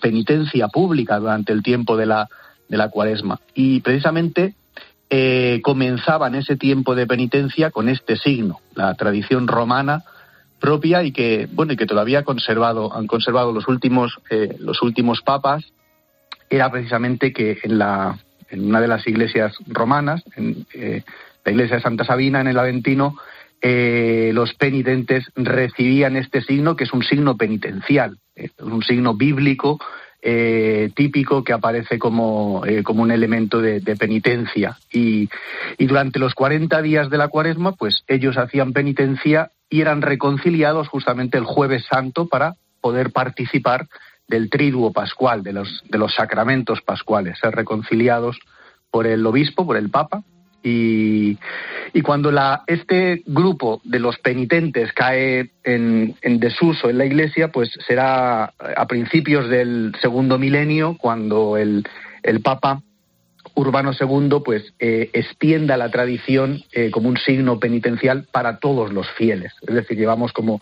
penitencia 0.00 0.66
pública 0.66 1.20
durante 1.20 1.52
el 1.52 1.62
tiempo 1.62 1.96
de 1.96 2.06
la, 2.06 2.28
de 2.68 2.76
la 2.76 2.88
cuaresma. 2.88 3.40
Y 3.54 3.80
precisamente 3.80 4.54
comenzaban 5.62 6.34
ese 6.34 6.56
tiempo 6.56 6.94
de 6.94 7.06
penitencia 7.06 7.70
con 7.70 7.88
este 7.88 8.16
signo, 8.16 8.60
la 8.74 8.94
tradición 8.94 9.46
romana 9.46 10.04
propia 10.58 11.02
y 11.02 11.12
que 11.12 11.48
bueno 11.52 11.74
y 11.74 11.76
que 11.76 11.84
todavía 11.84 12.20
han 12.20 12.24
conservado 12.24 13.52
los 13.52 13.68
últimos 13.68 14.18
los 14.58 14.80
últimos 14.80 15.20
papas 15.20 15.64
era 16.48 16.70
precisamente 16.70 17.32
que 17.34 17.58
en 17.62 17.78
la 17.78 18.18
en 18.48 18.64
una 18.64 18.80
de 18.80 18.88
las 18.88 19.06
iglesias 19.06 19.54
romanas 19.66 20.22
en, 20.36 20.64
la 21.44 21.52
iglesia 21.52 21.76
de 21.76 21.82
Santa 21.82 22.04
Sabina 22.04 22.40
en 22.40 22.48
el 22.48 22.58
Aventino, 22.58 23.16
eh, 23.60 24.30
los 24.34 24.54
penitentes 24.54 25.30
recibían 25.36 26.16
este 26.16 26.42
signo, 26.42 26.76
que 26.76 26.84
es 26.84 26.92
un 26.92 27.02
signo 27.02 27.36
penitencial, 27.36 28.18
es 28.34 28.50
un 28.60 28.82
signo 28.82 29.14
bíblico 29.14 29.78
eh, 30.20 30.90
típico 30.94 31.42
que 31.42 31.52
aparece 31.52 31.98
como, 31.98 32.64
eh, 32.64 32.82
como 32.82 33.02
un 33.02 33.10
elemento 33.10 33.60
de, 33.60 33.80
penitencia. 33.96 34.78
Y, 34.92 35.28
y, 35.78 35.86
durante 35.86 36.20
los 36.20 36.34
40 36.34 36.80
días 36.82 37.10
de 37.10 37.18
la 37.18 37.28
cuaresma, 37.28 37.72
pues 37.72 38.04
ellos 38.06 38.38
hacían 38.38 38.72
penitencia 38.72 39.50
y 39.68 39.80
eran 39.80 40.02
reconciliados 40.02 40.88
justamente 40.88 41.38
el 41.38 41.44
jueves 41.44 41.84
santo 41.86 42.28
para 42.28 42.54
poder 42.80 43.10
participar 43.10 43.88
del 44.28 44.48
triduo 44.48 44.92
pascual, 44.92 45.42
de 45.42 45.52
los, 45.52 45.82
de 45.88 45.98
los 45.98 46.14
sacramentos 46.14 46.82
pascuales, 46.82 47.38
ser 47.40 47.54
reconciliados 47.54 48.38
por 48.90 49.06
el 49.06 49.26
obispo, 49.26 49.66
por 49.66 49.76
el 49.76 49.90
papa, 49.90 50.22
y, 50.62 51.38
Y 51.94 52.00
cuando 52.00 52.30
la, 52.30 52.62
este 52.66 53.22
grupo 53.26 53.80
de 53.84 53.98
los 53.98 54.18
penitentes 54.18 54.92
cae 54.92 55.50
en, 55.62 56.14
desuso 56.22 56.88
en 56.88 56.98
la 56.98 57.04
Iglesia, 57.04 57.48
pues 57.48 57.70
será 57.86 58.44
a 58.44 58.86
principios 58.86 59.48
del 59.48 59.94
segundo 60.00 60.38
milenio 60.38 60.96
cuando 60.98 61.56
el, 61.58 61.84
Papa 62.42 62.80
Urbano 63.54 63.90
II 63.92 64.40
pues 64.42 64.72
eh, 64.78 65.10
extienda 65.12 65.76
la 65.76 65.90
tradición 65.90 66.62
eh, 66.72 66.90
como 66.90 67.08
un 67.08 67.18
signo 67.18 67.58
penitencial 67.58 68.26
para 68.32 68.58
todos 68.58 68.92
los 68.92 69.10
fieles. 69.10 69.52
Es 69.66 69.74
decir, 69.74 69.98
llevamos 69.98 70.32
como 70.32 70.60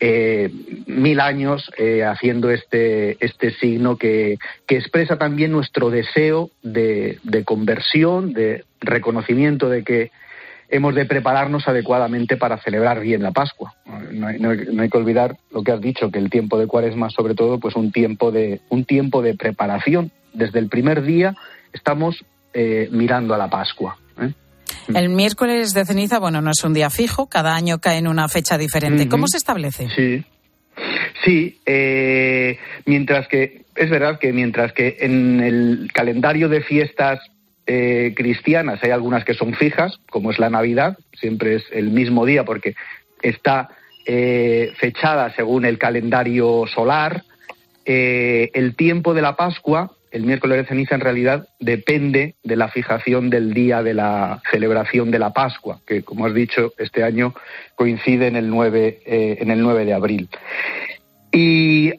eh, 0.00 0.50
mil 0.86 1.20
años 1.20 1.70
eh, 1.78 2.04
haciendo 2.04 2.50
este, 2.50 3.16
este 3.24 3.52
signo 3.52 3.96
que, 3.96 4.38
que, 4.66 4.76
expresa 4.76 5.18
también 5.18 5.52
nuestro 5.52 5.90
deseo 5.90 6.50
de, 6.62 7.18
de, 7.22 7.44
conversión, 7.44 8.32
de 8.32 8.64
reconocimiento 8.80 9.68
de 9.68 9.84
que 9.84 10.10
hemos 10.68 10.94
de 10.94 11.06
prepararnos 11.06 11.68
adecuadamente 11.68 12.36
para 12.36 12.58
celebrar 12.58 13.00
bien 13.00 13.22
la 13.22 13.32
Pascua. 13.32 13.74
No 14.10 14.26
hay, 14.26 14.38
no 14.38 14.50
hay, 14.50 14.90
que 14.90 14.98
olvidar 14.98 15.36
lo 15.50 15.62
que 15.62 15.72
has 15.72 15.80
dicho, 15.80 16.10
que 16.10 16.18
el 16.18 16.30
tiempo 16.30 16.58
de 16.58 16.66
Cuaresma, 16.66 17.10
sobre 17.10 17.34
todo, 17.34 17.58
pues 17.58 17.76
un 17.76 17.92
tiempo 17.92 18.32
de, 18.32 18.60
un 18.68 18.84
tiempo 18.84 19.22
de 19.22 19.34
preparación. 19.34 20.10
Desde 20.32 20.58
el 20.58 20.68
primer 20.68 21.02
día 21.02 21.34
estamos 21.72 22.24
eh, 22.52 22.88
mirando 22.90 23.34
a 23.34 23.38
la 23.38 23.48
Pascua. 23.48 23.98
El 24.94 25.08
miércoles 25.08 25.72
de 25.72 25.84
ceniza, 25.84 26.18
bueno, 26.18 26.40
no 26.40 26.50
es 26.50 26.62
un 26.64 26.74
día 26.74 26.90
fijo, 26.90 27.28
cada 27.28 27.54
año 27.54 27.78
cae 27.78 27.98
en 27.98 28.08
una 28.08 28.28
fecha 28.28 28.56
diferente. 28.58 29.08
¿Cómo 29.08 29.26
se 29.28 29.38
establece? 29.38 29.88
Sí. 29.94 30.24
Sí, 31.24 31.58
eh, 31.66 32.58
mientras 32.84 33.26
que 33.28 33.64
es 33.74 33.90
verdad 33.90 34.18
que 34.18 34.32
mientras 34.32 34.72
que 34.72 34.98
en 35.00 35.40
el 35.40 35.90
calendario 35.92 36.48
de 36.48 36.62
fiestas 36.62 37.20
eh, 37.66 38.12
cristianas 38.14 38.82
hay 38.82 38.90
algunas 38.90 39.24
que 39.24 39.34
son 39.34 39.54
fijas, 39.54 39.98
como 40.08 40.30
es 40.30 40.38
la 40.38 40.50
Navidad, 40.50 40.96
siempre 41.18 41.56
es 41.56 41.64
el 41.72 41.90
mismo 41.90 42.26
día 42.26 42.44
porque 42.44 42.74
está 43.22 43.70
eh, 44.06 44.72
fechada 44.78 45.34
según 45.34 45.64
el 45.64 45.78
calendario 45.78 46.64
solar. 46.72 47.24
el 47.84 48.74
tiempo 48.76 49.14
de 49.14 49.22
la 49.22 49.36
Pascua 49.36 49.92
el 50.16 50.24
miércoles 50.24 50.56
de 50.56 50.64
ceniza 50.64 50.94
en 50.94 51.02
realidad 51.02 51.46
depende 51.60 52.36
de 52.42 52.56
la 52.56 52.68
fijación 52.68 53.28
del 53.28 53.52
día 53.52 53.82
de 53.82 53.92
la 53.92 54.40
celebración 54.50 55.10
de 55.10 55.18
la 55.18 55.34
Pascua, 55.34 55.80
que 55.86 56.02
como 56.02 56.24
has 56.24 56.32
dicho, 56.32 56.72
este 56.78 57.04
año 57.04 57.34
coincide 57.74 58.26
en 58.26 58.36
el 58.36 58.48
9, 58.48 59.02
eh, 59.04 59.36
en 59.40 59.50
el 59.50 59.60
9 59.60 59.84
de 59.84 59.92
abril. 59.92 60.30
Y 61.32 61.92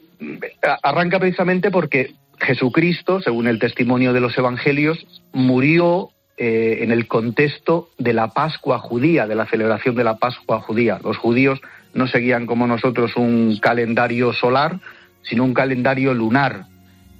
arranca 0.81 1.19
precisamente 1.19 1.69
porque 1.69 2.15
Jesucristo, 2.39 3.21
según 3.21 3.45
el 3.45 3.59
testimonio 3.59 4.13
de 4.13 4.19
los 4.19 4.35
evangelios, 4.35 5.05
murió 5.31 6.09
eh, 6.37 6.79
en 6.81 6.91
el 6.91 7.07
contexto 7.07 7.89
de 7.99 8.13
la 8.13 8.29
Pascua 8.29 8.79
judía, 8.79 9.27
de 9.27 9.35
la 9.35 9.45
celebración 9.45 9.93
de 9.93 10.03
la 10.03 10.17
Pascua 10.17 10.59
judía. 10.61 10.99
Los 11.03 11.17
judíos 11.17 11.61
no 11.93 12.07
seguían 12.07 12.47
como 12.47 12.65
nosotros 12.65 13.15
un 13.15 13.59
calendario 13.61 14.33
solar, 14.33 14.79
sino 15.21 15.43
un 15.43 15.53
calendario 15.53 16.15
lunar, 16.15 16.65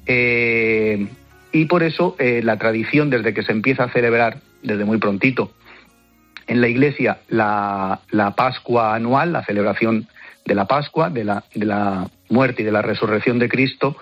eh, 0.07 1.07
y 1.51 1.65
por 1.65 1.83
eso 1.83 2.15
eh, 2.17 2.41
la 2.43 2.57
tradición, 2.57 3.09
desde 3.09 3.33
que 3.33 3.43
se 3.43 3.51
empieza 3.51 3.85
a 3.85 3.89
celebrar, 3.89 4.37
desde 4.63 4.85
muy 4.85 4.97
prontito, 4.97 5.51
en 6.47 6.61
la 6.61 6.69
Iglesia, 6.69 7.19
la, 7.27 7.99
Pascua 8.35 8.95
anual, 8.95 9.33
la 9.33 9.43
celebración 9.43 10.07
de 10.45 10.55
la 10.55 10.65
Pascua, 10.65 11.09
de 11.09 11.25
la, 11.25 11.43
de 11.53 11.65
la 11.65 12.07
muerte 12.29 12.61
y 12.61 12.65
de 12.65 12.71
la 12.71 12.81
resurrección 12.81 13.37
de 13.37 13.49
Cristo, 13.49 13.97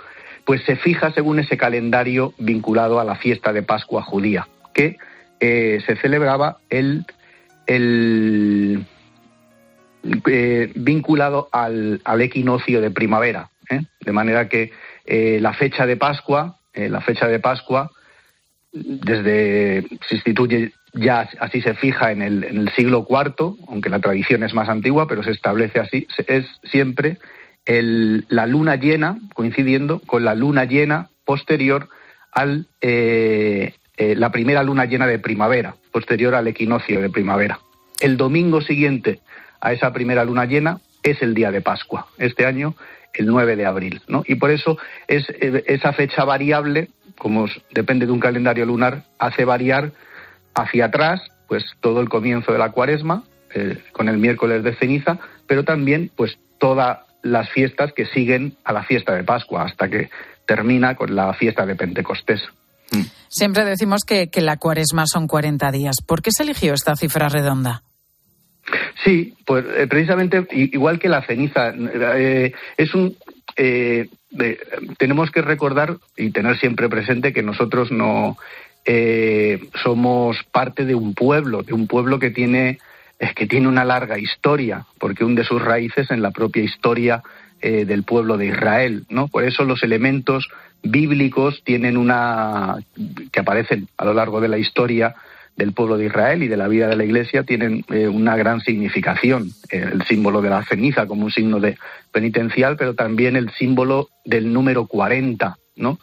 pues 0.45 0.63
se 0.63 0.75
fija 0.75 1.11
según 1.11 1.39
ese 1.39 1.57
calendario 1.57 2.33
vinculado 2.37 2.99
a 2.99 3.03
la 3.03 3.15
fiesta 3.15 3.51
de 3.51 3.63
Pascua 3.63 4.03
judía, 4.03 4.47
que 4.75 4.97
eh, 5.39 5.81
se 5.87 5.95
celebraba 5.95 6.59
el, 6.69 7.05
el 7.65 8.85
vinculado 10.75 11.49
al, 11.51 11.99
al, 12.03 12.21
equinoccio 12.21 12.79
de 12.79 12.91
primavera. 12.91 13.49
De 14.01 14.11
manera 14.11 14.47
que 14.47 14.71
eh, 15.05 15.39
la 15.41 15.53
fecha 15.53 15.85
de 15.85 15.97
Pascua, 15.97 16.57
eh, 16.73 16.89
la 16.89 17.01
fecha 17.01 17.27
de 17.27 17.39
Pascua, 17.39 17.91
desde 18.71 19.85
se 20.07 20.15
instituye 20.15 20.73
ya 20.93 21.29
así 21.39 21.61
se 21.61 21.73
fija 21.75 22.11
en 22.11 22.21
el, 22.21 22.69
siglo 22.75 23.05
IV, 23.09 23.55
aunque 23.67 23.89
la 23.89 23.99
tradición 23.99 24.43
es 24.43 24.53
más 24.53 24.69
antigua, 24.69 25.07
pero 25.07 25.23
se 25.23 25.31
establece 25.31 25.79
así, 25.79 26.07
es 26.27 26.45
siempre 26.63 27.17
la 27.65 28.45
luna 28.45 28.75
llena, 28.75 29.17
coincidiendo 29.33 29.99
con 29.99 30.23
la 30.23 30.35
luna 30.35 30.65
llena 30.65 31.09
posterior 31.25 31.89
al 32.31 32.67
eh, 33.97 34.15
la 34.15 34.31
primera 34.31 34.61
luna 34.61 34.85
llena 34.85 35.07
de 35.07 35.19
primavera, 35.19 35.75
posterior 35.91 36.35
al 36.35 36.47
equinoccio 36.47 36.99
de 36.99 37.09
primavera. 37.09 37.59
El 37.99 38.17
domingo 38.17 38.61
siguiente 38.61 39.19
a 39.61 39.71
esa 39.71 39.93
primera 39.93 40.25
luna 40.25 40.45
llena 40.45 40.79
es 41.01 41.21
el 41.21 41.33
día 41.33 41.51
de 41.51 41.61
Pascua. 41.61 42.07
Este 42.17 42.45
año 42.45 42.75
el 43.17 43.27
9 43.27 43.55
de 43.55 43.65
abril. 43.65 44.01
¿no? 44.07 44.23
Y 44.25 44.35
por 44.35 44.51
eso 44.51 44.77
es, 45.07 45.25
eh, 45.29 45.63
esa 45.67 45.93
fecha 45.93 46.23
variable, 46.23 46.89
como 47.17 47.47
depende 47.71 48.05
de 48.05 48.11
un 48.11 48.19
calendario 48.19 48.65
lunar, 48.65 49.03
hace 49.19 49.45
variar 49.45 49.91
hacia 50.53 50.85
atrás 50.85 51.21
pues 51.47 51.63
todo 51.79 52.01
el 52.01 52.09
comienzo 52.09 52.51
de 52.51 52.57
la 52.57 52.71
cuaresma, 52.71 53.23
eh, 53.53 53.77
con 53.91 54.09
el 54.09 54.17
miércoles 54.17 54.63
de 54.63 54.75
ceniza, 54.75 55.19
pero 55.47 55.63
también 55.63 56.11
pues 56.15 56.37
todas 56.57 56.99
las 57.21 57.49
fiestas 57.49 57.93
que 57.93 58.05
siguen 58.05 58.55
a 58.63 58.73
la 58.73 58.83
fiesta 58.83 59.13
de 59.13 59.23
Pascua, 59.23 59.63
hasta 59.63 59.89
que 59.89 60.09
termina 60.45 60.95
con 60.95 61.15
la 61.15 61.33
fiesta 61.33 61.65
de 61.65 61.75
Pentecostés. 61.75 62.41
Siempre 63.29 63.65
decimos 63.65 64.03
que, 64.05 64.29
que 64.29 64.41
la 64.41 64.57
cuaresma 64.57 65.05
son 65.07 65.27
40 65.27 65.71
días. 65.71 65.95
¿Por 66.05 66.21
qué 66.21 66.31
se 66.31 66.43
eligió 66.43 66.73
esta 66.73 66.95
cifra 66.95 67.29
redonda? 67.29 67.81
Sí, 69.03 69.35
pues 69.45 69.65
eh, 69.77 69.87
precisamente 69.87 70.47
igual 70.51 70.99
que 70.99 71.09
la 71.09 71.21
ceniza, 71.21 71.73
eh, 71.75 72.53
es 72.77 72.93
un 72.95 73.15
eh, 73.55 74.09
tenemos 74.97 75.31
que 75.31 75.41
recordar 75.41 75.97
y 76.17 76.31
tener 76.31 76.57
siempre 76.59 76.89
presente 76.89 77.31
que 77.31 77.43
nosotros 77.43 77.91
no 77.91 78.37
somos 79.81 80.37
parte 80.51 80.85
de 80.85 80.93
un 80.93 81.15
pueblo, 81.15 81.63
de 81.63 81.73
un 81.73 81.87
pueblo 81.87 82.19
que 82.19 82.29
tiene 82.29 82.77
que 83.35 83.47
tiene 83.47 83.67
una 83.67 83.85
larga 83.85 84.19
historia, 84.19 84.85
porque 84.99 85.23
hunde 85.23 85.43
sus 85.43 85.61
raíces 85.61 86.11
en 86.11 86.21
la 86.21 86.31
propia 86.31 86.61
historia 86.61 87.23
del 87.61 88.03
pueblo 88.03 88.37
de 88.37 88.47
Israel, 88.47 89.05
¿no? 89.09 89.27
Por 89.27 89.43
eso 89.43 89.63
los 89.63 89.81
elementos 89.81 90.49
bíblicos 90.83 91.63
tienen 91.63 91.97
una 91.97 92.75
que 93.31 93.39
aparecen 93.39 93.87
a 93.97 94.05
lo 94.05 94.13
largo 94.13 94.39
de 94.41 94.49
la 94.49 94.59
historia 94.59 95.15
del 95.55 95.73
pueblo 95.73 95.97
de 95.97 96.05
Israel 96.05 96.43
y 96.43 96.47
de 96.47 96.57
la 96.57 96.67
vida 96.67 96.87
de 96.87 96.95
la 96.95 97.05
Iglesia 97.05 97.43
tienen 97.43 97.85
eh, 97.89 98.07
una 98.07 98.35
gran 98.35 98.59
significación. 98.61 99.51
Eh, 99.71 99.89
el 99.93 100.03
símbolo 100.03 100.41
de 100.41 100.49
la 100.49 100.63
ceniza 100.63 101.07
como 101.07 101.25
un 101.25 101.31
signo 101.31 101.59
de 101.59 101.77
penitencial, 102.11 102.75
pero 102.77 102.93
también 102.93 103.35
el 103.35 103.49
símbolo 103.51 104.09
del 104.25 104.51
número 104.51 104.87
40, 104.87 105.57
¿no? 105.77 105.99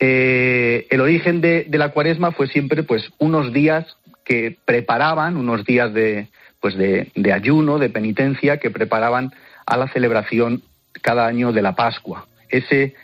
Eh, 0.00 0.86
el 0.90 1.00
origen 1.00 1.40
de, 1.40 1.66
la 1.70 1.90
cuaresma 1.90 2.32
fue 2.32 2.48
siempre 2.48 2.82
pues 2.82 3.10
unos 3.18 3.52
días 3.52 3.96
que 4.24 4.56
preparaban, 4.64 5.36
unos 5.36 5.64
días 5.64 5.92
de, 5.92 6.28
pues 6.58 6.76
de, 6.76 7.32
ayuno, 7.32 7.78
de 7.78 7.90
penitencia, 7.90 8.56
que 8.56 8.70
preparaban 8.70 9.32
a 9.66 9.76
la 9.76 9.88
celebración 9.88 10.62
cada 11.02 11.26
año 11.26 11.52
de 11.52 11.62
la 11.62 11.74
Pascua. 11.74 12.26
Ese, 12.48 12.94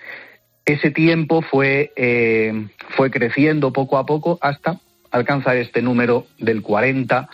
ese 0.65 0.91
tiempo 0.91 1.43
fue, 1.43 1.93
fue 2.97 3.11
creciendo 3.11 3.73
poco 3.75 3.99
a 3.99 4.07
poco 4.07 4.39
hasta 4.41 4.81
alcanza 5.17 5.55
este 5.57 5.83
número 5.83 6.27
del 6.39 6.63
40 6.63 7.29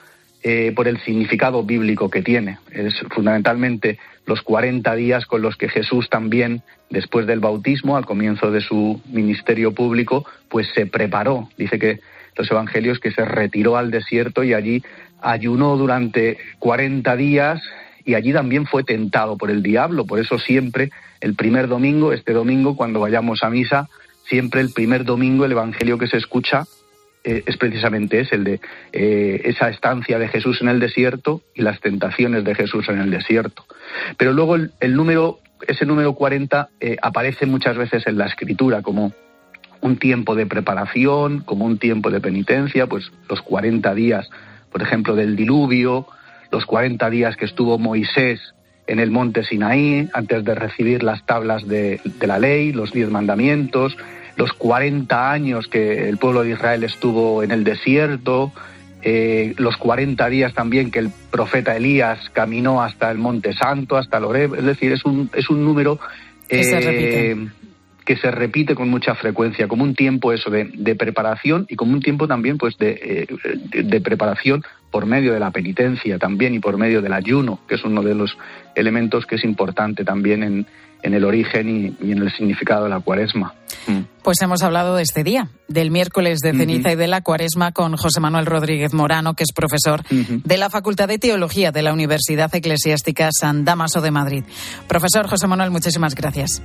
eh, 0.44 0.72
por 0.74 0.88
el 0.88 1.00
significado 1.02 1.62
bíblico 1.62 2.10
que 2.10 2.22
tiene. 2.22 2.58
Es 2.72 2.94
fundamentalmente 3.10 3.98
los 4.26 4.42
40 4.42 4.94
días 4.94 5.26
con 5.26 5.42
los 5.42 5.56
que 5.56 5.68
Jesús 5.68 6.08
también, 6.08 6.62
después 6.90 7.26
del 7.26 7.40
bautismo, 7.40 7.96
al 7.96 8.06
comienzo 8.06 8.50
de 8.50 8.60
su 8.60 9.00
ministerio 9.06 9.72
público, 9.72 10.24
pues 10.48 10.68
se 10.74 10.86
preparó. 10.86 11.48
Dice 11.56 11.78
que 11.78 12.00
los 12.36 12.50
evangelios 12.50 12.98
que 12.98 13.12
se 13.12 13.24
retiró 13.24 13.76
al 13.76 13.90
desierto 13.90 14.42
y 14.42 14.54
allí 14.54 14.82
ayunó 15.20 15.76
durante 15.76 16.38
40 16.58 17.14
días 17.16 17.62
y 18.04 18.14
allí 18.14 18.32
también 18.32 18.66
fue 18.66 18.82
tentado 18.84 19.36
por 19.36 19.50
el 19.50 19.62
diablo. 19.62 20.06
Por 20.06 20.18
eso 20.18 20.38
siempre 20.38 20.90
el 21.20 21.34
primer 21.34 21.68
domingo, 21.68 22.12
este 22.12 22.32
domingo, 22.32 22.76
cuando 22.76 23.00
vayamos 23.00 23.44
a 23.44 23.50
misa, 23.50 23.88
siempre 24.28 24.60
el 24.60 24.72
primer 24.72 25.04
domingo 25.04 25.44
el 25.44 25.52
evangelio 25.52 25.98
que 25.98 26.08
se 26.08 26.16
escucha 26.16 26.64
es 27.24 27.56
precisamente 27.56 28.20
es 28.20 28.32
el 28.32 28.44
de 28.44 28.60
eh, 28.92 29.42
esa 29.44 29.68
estancia 29.68 30.18
de 30.18 30.28
Jesús 30.28 30.60
en 30.60 30.68
el 30.68 30.80
desierto 30.80 31.42
y 31.54 31.62
las 31.62 31.80
tentaciones 31.80 32.44
de 32.44 32.54
Jesús 32.54 32.88
en 32.88 32.98
el 32.98 33.10
desierto. 33.10 33.64
Pero 34.16 34.32
luego 34.32 34.56
el, 34.56 34.94
número, 34.94 35.38
ese 35.66 35.86
número 35.86 36.14
40 36.14 36.68
eh, 36.80 36.96
aparece 37.00 37.46
muchas 37.46 37.76
veces 37.76 38.06
en 38.06 38.18
la 38.18 38.26
escritura 38.26 38.82
como 38.82 39.12
un 39.80 39.96
tiempo 39.96 40.34
de 40.34 40.46
preparación, 40.46 41.40
como 41.40 41.64
un 41.64 41.78
tiempo 41.78 42.10
de 42.10 42.20
penitencia, 42.20 42.86
pues 42.86 43.10
los 43.28 43.42
40 43.42 43.94
días, 43.94 44.28
por 44.70 44.82
ejemplo, 44.82 45.14
del 45.16 45.36
diluvio, 45.36 46.06
los 46.50 46.66
40 46.66 47.10
días 47.10 47.36
que 47.36 47.44
estuvo 47.44 47.78
Moisés 47.78 48.54
en 48.86 48.98
el 48.98 49.10
monte 49.10 49.44
Sinaí 49.44 50.08
antes 50.12 50.44
de 50.44 50.54
recibir 50.54 51.02
las 51.02 51.24
tablas 51.24 51.66
de 51.66 52.00
la 52.20 52.38
ley, 52.38 52.72
los 52.72 52.92
diez 52.92 53.10
mandamientos, 53.10 53.96
los 54.36 54.52
40 54.52 55.30
años 55.30 55.68
que 55.68 56.08
el 56.08 56.18
pueblo 56.18 56.42
de 56.42 56.50
Israel 56.50 56.84
estuvo 56.84 57.42
en 57.42 57.50
el 57.50 57.64
desierto, 57.64 58.52
eh, 59.02 59.54
los 59.58 59.76
40 59.76 60.28
días 60.28 60.54
también 60.54 60.90
que 60.90 61.00
el 61.00 61.10
profeta 61.30 61.76
Elías 61.76 62.30
caminó 62.32 62.82
hasta 62.82 63.10
el 63.10 63.18
Monte 63.18 63.52
Santo, 63.52 63.96
hasta 63.96 64.20
Loreb, 64.20 64.54
es 64.54 64.64
decir, 64.64 64.92
es 64.92 65.04
un, 65.04 65.28
es 65.34 65.50
un 65.50 65.64
número 65.64 65.98
que, 66.48 66.62
se 66.62 67.36
que 68.04 68.16
se 68.16 68.30
repite 68.30 68.74
con 68.74 68.88
mucha 68.88 69.14
frecuencia, 69.14 69.66
como 69.68 69.82
un 69.82 69.94
tiempo 69.94 70.32
eso 70.32 70.50
de, 70.50 70.70
de 70.72 70.94
preparación 70.94 71.66
y 71.68 71.76
como 71.76 71.92
un 71.92 72.00
tiempo 72.00 72.28
también 72.28 72.58
pues 72.58 72.78
de, 72.78 73.26
de, 73.72 73.82
de 73.82 74.00
preparación 74.00 74.64
por 74.90 75.06
medio 75.06 75.32
de 75.32 75.40
la 75.40 75.50
penitencia 75.50 76.18
también 76.18 76.54
y 76.54 76.60
por 76.60 76.76
medio 76.76 77.02
del 77.02 77.12
ayuno, 77.12 77.60
que 77.68 77.76
es 77.76 77.84
uno 77.84 78.02
de 78.02 78.14
los 78.14 78.36
elementos 78.76 79.26
que 79.26 79.36
es 79.36 79.44
importante 79.44 80.04
también 80.04 80.42
en, 80.42 80.66
en 81.02 81.14
el 81.14 81.24
origen 81.24 81.68
y, 81.68 81.96
y, 82.06 82.12
en 82.12 82.18
el 82.18 82.32
significado 82.32 82.84
de 82.84 82.90
la 82.90 83.00
cuaresma. 83.00 83.54
Pues 84.22 84.40
hemos 84.40 84.62
hablado 84.62 84.94
de 84.94 85.02
este 85.02 85.24
día, 85.24 85.48
del 85.66 85.90
miércoles 85.90 86.38
de 86.38 86.52
ceniza 86.52 86.90
uh 86.90 86.92
-huh. 86.92 86.94
y 86.94 86.96
de 86.96 87.06
la 87.08 87.20
cuaresma 87.22 87.72
con 87.72 87.96
José 87.96 88.20
Manuel 88.20 88.46
Rodríguez 88.46 88.94
Morano, 88.94 89.34
que 89.34 89.42
es 89.42 89.52
profesor 89.52 90.02
uh 90.10 90.14
-huh. 90.14 90.42
de 90.44 90.56
la 90.56 90.70
Facultad 90.70 91.08
de 91.08 91.18
Teología 91.18 91.72
de 91.72 91.82
la 91.82 91.92
Universidad 91.92 92.54
Eclesiástica 92.54 93.28
San 93.32 93.64
Damaso 93.64 94.00
de 94.00 94.12
Madrid. 94.12 94.44
Profesor 94.86 95.26
José 95.28 95.48
Manuel, 95.48 95.70
muchísimas 95.72 96.14
gracias. 96.14 96.62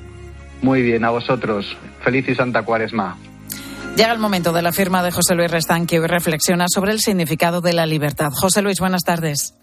Muy 0.62 0.82
bien, 0.84 1.04
a 1.04 1.10
vosotros. 1.10 1.66
Feliz 2.04 2.28
y 2.30 2.36
santa 2.36 2.62
cuaresma. 2.64 3.18
Llega 3.96 4.12
el 4.14 4.20
momento 4.20 4.54
de 4.54 4.62
la 4.62 4.72
firma 4.72 5.02
de 5.02 5.12
José 5.12 5.34
Luis 5.34 5.50
Restán, 5.50 5.88
que 5.88 6.00
hoy 6.00 6.06
reflexiona 6.06 6.66
sobre 6.68 6.92
el 6.92 7.00
significado 7.00 7.62
de 7.62 7.74
la 7.74 7.88
libertad. 7.88 8.30
José 8.32 8.62
Luis, 8.62 8.80
buenas 8.80 9.02
tardes. 9.04 9.56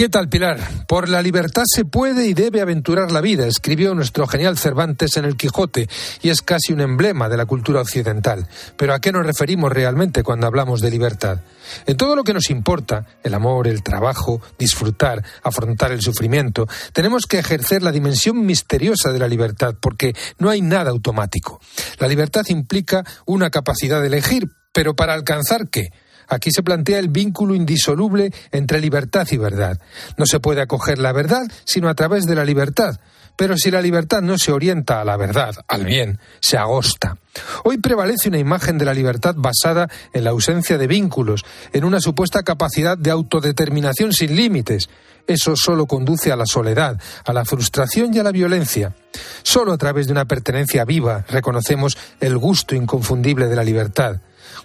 ¿Qué 0.00 0.08
tal, 0.08 0.30
Pilar? 0.30 0.86
Por 0.88 1.10
la 1.10 1.20
libertad 1.20 1.64
se 1.66 1.84
puede 1.84 2.26
y 2.26 2.32
debe 2.32 2.62
aventurar 2.62 3.12
la 3.12 3.20
vida, 3.20 3.46
escribió 3.46 3.94
nuestro 3.94 4.26
genial 4.26 4.56
Cervantes 4.56 5.18
en 5.18 5.26
el 5.26 5.36
Quijote, 5.36 5.90
y 6.22 6.30
es 6.30 6.40
casi 6.40 6.72
un 6.72 6.80
emblema 6.80 7.28
de 7.28 7.36
la 7.36 7.44
cultura 7.44 7.82
occidental. 7.82 8.48
Pero 8.78 8.94
¿a 8.94 9.00
qué 9.00 9.12
nos 9.12 9.26
referimos 9.26 9.70
realmente 9.70 10.22
cuando 10.22 10.46
hablamos 10.46 10.80
de 10.80 10.90
libertad? 10.90 11.40
En 11.84 11.98
todo 11.98 12.16
lo 12.16 12.24
que 12.24 12.32
nos 12.32 12.48
importa, 12.48 13.04
el 13.22 13.34
amor, 13.34 13.68
el 13.68 13.82
trabajo, 13.82 14.40
disfrutar, 14.58 15.22
afrontar 15.42 15.92
el 15.92 16.00
sufrimiento, 16.00 16.66
tenemos 16.94 17.26
que 17.26 17.38
ejercer 17.38 17.82
la 17.82 17.92
dimensión 17.92 18.46
misteriosa 18.46 19.12
de 19.12 19.18
la 19.18 19.28
libertad, 19.28 19.74
porque 19.78 20.14
no 20.38 20.48
hay 20.48 20.62
nada 20.62 20.92
automático. 20.92 21.60
La 21.98 22.08
libertad 22.08 22.46
implica 22.48 23.04
una 23.26 23.50
capacidad 23.50 24.00
de 24.00 24.06
elegir, 24.06 24.48
pero 24.72 24.96
¿para 24.96 25.12
alcanzar 25.12 25.68
qué? 25.68 25.90
Aquí 26.30 26.50
se 26.52 26.62
plantea 26.62 26.98
el 27.00 27.08
vínculo 27.08 27.54
indisoluble 27.54 28.32
entre 28.52 28.80
libertad 28.80 29.26
y 29.30 29.36
verdad. 29.36 29.78
No 30.16 30.24
se 30.26 30.40
puede 30.40 30.62
acoger 30.62 30.98
la 30.98 31.12
verdad 31.12 31.42
sino 31.64 31.88
a 31.88 31.94
través 31.94 32.26
de 32.26 32.36
la 32.36 32.44
libertad. 32.44 32.98
Pero 33.36 33.56
si 33.56 33.70
la 33.70 33.80
libertad 33.80 34.22
no 34.22 34.38
se 34.38 34.52
orienta 34.52 35.00
a 35.00 35.04
la 35.04 35.16
verdad, 35.16 35.54
al 35.66 35.84
bien, 35.84 36.20
se 36.40 36.58
agosta. 36.58 37.16
Hoy 37.64 37.78
prevalece 37.78 38.28
una 38.28 38.38
imagen 38.38 38.76
de 38.76 38.84
la 38.84 38.92
libertad 38.92 39.34
basada 39.36 39.88
en 40.12 40.24
la 40.24 40.30
ausencia 40.30 40.76
de 40.76 40.86
vínculos, 40.86 41.44
en 41.72 41.84
una 41.84 42.00
supuesta 42.00 42.42
capacidad 42.42 42.98
de 42.98 43.10
autodeterminación 43.10 44.12
sin 44.12 44.36
límites. 44.36 44.90
Eso 45.26 45.54
solo 45.56 45.86
conduce 45.86 46.30
a 46.30 46.36
la 46.36 46.44
soledad, 46.44 47.00
a 47.24 47.32
la 47.32 47.44
frustración 47.44 48.12
y 48.12 48.18
a 48.18 48.24
la 48.24 48.32
violencia. 48.32 48.94
Solo 49.42 49.72
a 49.72 49.78
través 49.78 50.06
de 50.06 50.12
una 50.12 50.26
pertenencia 50.26 50.84
viva 50.84 51.24
reconocemos 51.28 51.96
el 52.20 52.36
gusto 52.36 52.74
inconfundible 52.74 53.46
de 53.46 53.56
la 53.56 53.64
libertad. 53.64 54.20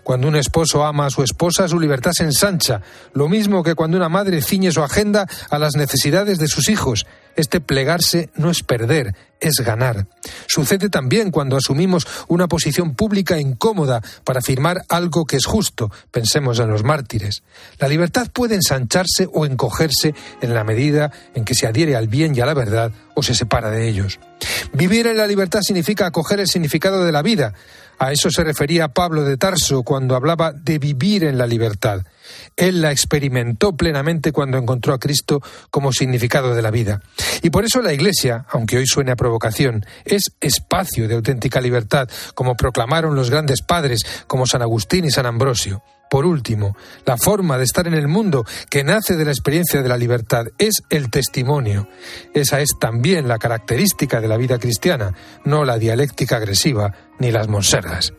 Cuando 0.06 0.28
un 0.28 0.36
esposo 0.36 0.86
ama 0.86 1.08
a 1.08 1.10
su 1.10 1.24
esposa, 1.24 1.68
su 1.68 1.80
libertad 1.80 2.12
se 2.14 2.26
ensancha, 2.26 2.80
lo 3.16 3.28
mismo 3.28 3.64
que 3.64 3.74
cuando 3.74 3.98
una 3.98 4.08
madre 4.08 4.44
ciñe 4.44 4.72
su 4.72 4.84
agenda 4.84 5.28
a 5.50 5.58
las 5.58 5.76
necesidades 5.76 6.38
de 6.38 6.48
sus 6.48 6.70
hijos. 6.70 7.08
Este 7.36 7.60
plegarse 7.60 8.30
no 8.36 8.52
es 8.52 8.62
perder, 8.62 9.16
es 9.40 9.62
ganar. 9.62 10.06
Sucede 10.46 10.90
también 10.90 11.32
cuando 11.32 11.58
asumimos 11.58 12.06
una 12.28 12.48
posición 12.48 12.94
pública 12.94 13.40
incómoda 13.40 14.04
para 14.24 14.42
afirmar 14.42 14.84
algo 14.90 15.26
que 15.26 15.38
es 15.38 15.46
justo. 15.46 15.92
Pensemos 16.12 16.60
en 16.60 16.70
los 16.70 16.84
mártires. 16.84 17.42
La 17.80 17.88
libertad 17.88 18.28
puede 18.32 18.54
ensancharse 18.54 19.28
o 19.34 19.48
encogerse 19.48 20.14
en 20.40 20.54
la 20.54 20.64
medida 20.64 21.12
en 21.34 21.46
que 21.46 21.56
se 21.56 21.66
adhiere 21.66 21.96
al 21.96 22.08
bien 22.10 22.36
y 22.36 22.42
a 22.42 22.46
la 22.46 22.54
verdad 22.54 22.92
o 23.16 23.24
se 23.24 23.34
separa 23.34 23.72
de 23.72 23.90
ellos. 23.90 24.20
Vivir 24.72 25.08
en 25.08 25.18
la 25.18 25.26
libertad 25.26 25.62
significa 25.62 26.06
acoger 26.06 26.40
el 26.40 26.48
significado 26.48 27.04
de 27.04 27.12
la 27.12 27.24
vida. 27.24 27.54
A 27.98 28.12
eso 28.12 28.30
se 28.30 28.44
refería 28.44 28.90
Pablo 28.90 29.24
de 29.24 29.38
Tarso 29.38 29.84
cuando 29.84 30.16
hablaba 30.16 30.52
de 30.52 30.80
vivir 30.80 31.24
en 31.24 31.38
la 31.38 31.48
libertad. 31.48 32.02
Él 32.56 32.82
la 32.82 32.92
experimentó 32.92 33.76
plenamente 33.76 34.32
cuando 34.32 34.58
encontró 34.58 34.94
a 34.94 35.00
Cristo 35.00 35.42
como 35.70 35.94
significado 35.94 36.56
de 36.56 36.62
la 36.62 36.72
vida. 36.72 37.02
Y 37.42 37.50
por 37.50 37.66
eso 37.66 37.82
la 37.82 37.94
Iglesia, 37.94 38.46
aunque 38.50 38.78
hoy 38.78 38.86
suene 38.88 39.12
a 39.12 39.16
provocación, 39.16 39.86
es 40.06 40.32
espacio 40.42 41.08
de 41.08 41.16
auténtica 41.16 41.62
libertad, 41.62 42.10
como 42.34 42.56
proclamaron 42.56 43.16
los 43.16 43.30
grandes 43.30 43.62
padres 43.62 44.02
como 44.28 44.46
San 44.46 44.62
Agustín 44.62 45.06
y 45.06 45.12
San 45.12 45.26
Ambrosio. 45.26 45.84
Por 46.10 46.26
último, 46.26 46.78
la 47.06 47.18
forma 47.18 47.58
de 47.58 47.64
estar 47.64 47.88
en 47.88 47.94
el 47.94 48.08
mundo 48.08 48.46
que 48.70 48.84
nace 48.84 49.16
de 49.16 49.26
la 49.26 49.32
experiencia 49.32 49.82
de 49.82 49.90
la 49.90 49.98
libertad 49.98 50.46
es 50.58 50.84
el 50.90 51.10
testimonio. 51.10 51.88
Esa 52.34 52.62
es 52.62 52.70
también 52.80 53.28
la 53.28 53.40
característica 53.40 54.22
de 54.22 54.28
la 54.28 54.38
vida 54.38 54.60
cristiana, 54.60 55.14
no 55.44 55.66
la 55.66 55.78
dialéctica 55.78 56.38
agresiva 56.38 56.94
ni 57.20 57.32
las 57.32 57.48
monsergas. 57.48 58.14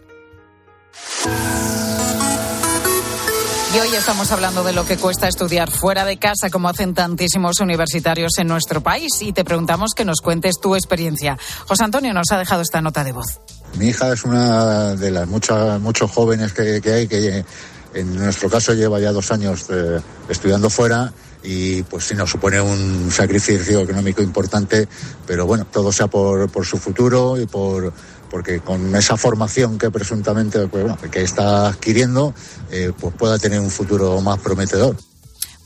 Hoy 3.78 3.94
estamos 3.94 4.32
hablando 4.32 4.64
de 4.64 4.72
lo 4.72 4.86
que 4.86 4.96
cuesta 4.96 5.28
estudiar 5.28 5.70
fuera 5.70 6.06
de 6.06 6.16
casa, 6.16 6.48
como 6.48 6.70
hacen 6.70 6.94
tantísimos 6.94 7.60
universitarios 7.60 8.38
en 8.38 8.48
nuestro 8.48 8.80
país. 8.80 9.20
Y 9.20 9.32
te 9.32 9.44
preguntamos 9.44 9.92
que 9.94 10.06
nos 10.06 10.22
cuentes 10.22 10.58
tu 10.62 10.74
experiencia. 10.74 11.36
José 11.68 11.84
Antonio 11.84 12.14
nos 12.14 12.32
ha 12.32 12.38
dejado 12.38 12.62
esta 12.62 12.80
nota 12.80 13.04
de 13.04 13.12
voz. 13.12 13.40
Mi 13.78 13.88
hija 13.88 14.10
es 14.14 14.24
una 14.24 14.94
de 14.94 15.10
las 15.10 15.28
muchas, 15.28 15.78
muchos 15.80 16.10
jóvenes 16.10 16.54
que, 16.54 16.80
hay 16.90 17.06
que 17.06 17.44
en 17.92 18.16
nuestro 18.16 18.48
caso 18.48 18.72
lleva 18.72 18.98
ya 18.98 19.12
dos 19.12 19.30
años 19.30 19.66
eh, 19.68 20.00
estudiando 20.30 20.70
fuera 20.70 21.12
y 21.42 21.82
pues 21.82 22.04
sí 22.04 22.14
nos 22.14 22.30
supone 22.30 22.60
un 22.60 23.10
sacrificio 23.10 23.80
económico 23.80 24.22
importante, 24.22 24.88
pero 25.26 25.46
bueno, 25.46 25.66
todo 25.70 25.92
sea 25.92 26.06
por 26.06 26.64
su 26.64 26.78
futuro 26.78 27.38
y 27.38 27.46
por 27.46 27.92
porque 28.30 28.60
con 28.60 28.94
esa 28.94 29.16
formación 29.16 29.78
que 29.78 29.90
presuntamente 29.90 30.66
pues, 30.68 30.84
que 31.10 31.22
está 31.22 31.68
adquiriendo, 31.68 32.34
eh, 32.70 32.92
pues 32.98 33.14
pueda 33.14 33.38
tener 33.38 33.60
un 33.60 33.70
futuro 33.70 34.20
más 34.20 34.38
prometedor. 34.38 34.96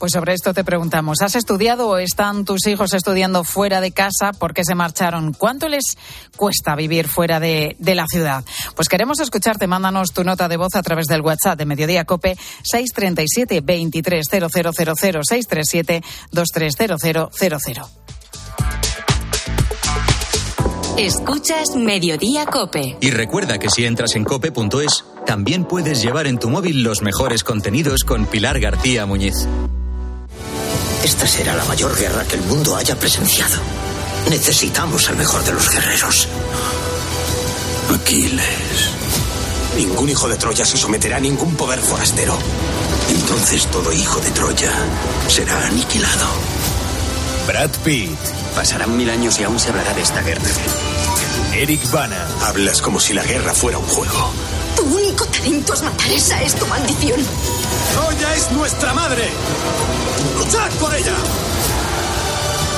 Pues 0.01 0.13
sobre 0.13 0.33
esto 0.33 0.51
te 0.51 0.63
preguntamos, 0.63 1.21
¿has 1.21 1.35
estudiado 1.35 1.87
o 1.87 1.97
están 1.99 2.43
tus 2.43 2.65
hijos 2.65 2.91
estudiando 2.95 3.43
fuera 3.43 3.81
de 3.81 3.91
casa? 3.91 4.31
¿Por 4.31 4.51
qué 4.51 4.63
se 4.65 4.73
marcharon? 4.73 5.31
¿Cuánto 5.31 5.69
les 5.69 5.95
cuesta 6.35 6.75
vivir 6.75 7.07
fuera 7.07 7.39
de, 7.39 7.75
la 7.79 8.07
ciudad? 8.07 8.43
Pues 8.75 8.89
queremos 8.89 9.19
escucharte, 9.19 9.67
mándanos 9.67 10.11
tu 10.11 10.23
nota 10.23 10.47
de 10.47 10.57
voz 10.57 10.73
a 10.73 10.81
través 10.81 11.05
del 11.05 11.21
WhatsApp 11.21 11.59
de 11.59 11.67
Mediodía 11.67 12.05
Cope 12.05 12.35
637 12.63 13.61
230000 13.61 15.21
637 15.23 16.01
230000. 16.31 17.83
Escuchas 20.97 21.75
Mediodía 21.75 22.45
Cope. 22.45 22.97
Y 22.99 23.11
recuerda 23.11 23.57
que 23.57 23.69
si 23.69 23.85
entras 23.85 24.15
en 24.15 24.23
cope.es, 24.23 25.05
también 25.25 25.65
puedes 25.65 26.01
llevar 26.01 26.27
en 26.27 26.37
tu 26.37 26.49
móvil 26.49 26.83
los 26.83 27.01
mejores 27.01 27.43
contenidos 27.43 28.03
con 28.03 28.25
Pilar 28.25 28.59
García 28.59 29.05
Muñiz. 29.05 29.47
Esta 31.03 31.25
será 31.25 31.55
la 31.55 31.65
mayor 31.65 31.97
guerra 31.97 32.23
que 32.25 32.35
el 32.35 32.41
mundo 32.43 32.75
haya 32.75 32.95
presenciado. 32.95 33.55
Necesitamos 34.29 35.09
al 35.09 35.17
mejor 35.17 35.43
de 35.43 35.53
los 35.53 35.69
guerreros. 35.69 36.27
Aquiles. 37.93 38.91
Ningún 39.77 40.09
hijo 40.09 40.27
de 40.27 40.35
Troya 40.35 40.65
se 40.65 40.77
someterá 40.77 41.17
a 41.17 41.21
ningún 41.21 41.55
poder 41.55 41.79
forastero. 41.79 42.37
Entonces 43.09 43.65
todo 43.67 43.91
hijo 43.91 44.19
de 44.19 44.31
Troya 44.31 44.71
será 45.27 45.65
aniquilado. 45.67 46.27
Brad 47.47 47.71
Pitt. 47.83 48.40
Pasarán 48.55 48.95
mil 48.95 49.09
años 49.09 49.39
y 49.39 49.43
aún 49.43 49.59
se 49.59 49.69
hablará 49.69 49.93
de 49.93 50.01
esta 50.01 50.21
guerra. 50.21 50.41
Eric 51.53 51.89
Bana. 51.91 52.27
Hablas 52.45 52.81
como 52.81 52.99
si 52.99 53.13
la 53.13 53.23
guerra 53.23 53.53
fuera 53.53 53.77
un 53.77 53.85
juego. 53.85 54.31
Tu 54.75 54.83
único 54.83 55.25
talento 55.25 55.73
es 55.73 55.81
matar, 55.83 56.11
esa 56.11 56.41
es 56.41 56.55
tu 56.55 56.65
maldición. 56.67 57.19
Troya 57.93 58.35
es 58.35 58.51
nuestra 58.51 58.93
madre. 58.93 59.29
¡Luchad 60.37 60.69
por 60.79 60.93
ella! 60.95 61.15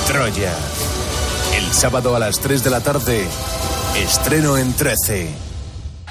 Troya. 0.06 0.52
El 1.56 1.72
sábado 1.72 2.16
a 2.16 2.18
las 2.18 2.40
3 2.40 2.64
de 2.64 2.70
la 2.70 2.80
tarde. 2.80 3.26
Estreno 3.96 4.56
en 4.58 4.72
13. 4.72 5.43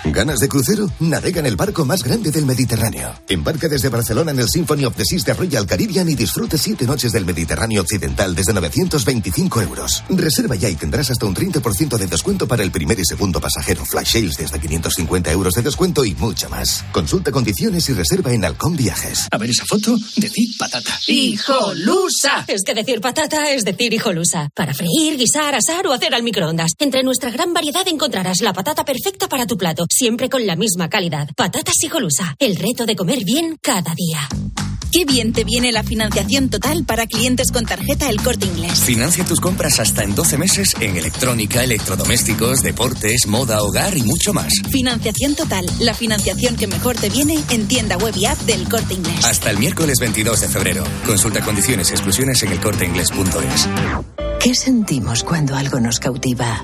¿Ganas 0.05 0.39
de 0.39 0.49
crucero? 0.49 0.89
Navega 0.99 1.39
en 1.39 1.45
el 1.45 1.55
barco 1.55 1.85
más 1.85 2.03
grande 2.03 2.29
del 2.29 2.45
Mediterráneo. 2.45 3.13
Embarca 3.29 3.69
desde 3.69 3.87
Barcelona 3.87 4.31
en 4.31 4.39
el 4.39 4.49
Symphony 4.49 4.83
of 4.83 4.97
the 4.97 5.03
Seas 5.05 5.23
de 5.23 5.33
Royal 5.33 5.65
Caribbean 5.65 6.09
y 6.09 6.15
disfrute 6.15 6.57
siete 6.57 6.85
noches 6.85 7.13
del 7.13 7.25
Mediterráneo 7.25 7.81
Occidental 7.81 8.35
desde 8.35 8.53
925 8.53 9.61
euros. 9.61 10.03
Reserva 10.09 10.55
ya 10.55 10.69
y 10.69 10.75
tendrás 10.75 11.09
hasta 11.09 11.25
un 11.25 11.33
30% 11.33 11.97
de 11.97 12.07
descuento 12.07 12.47
para 12.47 12.63
el 12.63 12.71
primer 12.71 12.99
y 12.99 13.05
segundo 13.05 13.39
pasajero. 13.39 13.85
Flash 13.85 14.11
sales 14.13 14.35
desde 14.35 14.59
550 14.59 15.31
euros 15.31 15.53
de 15.53 15.61
descuento 15.61 16.03
y 16.03 16.13
mucho 16.15 16.49
más. 16.49 16.83
Consulta 16.91 17.31
condiciones 17.31 17.87
y 17.87 17.93
reserva 17.93 18.33
en 18.33 18.43
Halcón 18.43 18.75
Viajes. 18.75 19.27
A 19.31 19.37
ver 19.37 19.51
esa 19.51 19.65
foto, 19.65 19.95
decir 20.17 20.49
patata. 20.59 20.99
¡Hijolusa! 21.07 22.43
Es 22.47 22.63
que 22.65 22.73
decir 22.73 22.99
patata 22.99 23.51
es 23.51 23.63
decir 23.63 23.93
hijolusa. 23.93 24.49
Para 24.53 24.73
freír, 24.73 25.17
guisar, 25.17 25.55
asar 25.55 25.87
o 25.87 25.93
hacer 25.93 26.13
al 26.13 26.23
microondas. 26.23 26.71
Entre 26.79 27.03
nuestra 27.03 27.31
gran 27.31 27.53
variedad 27.53 27.87
encontrarás 27.87 28.41
la 28.41 28.51
patata 28.51 28.83
perfecta 28.83 29.29
para 29.29 29.47
tu 29.47 29.55
plato 29.55 29.85
siempre 29.93 30.29
con 30.29 30.45
la 30.45 30.55
misma 30.55 30.89
calidad. 30.89 31.29
Patatas 31.35 31.83
Hijolusa, 31.83 32.35
el 32.39 32.55
reto 32.55 32.85
de 32.85 32.95
comer 32.95 33.23
bien 33.23 33.57
cada 33.61 33.93
día. 33.95 34.27
Qué 34.93 35.05
bien 35.05 35.33
te 35.33 35.43
viene 35.43 35.71
la 35.71 35.81
financiación 35.81 36.49
total 36.49 36.85
para 36.85 37.07
clientes 37.07 37.51
con 37.51 37.65
tarjeta 37.65 38.09
El 38.11 38.21
Corte 38.21 38.45
Inglés. 38.45 38.79
Financia 38.81 39.25
tus 39.25 39.39
compras 39.39 39.79
hasta 39.79 40.03
en 40.03 40.13
12 40.13 40.37
meses 40.37 40.75
en 40.79 40.95
electrónica, 40.97 41.63
electrodomésticos, 41.63 42.61
deportes, 42.61 43.25
moda, 43.25 43.63
hogar 43.63 43.97
y 43.97 44.03
mucho 44.03 44.33
más. 44.33 44.53
Financiación 44.69 45.33
total, 45.33 45.65
la 45.79 45.95
financiación 45.95 46.55
que 46.57 46.67
mejor 46.67 46.95
te 46.95 47.09
viene 47.09 47.39
en 47.49 47.67
tienda 47.67 47.97
web 47.97 48.15
y 48.15 48.27
app 48.27 48.37
del 48.41 48.69
Corte 48.69 48.93
Inglés. 48.93 49.25
Hasta 49.25 49.49
el 49.49 49.57
miércoles 49.57 49.97
22 49.99 50.41
de 50.41 50.49
febrero. 50.49 50.83
Consulta 51.07 51.41
condiciones 51.41 51.89
y 51.89 51.93
exclusiones 51.93 52.43
en 52.43 52.51
elcorteinglés.es. 52.51 53.67
¿Qué 54.39 54.53
sentimos 54.53 55.23
cuando 55.23 55.55
algo 55.55 55.79
nos 55.79 55.99
cautiva? 55.99 56.63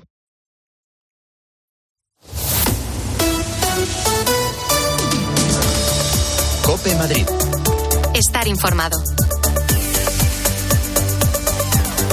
Cope 6.71 6.95
Madrid. 6.95 7.25
Estar 8.13 8.47
informado. 8.47 8.97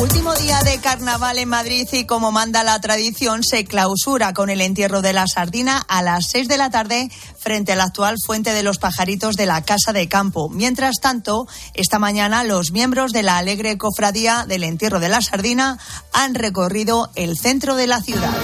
Último 0.01 0.35
día 0.35 0.59
de 0.65 0.81
carnaval 0.81 1.39
en 1.39 1.49
Madrid 1.49 1.87
y 1.93 2.07
como 2.07 2.33
manda 2.33 2.65
la 2.65 2.81
tradición 2.81 3.45
se 3.45 3.65
clausura 3.65 4.35
con 4.35 4.51
el 4.51 4.61
entierro 4.61 5.01
de 5.01 5.13
la 5.13 5.29
sardina 5.29 5.79
a 5.79 6.03
las 6.03 6.31
6 6.31 6.49
de 6.49 6.59
la 6.59 6.71
tarde 6.71 7.09
frente 7.39 7.71
a 7.71 7.77
la 7.77 7.85
actual 7.85 8.17
fuente 8.27 8.53
de 8.53 8.65
los 8.65 8.79
pajaritos 8.79 9.37
de 9.37 9.47
la 9.47 9.63
Casa 9.63 9.93
de 9.93 10.09
Campo. 10.09 10.49
Mientras 10.49 10.97
tanto, 11.01 11.47
esta 11.75 12.01
mañana 12.01 12.43
los 12.43 12.73
miembros 12.73 13.13
de 13.13 13.23
la 13.23 13.39
alegre 13.39 13.79
cofradía 13.79 14.45
del 14.45 14.65
entierro 14.65 14.99
de 14.99 15.09
la 15.09 15.21
sardina 15.21 15.79
han 16.13 16.35
recorrido 16.35 17.13
el 17.15 17.39
centro 17.39 17.77
de 17.77 17.87
la 17.87 18.03
ciudad. 18.03 18.35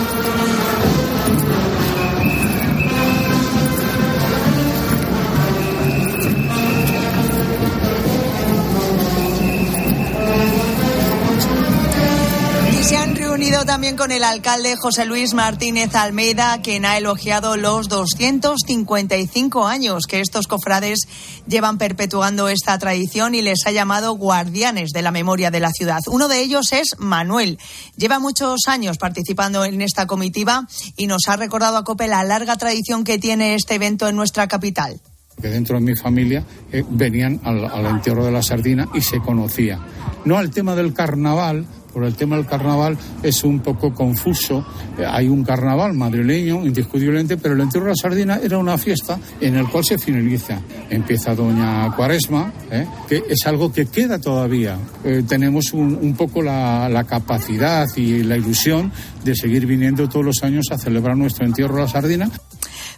También 13.64 13.96
con 13.96 14.10
el 14.10 14.24
alcalde 14.24 14.76
José 14.76 15.06
Luis 15.06 15.32
Martínez 15.32 15.94
Almeida, 15.94 16.60
quien 16.62 16.84
ha 16.84 16.98
elogiado 16.98 17.56
los 17.56 17.88
255 17.88 19.66
años 19.66 20.04
que 20.06 20.20
estos 20.20 20.46
cofrades 20.46 21.00
llevan 21.46 21.78
perpetuando 21.78 22.48
esta 22.48 22.78
tradición 22.78 23.34
y 23.34 23.42
les 23.42 23.66
ha 23.66 23.70
llamado 23.70 24.12
guardianes 24.16 24.90
de 24.90 25.02
la 25.02 25.10
memoria 25.10 25.50
de 25.50 25.60
la 25.60 25.70
ciudad. 25.70 26.00
Uno 26.08 26.28
de 26.28 26.42
ellos 26.42 26.72
es 26.72 26.96
Manuel. 26.98 27.58
Lleva 27.96 28.18
muchos 28.18 28.62
años 28.66 28.98
participando 28.98 29.64
en 29.64 29.80
esta 29.80 30.06
comitiva 30.06 30.66
y 30.96 31.06
nos 31.06 31.22
ha 31.28 31.36
recordado 31.36 31.76
a 31.78 31.84
Cope 31.84 32.06
la 32.06 32.24
larga 32.24 32.56
tradición 32.56 33.04
que 33.04 33.18
tiene 33.18 33.54
este 33.54 33.76
evento 33.76 34.08
en 34.08 34.16
nuestra 34.16 34.46
capital. 34.46 35.00
Que 35.40 35.48
dentro 35.48 35.76
de 35.76 35.84
mi 35.84 35.96
familia 35.96 36.44
eh, 36.70 36.84
venían 36.88 37.40
al, 37.44 37.64
al 37.64 37.86
entierro 37.86 38.24
de 38.24 38.32
la 38.32 38.42
sardina 38.42 38.88
y 38.94 39.00
se 39.00 39.20
conocía. 39.20 39.80
No 40.24 40.38
al 40.38 40.50
tema 40.50 40.76
del 40.76 40.94
carnaval, 40.94 41.66
por 41.94 42.04
el 42.04 42.14
tema 42.14 42.36
del 42.36 42.44
carnaval 42.46 42.98
es 43.22 43.44
un 43.44 43.60
poco 43.60 43.94
confuso. 43.94 44.66
Eh, 44.98 45.04
Hay 45.08 45.28
un 45.28 45.44
carnaval 45.44 45.94
madrileño, 45.94 46.66
indiscutiblemente, 46.66 47.36
pero 47.36 47.54
el 47.54 47.60
entierro 47.60 47.86
de 47.86 47.92
la 47.92 47.96
sardina 47.96 48.40
era 48.42 48.58
una 48.58 48.76
fiesta 48.76 49.18
en 49.40 49.54
el 49.54 49.68
cual 49.68 49.84
se 49.84 49.96
finaliza. 49.96 50.60
Empieza 50.90 51.34
Doña 51.34 51.90
Cuaresma, 51.94 52.52
¿eh? 52.70 52.86
que 53.08 53.22
es 53.28 53.46
algo 53.46 53.72
que 53.72 53.86
queda 53.86 54.18
todavía. 54.18 54.76
Eh, 55.04 55.22
tenemos 55.26 55.72
un, 55.72 55.94
un 55.94 56.14
poco 56.14 56.42
la, 56.42 56.88
la, 56.88 57.04
capacidad 57.04 57.86
y 57.96 58.24
la 58.24 58.36
ilusión 58.36 58.90
de 59.24 59.36
seguir 59.36 59.66
viniendo 59.66 60.08
todos 60.08 60.24
los 60.24 60.42
años 60.42 60.66
a 60.72 60.78
celebrar 60.78 61.16
nuestro 61.16 61.46
entierro 61.46 61.76
de 61.76 61.82
la 61.82 61.88
sardina. 61.88 62.30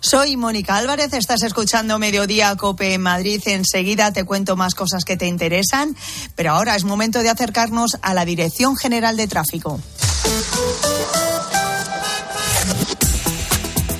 Soy 0.00 0.36
Mónica 0.36 0.76
Álvarez, 0.76 1.12
estás 1.12 1.42
escuchando 1.42 1.98
Mediodía 1.98 2.54
Cope 2.56 2.94
en 2.94 3.02
Madrid. 3.02 3.42
Enseguida 3.46 4.12
te 4.12 4.24
cuento 4.24 4.56
más 4.56 4.74
cosas 4.74 5.04
que 5.04 5.16
te 5.16 5.26
interesan, 5.26 5.96
pero 6.34 6.52
ahora 6.52 6.76
es 6.76 6.84
momento 6.84 7.22
de 7.22 7.30
acercarnos 7.30 7.98
a 8.02 8.14
la 8.14 8.24
Dirección 8.24 8.76
General 8.76 9.16
de 9.16 9.26
Tráfico. 9.26 9.80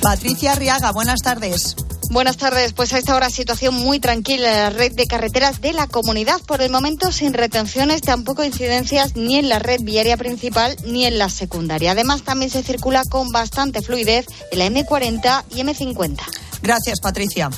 Patricia 0.01 0.53
Arriaga, 0.53 0.91
buenas 0.91 1.19
tardes. 1.21 1.75
Buenas 2.09 2.37
tardes. 2.37 2.73
Pues 2.73 2.93
a 2.93 2.97
esta 2.97 3.15
hora 3.15 3.29
situación 3.29 3.75
muy 3.75 3.99
tranquila 3.99 4.49
en 4.49 4.55
la 4.55 4.69
red 4.69 4.93
de 4.93 5.07
carreteras 5.07 5.61
de 5.61 5.73
la 5.73 5.87
comunidad. 5.87 6.39
Por 6.41 6.61
el 6.61 6.71
momento 6.71 7.11
sin 7.11 7.33
retenciones, 7.33 8.01
tampoco 8.01 8.43
incidencias 8.43 9.15
ni 9.15 9.37
en 9.37 9.49
la 9.49 9.59
red 9.59 9.81
viaria 9.81 10.17
principal 10.17 10.75
ni 10.85 11.05
en 11.05 11.17
la 11.17 11.29
secundaria. 11.29 11.91
Además 11.91 12.23
también 12.23 12.49
se 12.49 12.63
circula 12.63 13.03
con 13.09 13.29
bastante 13.29 13.81
fluidez 13.81 14.25
en 14.51 14.59
la 14.59 14.67
M40 14.67 15.43
y 15.51 15.59
M50. 15.59 16.19
Gracias, 16.61 16.99
Patricia. 16.99 17.49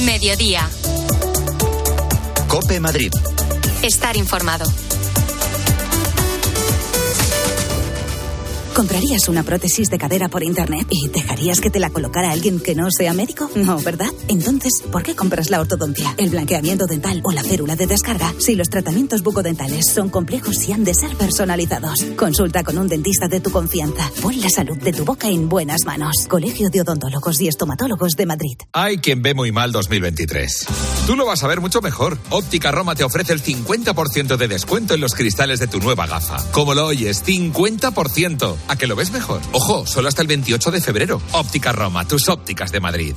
Mediodía. 0.00 0.68
Cope 2.48 2.80
Madrid. 2.80 3.12
Estar 3.82 4.16
informado. 4.16 4.64
¿Comprarías 8.78 9.28
una 9.28 9.42
prótesis 9.42 9.88
de 9.88 9.98
cadera 9.98 10.28
por 10.28 10.44
internet 10.44 10.86
y 10.88 11.08
dejarías 11.08 11.60
que 11.60 11.68
te 11.68 11.80
la 11.80 11.90
colocara 11.90 12.30
alguien 12.30 12.60
que 12.60 12.76
no 12.76 12.92
sea 12.92 13.12
médico? 13.12 13.50
No, 13.56 13.80
¿verdad? 13.80 14.06
Entonces, 14.28 14.84
¿por 14.92 15.02
qué 15.02 15.16
compras 15.16 15.50
la 15.50 15.60
ortodoncia, 15.60 16.14
el 16.16 16.30
blanqueamiento 16.30 16.86
dental 16.86 17.20
o 17.24 17.32
la 17.32 17.42
férula 17.42 17.74
de 17.74 17.88
descarga 17.88 18.32
si 18.38 18.54
los 18.54 18.68
tratamientos 18.68 19.24
bucodentales 19.24 19.86
son 19.92 20.10
complejos 20.10 20.68
y 20.68 20.72
han 20.74 20.84
de 20.84 20.94
ser 20.94 21.16
personalizados? 21.16 22.04
Consulta 22.16 22.62
con 22.62 22.78
un 22.78 22.86
dentista 22.86 23.26
de 23.26 23.40
tu 23.40 23.50
confianza. 23.50 24.12
Pon 24.22 24.40
la 24.40 24.48
salud 24.48 24.76
de 24.76 24.92
tu 24.92 25.04
boca 25.04 25.26
en 25.26 25.48
buenas 25.48 25.84
manos. 25.84 26.28
Colegio 26.28 26.70
de 26.70 26.82
Odontólogos 26.82 27.40
y 27.40 27.48
Estomatólogos 27.48 28.12
de 28.12 28.26
Madrid. 28.26 28.58
Hay 28.74 28.98
quien 28.98 29.22
ve 29.22 29.34
muy 29.34 29.50
mal 29.50 29.72
2023. 29.72 30.66
Tú 31.04 31.16
lo 31.16 31.26
vas 31.26 31.42
a 31.42 31.48
ver 31.48 31.60
mucho 31.60 31.80
mejor. 31.80 32.16
Óptica 32.30 32.70
Roma 32.70 32.94
te 32.94 33.02
ofrece 33.02 33.32
el 33.32 33.42
50% 33.42 34.36
de 34.36 34.46
descuento 34.46 34.94
en 34.94 35.00
los 35.00 35.16
cristales 35.16 35.58
de 35.58 35.66
tu 35.66 35.80
nueva 35.80 36.06
gafa. 36.06 36.48
Como 36.52 36.74
lo 36.74 36.86
oyes, 36.86 37.24
50%. 37.24 38.67
¿A 38.68 38.76
que 38.76 38.86
lo 38.86 38.96
ves 38.96 39.10
mejor? 39.10 39.40
Ojo, 39.52 39.86
solo 39.86 40.08
hasta 40.08 40.22
el 40.22 40.28
28 40.28 40.70
de 40.70 40.80
febrero. 40.80 41.20
Óptica 41.32 41.72
Roma, 41.72 42.06
tus 42.06 42.28
ópticas 42.28 42.70
de 42.70 42.80
Madrid. 42.80 43.14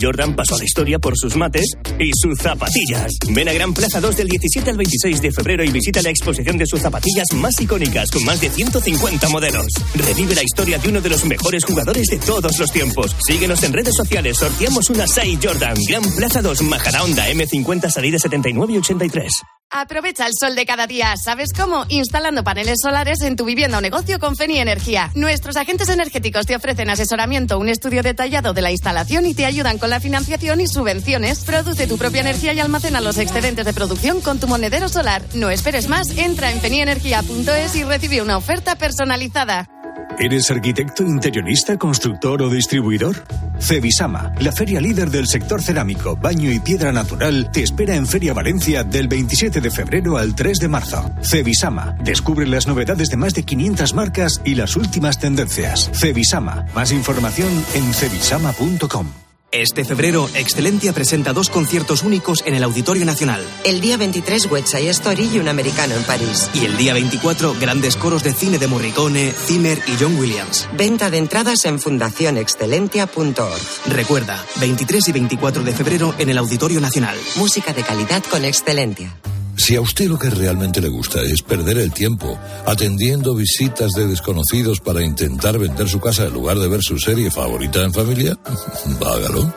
Jordan 0.00 0.36
pasó 0.36 0.54
a 0.54 0.58
la 0.58 0.64
historia 0.64 0.98
por 0.98 1.14
sus 1.16 1.34
mates 1.36 1.64
y 1.98 2.10
sus 2.14 2.38
zapatillas. 2.38 3.10
Ven 3.30 3.48
a 3.48 3.52
Gran 3.52 3.72
Plaza 3.72 4.00
2 4.00 4.16
del 4.16 4.28
17 4.28 4.70
al 4.70 4.76
26 4.76 5.22
de 5.22 5.32
febrero 5.32 5.64
y 5.64 5.70
visita 5.70 6.02
la 6.02 6.10
exposición 6.10 6.58
de 6.58 6.66
sus 6.66 6.80
zapatillas 6.80 7.26
más 7.34 7.58
icónicas 7.60 8.10
con 8.10 8.24
más 8.24 8.40
de 8.40 8.50
150 8.50 9.28
modelos. 9.30 9.66
Revive 9.94 10.34
la 10.34 10.42
historia 10.42 10.78
de 10.78 10.88
uno 10.88 11.00
de 11.00 11.08
los 11.08 11.24
mejores 11.24 11.64
jugadores 11.64 12.06
de 12.08 12.18
todos 12.18 12.58
los 12.58 12.70
tiempos. 12.70 13.16
Síguenos 13.26 13.62
en 13.62 13.72
redes 13.72 13.96
sociales, 13.96 14.36
sorteamos 14.36 14.90
una 14.90 15.06
Sai 15.06 15.38
Jordan. 15.42 15.76
Gran 15.88 16.02
Plaza 16.16 16.42
2, 16.42 16.62
Majadahonda, 16.62 17.28
M50, 17.30 17.90
salida 17.90 18.18
79 18.18 18.74
y 18.74 18.78
83. 18.78 19.32
Aprovecha 19.70 20.26
el 20.26 20.32
sol 20.32 20.56
de 20.56 20.64
cada 20.64 20.86
día. 20.86 21.14
¿Sabes 21.22 21.52
cómo? 21.54 21.84
Instalando 21.90 22.42
paneles 22.42 22.78
solares 22.82 23.20
en 23.20 23.36
tu 23.36 23.44
vivienda 23.44 23.76
o 23.76 23.80
negocio 23.82 24.18
con 24.18 24.34
Feni 24.34 24.58
Energía. 24.58 25.10
Nuestros 25.14 25.56
agentes 25.56 25.90
energéticos 25.90 26.46
te 26.46 26.56
ofrecen 26.56 26.88
asesoramiento, 26.88 27.58
un 27.58 27.68
estudio 27.68 28.02
detallado 28.02 28.54
de 28.54 28.62
la 28.62 28.70
instalación 28.70 29.26
y 29.26 29.34
te 29.34 29.44
ayudan 29.44 29.76
con 29.76 29.90
la 29.90 30.00
financiación 30.00 30.62
y 30.62 30.66
subvenciones. 30.66 31.44
Produce 31.44 31.86
tu 31.86 31.98
propia 31.98 32.22
energía 32.22 32.54
y 32.54 32.60
almacena 32.60 33.02
los 33.02 33.18
excedentes 33.18 33.66
de 33.66 33.74
producción 33.74 34.22
con 34.22 34.40
tu 34.40 34.48
monedero 34.48 34.88
solar. 34.88 35.22
No 35.34 35.50
esperes 35.50 35.86
más, 35.88 36.16
entra 36.16 36.50
en 36.50 36.60
fenienergia.es 36.60 37.76
y 37.76 37.84
recibe 37.84 38.22
una 38.22 38.38
oferta 38.38 38.76
personalizada. 38.76 39.68
¿Eres 40.18 40.50
arquitecto, 40.50 41.04
interiorista, 41.04 41.76
constructor 41.76 42.42
o 42.42 42.50
distribuidor? 42.50 43.24
Cebisama, 43.60 44.32
la 44.40 44.50
feria 44.50 44.80
líder 44.80 45.10
del 45.10 45.28
sector 45.28 45.62
cerámico, 45.62 46.16
baño 46.16 46.50
y 46.50 46.58
piedra 46.58 46.90
natural, 46.90 47.50
te 47.52 47.62
espera 47.62 47.94
en 47.94 48.06
Feria 48.06 48.34
Valencia 48.34 48.82
del 48.82 49.06
27 49.06 49.60
de 49.60 49.70
febrero 49.70 50.16
al 50.16 50.34
3 50.34 50.58
de 50.58 50.68
marzo. 50.68 51.10
Cebisama, 51.22 51.96
descubre 52.02 52.46
las 52.46 52.66
novedades 52.66 53.10
de 53.10 53.16
más 53.16 53.34
de 53.34 53.44
500 53.44 53.94
marcas 53.94 54.40
y 54.44 54.56
las 54.56 54.76
últimas 54.76 55.18
tendencias. 55.18 55.90
Cebisama, 55.92 56.66
más 56.74 56.90
información 56.90 57.50
en 57.74 57.94
cebisama.com. 57.94 59.27
Este 59.50 59.82
febrero, 59.82 60.28
Excelentia 60.34 60.92
presenta 60.92 61.32
dos 61.32 61.48
conciertos 61.48 62.02
únicos 62.02 62.42
en 62.44 62.54
el 62.54 62.62
Auditorio 62.64 63.06
Nacional. 63.06 63.42
El 63.64 63.80
día 63.80 63.96
23, 63.96 64.44
West 64.50 64.68
Side 64.68 64.90
Story 64.90 65.30
y 65.32 65.38
un 65.38 65.48
americano 65.48 65.94
en 65.94 66.02
París. 66.02 66.50
Y 66.52 66.66
el 66.66 66.76
día 66.76 66.92
24, 66.92 67.56
grandes 67.58 67.96
coros 67.96 68.22
de 68.22 68.34
cine 68.34 68.58
de 68.58 68.66
Morricone, 68.66 69.32
Zimmer 69.32 69.78
y 69.86 69.96
John 69.98 70.18
Williams. 70.18 70.68
Venta 70.76 71.08
de 71.08 71.16
entradas 71.16 71.64
en 71.64 71.78
fundacionexcelentia.org. 71.78 73.62
Recuerda, 73.86 74.44
23 74.60 75.08
y 75.08 75.12
24 75.12 75.62
de 75.62 75.72
febrero 75.72 76.14
en 76.18 76.28
el 76.28 76.36
Auditorio 76.36 76.80
Nacional. 76.80 77.16
Música 77.36 77.72
de 77.72 77.82
calidad 77.84 78.22
con 78.30 78.44
Excelentia. 78.44 79.16
Si 79.58 79.74
a 79.74 79.80
usted 79.80 80.06
lo 80.06 80.18
que 80.18 80.30
realmente 80.30 80.80
le 80.80 80.88
gusta 80.88 81.20
es 81.20 81.42
perder 81.42 81.78
el 81.78 81.92
tiempo 81.92 82.38
atendiendo 82.64 83.34
visitas 83.34 83.90
de 83.90 84.06
desconocidos 84.06 84.80
para 84.80 85.02
intentar 85.02 85.58
vender 85.58 85.88
su 85.88 85.98
casa 85.98 86.26
en 86.26 86.32
lugar 86.32 86.58
de 86.60 86.68
ver 86.68 86.80
su 86.80 86.96
serie 86.96 87.28
favorita 87.30 87.82
en 87.82 87.92
familia, 87.92 88.38
hágalo. 89.04 89.52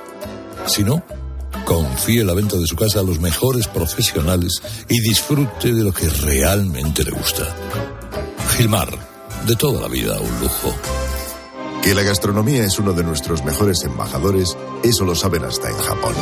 Si 0.65 0.83
no, 0.83 1.03
confíe 1.65 2.25
la 2.25 2.33
venta 2.33 2.57
de 2.57 2.65
su 2.65 2.75
casa 2.75 2.99
a 2.99 3.03
los 3.03 3.19
mejores 3.19 3.67
profesionales 3.67 4.61
y 4.89 4.99
disfrute 5.01 5.71
de 5.71 5.83
lo 5.83 5.93
que 5.93 6.09
realmente 6.09 7.03
le 7.03 7.11
gusta. 7.11 7.55
Gilmar, 8.57 8.89
de 9.45 9.55
toda 9.55 9.81
la 9.81 9.87
vida 9.87 10.19
un 10.19 10.39
lujo. 10.41 10.75
Que 11.83 11.93
la 11.93 12.01
gastronomía 12.01 12.65
es 12.65 12.79
uno 12.79 12.93
de 12.93 13.03
nuestros 13.03 13.45
mejores 13.45 13.83
embajadores, 13.83 14.57
eso 14.83 15.05
lo 15.05 15.13
saben 15.13 15.45
hasta 15.45 15.69
en 15.69 15.77
Japón. 15.77 16.15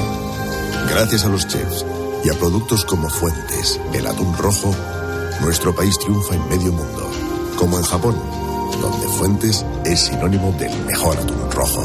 Gracias 0.89 1.23
a 1.23 1.29
los 1.29 1.47
chefs 1.47 1.85
y 2.23 2.29
a 2.29 2.33
productos 2.33 2.85
como 2.85 3.09
Fuentes, 3.09 3.79
el 3.93 4.07
atún 4.07 4.35
rojo, 4.37 4.73
nuestro 5.41 5.73
país 5.75 5.97
triunfa 5.99 6.35
en 6.35 6.49
medio 6.49 6.71
mundo, 6.71 7.09
como 7.57 7.77
en 7.77 7.83
Japón, 7.83 8.15
donde 8.81 9.07
Fuentes 9.07 9.65
es 9.85 9.99
sinónimo 9.99 10.51
del 10.53 10.75
mejor 10.85 11.17
atún 11.17 11.51
rojo. 11.51 11.83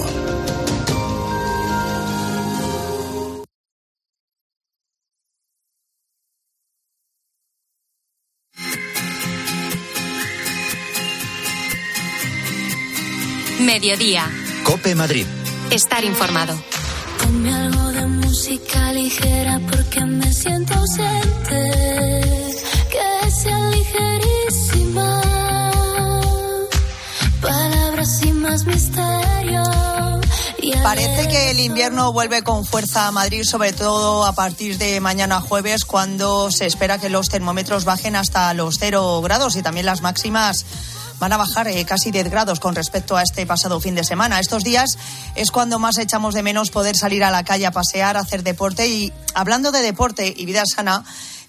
Mediodía. 13.60 14.30
Cope 14.62 14.94
Madrid. 14.94 15.26
Estar 15.70 16.04
informado. 16.04 16.54
Música 18.36 18.92
ligera 18.92 19.60
porque 19.70 20.04
me 20.04 20.32
siento 20.32 20.74
ausente. 20.74 21.70
Que 22.90 23.30
sea 23.30 23.70
ligerísima. 23.70 25.22
Palabras 27.40 28.18
sin 28.18 28.42
más 28.42 28.66
misterio. 28.66 29.62
Parece 30.82 31.28
que 31.28 31.52
el 31.52 31.60
invierno 31.60 32.12
vuelve 32.12 32.42
con 32.42 32.64
fuerza 32.64 33.06
a 33.06 33.12
Madrid, 33.12 33.44
sobre 33.44 33.72
todo 33.72 34.26
a 34.26 34.34
partir 34.34 34.78
de 34.78 34.98
mañana 34.98 35.40
jueves, 35.40 35.84
cuando 35.84 36.50
se 36.50 36.66
espera 36.66 36.98
que 36.98 37.10
los 37.10 37.28
termómetros 37.28 37.84
bajen 37.84 38.16
hasta 38.16 38.52
los 38.52 38.78
cero 38.80 39.20
grados 39.22 39.54
y 39.54 39.62
también 39.62 39.86
las 39.86 40.02
máximas 40.02 40.66
van 41.18 41.32
a 41.32 41.36
bajar 41.36 41.68
eh, 41.68 41.84
casi 41.84 42.10
10 42.10 42.30
grados 42.30 42.60
con 42.60 42.74
respecto 42.74 43.16
a 43.16 43.22
este 43.22 43.46
pasado 43.46 43.80
fin 43.80 43.94
de 43.94 44.04
semana. 44.04 44.40
Estos 44.40 44.64
días 44.64 44.98
es 45.34 45.50
cuando 45.50 45.78
más 45.78 45.98
echamos 45.98 46.34
de 46.34 46.42
menos 46.42 46.70
poder 46.70 46.96
salir 46.96 47.24
a 47.24 47.30
la 47.30 47.44
calle 47.44 47.66
a 47.66 47.70
pasear, 47.70 48.16
a 48.16 48.20
hacer 48.20 48.42
deporte. 48.42 48.86
Y 48.88 49.12
hablando 49.34 49.72
de 49.72 49.82
deporte 49.82 50.32
y 50.36 50.44
vida 50.46 50.64
sana, 50.66 51.04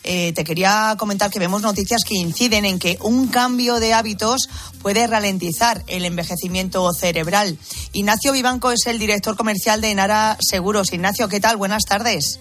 eh, 0.07 0.33
te 0.33 0.43
quería 0.43 0.95
comentar 0.99 1.31
que 1.31 1.39
vemos 1.39 1.63
noticias 1.63 2.03
que 2.07 2.13
inciden 2.13 2.63
en 2.63 2.77
que 2.77 2.99
un 3.01 3.27
cambio 3.27 3.79
de 3.79 3.95
hábitos 3.95 4.47
puede 4.83 5.07
ralentizar 5.07 5.83
el 5.87 6.05
envejecimiento 6.05 6.87
cerebral. 6.93 7.57
Ignacio 7.91 8.31
Vivanco 8.31 8.71
es 8.71 8.85
el 8.85 8.99
director 8.99 9.35
comercial 9.35 9.81
de 9.81 9.95
Nara 9.95 10.37
Seguros. 10.39 10.93
Ignacio, 10.93 11.27
¿qué 11.27 11.39
tal? 11.39 11.57
Buenas 11.57 11.85
tardes. 11.85 12.39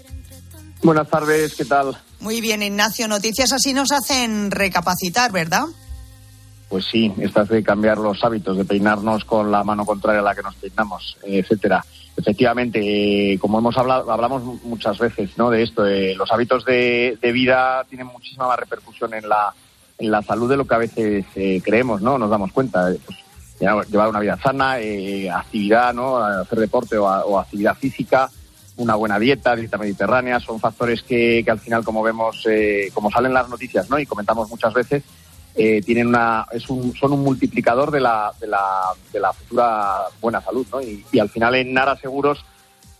Buenas 0.83 1.09
tardes, 1.09 1.55
¿qué 1.55 1.65
tal? 1.65 1.99
Muy 2.21 2.43
bien, 2.43 2.63
Ignacio. 2.63 3.09
Noticias 3.09 3.53
así 3.53 3.73
nos 3.73 3.93
hacen 3.93 4.51
recapacitar, 4.51 5.33
¿verdad? 5.33 5.65
Pues 6.69 6.87
sí, 6.87 7.13
estas 7.19 7.49
de 7.49 7.63
cambiar 7.63 7.99
los 7.99 8.25
hábitos, 8.25 8.57
de 8.57 8.65
peinarnos 8.65 9.25
con 9.25 9.53
la 9.53 9.63
mano 9.63 9.85
contraria 9.85 10.21
a 10.21 10.25
la 10.25 10.35
que 10.35 10.43
nos 10.43 10.55
peinamos, 10.57 11.17
etcétera. 11.23 11.85
Efectivamente, 12.17 13.33
eh, 13.33 13.39
como 13.39 13.59
hemos 13.59 13.77
hablado, 13.77 14.11
hablamos 14.13 14.63
muchas 14.63 14.99
veces, 14.99 15.37
¿no? 15.37 15.51
De 15.51 15.63
esto, 15.63 15.85
los 15.85 16.31
hábitos 16.31 16.65
de, 16.65 17.19
vida 17.33 17.85
tienen 17.89 18.07
muchísima 18.07 18.47
más 18.47 18.59
repercusión 18.59 19.15
en 19.15 19.29
la, 19.29 19.53
en 19.99 20.11
la 20.13 20.23
salud 20.23 20.49
de 20.49 20.57
lo 20.57 20.65
que 20.65 20.75
a 20.75 20.79
veces 20.79 21.25
eh, 21.35 21.61
creemos, 21.65 22.03
¿no? 22.03 22.17
Nos 22.17 22.31
damos 22.31 22.53
cuenta. 22.53 22.93
Pues, 23.05 23.19
llevar 23.89 24.09
una 24.09 24.21
vida 24.21 24.39
sana, 24.43 24.79
eh, 24.79 25.31
actividad, 25.31 25.95
¿no? 25.95 26.19
Hacer 26.19 26.59
deporte 26.59 26.99
o, 26.99 27.39
actividad 27.39 27.77
física, 27.77 28.29
una 28.77 28.95
buena 28.95 29.19
dieta, 29.19 29.57
dieta 29.57 29.79
mediterránea, 29.79 30.39
son 30.39 30.61
factores 30.61 31.03
que, 31.03 31.43
que 31.45 31.51
al 31.51 31.61
final, 31.61 31.85
como 31.85 32.03
vemos, 32.03 32.45
como 32.93 33.11
salen 33.11 33.33
las 33.33 33.49
noticias, 33.49 33.89
¿no? 33.89 33.99
Y 33.99 34.07
comentamos 34.07 34.51
muchas 34.51 34.75
veces, 34.75 35.03
eh, 35.57 35.83
tienen 35.83 36.09
una, 36.09 36.47
es 36.53 36.69
un, 36.69 36.95
son 36.97 37.13
un 37.13 37.23
multiplicador 37.23 37.91
de 37.91 38.01
la, 38.01 38.33
de 38.41 38.47
la, 38.47 38.93
de 39.13 39.21
la 39.21 39.33
futura 39.33 40.03
buena 40.21 40.41
salud. 40.41 40.67
¿no? 40.73 40.81
Y, 40.83 41.05
al 41.19 41.29
final 41.29 41.55
en 41.55 41.73
Nara 41.73 41.97
Seguros, 41.97 42.45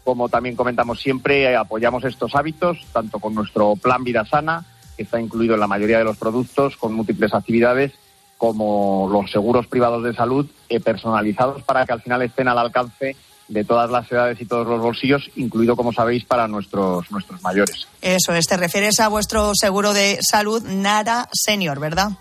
como 0.05 0.29
también 0.29 0.55
comentamos 0.55 1.01
siempre, 1.01 1.45
eh, 1.45 1.57
apoyamos 1.57 2.05
estos 2.05 2.35
hábitos, 2.35 2.79
tanto 2.93 3.19
con 3.19 3.35
nuestro 3.35 3.75
plan 3.77 4.05
Vida 4.05 4.25
Sana, 4.25 4.65
que 4.97 5.03
está 5.03 5.21
incluido 5.21 5.55
en 5.55 5.61
la 5.61 5.67
mayoría 5.67 5.99
de 5.99 6.05
los 6.05 6.17
productos, 6.17 6.77
con 6.77 6.95
múltiples 6.95 7.35
actividades, 7.35 7.93
como 8.39 9.09
los 9.11 9.31
seguros 9.31 9.67
privados 9.67 10.05
de 10.05 10.15
salud 10.15 10.47
eh, 10.69 10.79
personalizados 10.79 11.63
para 11.63 11.85
que 11.87 11.93
al 11.93 12.03
final 12.03 12.23
estén 12.23 12.47
al 12.47 12.59
alcance 12.59 13.17
de 13.49 13.65
todas 13.65 13.91
las 13.91 14.11
edades 14.11 14.41
y 14.41 14.47
todos 14.47 14.67
los 14.67 14.81
bolsillos, 14.81 15.31
incluido, 15.37 15.77
como 15.77 15.93
sabéis, 15.93 16.25
para 16.25 16.49
nuestros, 16.49 17.11
nuestros 17.11 17.43
mayores. 17.43 17.89
Eso 18.01 18.33
es, 18.33 18.47
te 18.47 18.57
refieres 18.57 19.01
a 19.01 19.09
vuestro 19.09 19.53
seguro 19.55 19.93
de 19.93 20.19
salud 20.23 20.63
Nara 20.63 21.29
Senior, 21.33 21.79
¿verdad? 21.79 22.13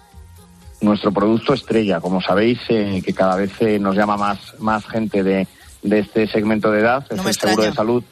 Nuestro 0.84 1.12
producto 1.12 1.54
estrella. 1.54 2.00
Como 2.00 2.22
sabéis, 2.22 2.60
eh, 2.70 3.02
que 3.04 3.14
cada 3.14 3.36
vez 3.36 3.52
eh, 3.62 3.80
nos 3.80 3.96
llama 3.96 4.18
más, 4.18 4.40
más 4.60 4.86
gente 4.86 5.24
de, 5.24 5.48
de 5.82 6.00
este 6.00 6.28
segmento 6.28 6.72
de 6.72 6.82
edad, 6.82 7.06
es 7.10 7.26
el 7.26 7.34
seguro 7.34 7.64
de 7.64 7.74
salud 7.74 8.04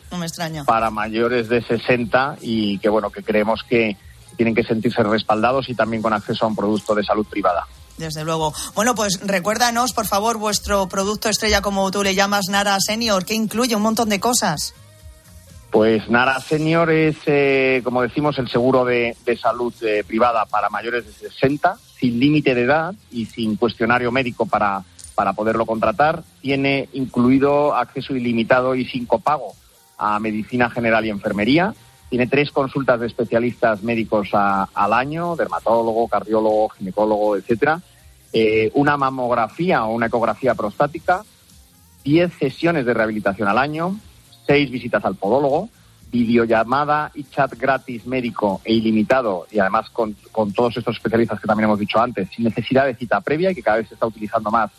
para 0.65 0.89
mayores 0.89 1.49
de 1.49 1.61
60 1.61 2.38
y 2.41 2.78
que 2.80 2.89
bueno, 2.89 3.09
que 3.09 3.24
creemos 3.24 3.63
que 3.67 3.97
tienen 4.36 4.55
que 4.55 4.63
sentirse 4.63 5.03
respaldados 5.03 5.69
y 5.69 5.76
también 5.76 6.01
con 6.01 6.13
acceso 6.13 6.45
a 6.45 6.47
un 6.47 6.55
producto 6.55 6.95
de 6.95 7.03
salud 7.03 7.26
privada. 7.30 7.67
Desde 7.97 8.24
luego. 8.24 8.53
Bueno, 8.74 8.95
pues 8.95 9.19
recuérdanos, 9.22 9.93
por 9.93 10.07
favor, 10.07 10.38
vuestro 10.38 10.88
producto 10.88 11.30
estrella, 11.30 11.61
como 11.61 11.89
tú 11.91 12.01
le 12.03 12.15
llamas, 12.15 12.47
Nara 12.49 12.78
Senior, 12.80 13.26
que 13.26 13.36
incluye 13.36 13.76
un 13.76 13.84
montón 13.84 14.09
de 14.09 14.19
cosas. 14.19 14.74
Pues 15.72 16.09
Nara 16.09 16.39
Senior 16.41 16.91
es, 16.91 17.17
eh, 17.26 17.82
como 17.84 18.01
decimos, 18.01 18.38
el 18.38 18.49
seguro 18.49 18.84
de, 18.84 19.15
de 19.26 19.38
salud 19.38 19.74
privada 20.05 20.45
para 20.45 20.69
mayores 20.69 21.05
de 21.05 21.30
60 21.30 21.78
sin 22.01 22.19
límite 22.19 22.55
de 22.55 22.63
edad 22.63 22.95
y 23.11 23.26
sin 23.26 23.55
cuestionario 23.55 24.11
médico 24.11 24.47
para, 24.47 24.84
para 25.15 25.34
poderlo 25.34 25.65
contratar. 25.67 26.24
Tiene 26.41 26.89
incluido 26.93 27.76
acceso 27.76 28.15
ilimitado 28.15 28.74
y 28.74 28.86
sin 28.86 29.05
copago 29.05 29.53
a 29.99 30.19
medicina 30.19 30.69
general 30.72 31.05
y 31.05 31.09
enfermería. 31.09 31.76
Tiene 32.09 32.26
tres 32.26 32.51
consultas 32.51 32.99
de 32.99 33.07
especialistas 33.07 33.84
médicos 33.84 34.30
al 34.34 34.93
año, 34.93 35.36
dermatólogo, 35.36 36.07
cardiólogo, 36.07 36.69
ginecólogo, 36.69 37.38
etcétera. 37.38 37.80
Eh, 38.34 38.72
una 38.74 38.97
mamografía 38.97 39.86
o 39.86 39.93
una 39.93 40.07
ecografía 40.07 40.55
prostática, 40.55 41.24
diez 42.03 42.34
sesiones 42.39 42.86
de 42.86 42.93
rehabilitación 42.93 43.47
al 43.47 43.59
año, 43.59 43.95
seis 44.46 44.70
visitas 44.70 45.04
al 45.06 45.16
podólogo, 45.16 45.70
videollamada 46.12 47.12
y 47.16 47.24
chat 47.24 47.54
gratis 47.58 48.06
médico 48.06 48.62
e 48.66 48.74
ilimitado 48.74 49.48
y 49.50 49.60
además 49.60 49.89
con, 49.89 50.16
todos 50.54 50.76
estos 50.78 50.98
especialistas 50.98 51.39
que 51.39 51.48
también 51.48 51.66
hemos 51.66 51.80
dicho 51.80 52.00
antes, 52.00 52.30
sin 52.36 52.46
necesidad 52.46 52.86
de 52.86 52.96
cita 52.96 53.22
previa 53.22 53.52
y 53.52 53.56
que 53.56 53.64
cada 53.64 53.78
vez 53.78 53.88
se 53.88 53.94
está 53.94 54.06
utilizando 54.06 54.52
más 54.52 54.72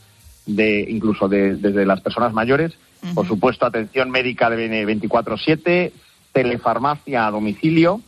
de 0.45 0.87
incluso 0.89 1.29
desde 1.29 1.87
las 1.87 2.01
personas 2.01 2.33
mayores. 2.33 2.73
Por 3.15 3.27
supuesto, 3.27 3.67
atención 3.67 4.11
médica 4.11 4.49
de 4.51 4.87
24/7, 4.87 5.93
telefarmacia 6.33 7.27
a 7.27 7.31
domicilio. 7.31 8.01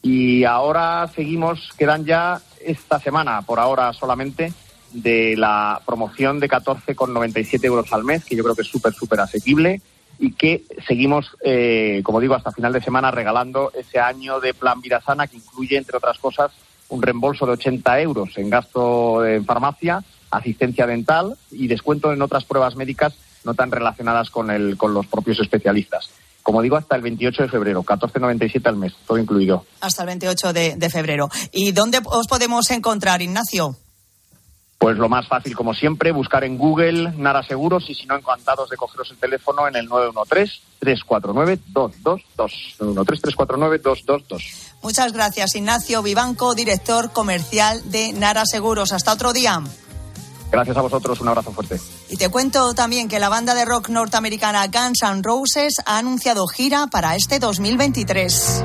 Y 0.00 0.44
ahora 0.44 1.08
seguimos, 1.14 1.70
quedan 1.76 2.04
ya 2.04 2.40
esta 2.64 3.00
semana, 3.00 3.42
por 3.42 3.58
ahora 3.58 3.92
solamente, 3.92 4.52
de 4.92 5.36
la 5.36 5.80
promoción 5.84 6.38
de 6.38 6.48
14,97 6.48 7.64
euros 7.64 7.92
al 7.92 8.04
mes, 8.04 8.24
que 8.24 8.36
yo 8.36 8.44
creo 8.44 8.54
que 8.54 8.62
es 8.62 8.68
súper, 8.68 8.92
súper 8.92 9.20
asequible 9.20 9.80
y 10.18 10.32
que 10.32 10.64
seguimos, 10.86 11.30
eh, 11.42 12.00
como 12.04 12.20
digo, 12.20 12.34
hasta 12.34 12.52
final 12.52 12.72
de 12.72 12.82
semana 12.82 13.10
regalando 13.10 13.72
ese 13.74 14.00
año 14.00 14.40
de 14.40 14.54
Plan 14.54 14.80
Vida 14.80 15.00
Sana 15.00 15.26
que 15.26 15.36
incluye, 15.36 15.76
entre 15.76 15.96
otras 15.96 16.18
cosas, 16.18 16.52
un 16.88 17.02
reembolso 17.02 17.46
de 17.46 17.52
80 17.52 18.00
euros 18.00 18.36
en 18.36 18.50
gasto 18.50 19.24
en 19.24 19.44
farmacia, 19.44 20.02
asistencia 20.30 20.86
dental 20.86 21.36
y 21.50 21.68
descuento 21.68 22.12
en 22.12 22.22
otras 22.22 22.44
pruebas 22.44 22.76
médicas 22.76 23.14
no 23.44 23.54
tan 23.54 23.70
relacionadas 23.70 24.30
con, 24.30 24.50
el, 24.50 24.76
con 24.76 24.92
los 24.92 25.06
propios 25.06 25.38
especialistas. 25.40 26.10
Como 26.42 26.62
digo, 26.62 26.76
hasta 26.76 26.96
el 26.96 27.02
28 27.02 27.44
de 27.44 27.48
febrero, 27.48 27.82
14,97 27.82 28.66
al 28.66 28.76
mes, 28.76 28.94
todo 29.06 29.18
incluido. 29.18 29.64
Hasta 29.80 30.02
el 30.02 30.06
28 30.06 30.52
de, 30.52 30.76
de 30.76 30.90
febrero. 30.90 31.28
¿Y 31.52 31.72
dónde 31.72 32.00
os 32.04 32.26
podemos 32.26 32.70
encontrar, 32.70 33.22
Ignacio? 33.22 33.76
Pues 34.78 34.96
lo 34.96 35.08
más 35.08 35.26
fácil, 35.26 35.56
como 35.56 35.74
siempre, 35.74 36.12
buscar 36.12 36.44
en 36.44 36.56
Google 36.56 37.12
Nara 37.16 37.42
Seguros 37.42 37.90
y 37.90 37.96
si 37.96 38.06
no, 38.06 38.16
encantados 38.16 38.70
de 38.70 38.76
cogeros 38.76 39.10
el 39.10 39.16
teléfono 39.16 39.66
en 39.66 39.74
el 39.74 39.88
913-349-222. 39.88 42.22
913-349-222. 42.78 44.40
Muchas 44.80 45.12
gracias, 45.12 45.56
Ignacio 45.56 46.00
Vivanco, 46.02 46.54
director 46.54 47.12
comercial 47.12 47.90
de 47.90 48.12
Nara 48.12 48.44
Seguros. 48.46 48.92
Hasta 48.92 49.12
otro 49.12 49.32
día. 49.32 49.60
Gracias 50.52 50.76
a 50.76 50.80
vosotros, 50.80 51.20
un 51.20 51.28
abrazo 51.28 51.50
fuerte. 51.50 51.80
Y 52.08 52.16
te 52.16 52.30
cuento 52.30 52.72
también 52.72 53.08
que 53.08 53.18
la 53.18 53.28
banda 53.28 53.54
de 53.54 53.64
rock 53.64 53.88
norteamericana 53.88 54.68
Guns 54.68 55.02
N' 55.02 55.22
Roses 55.22 55.74
ha 55.84 55.98
anunciado 55.98 56.46
gira 56.46 56.86
para 56.86 57.16
este 57.16 57.40
2023. 57.40 58.64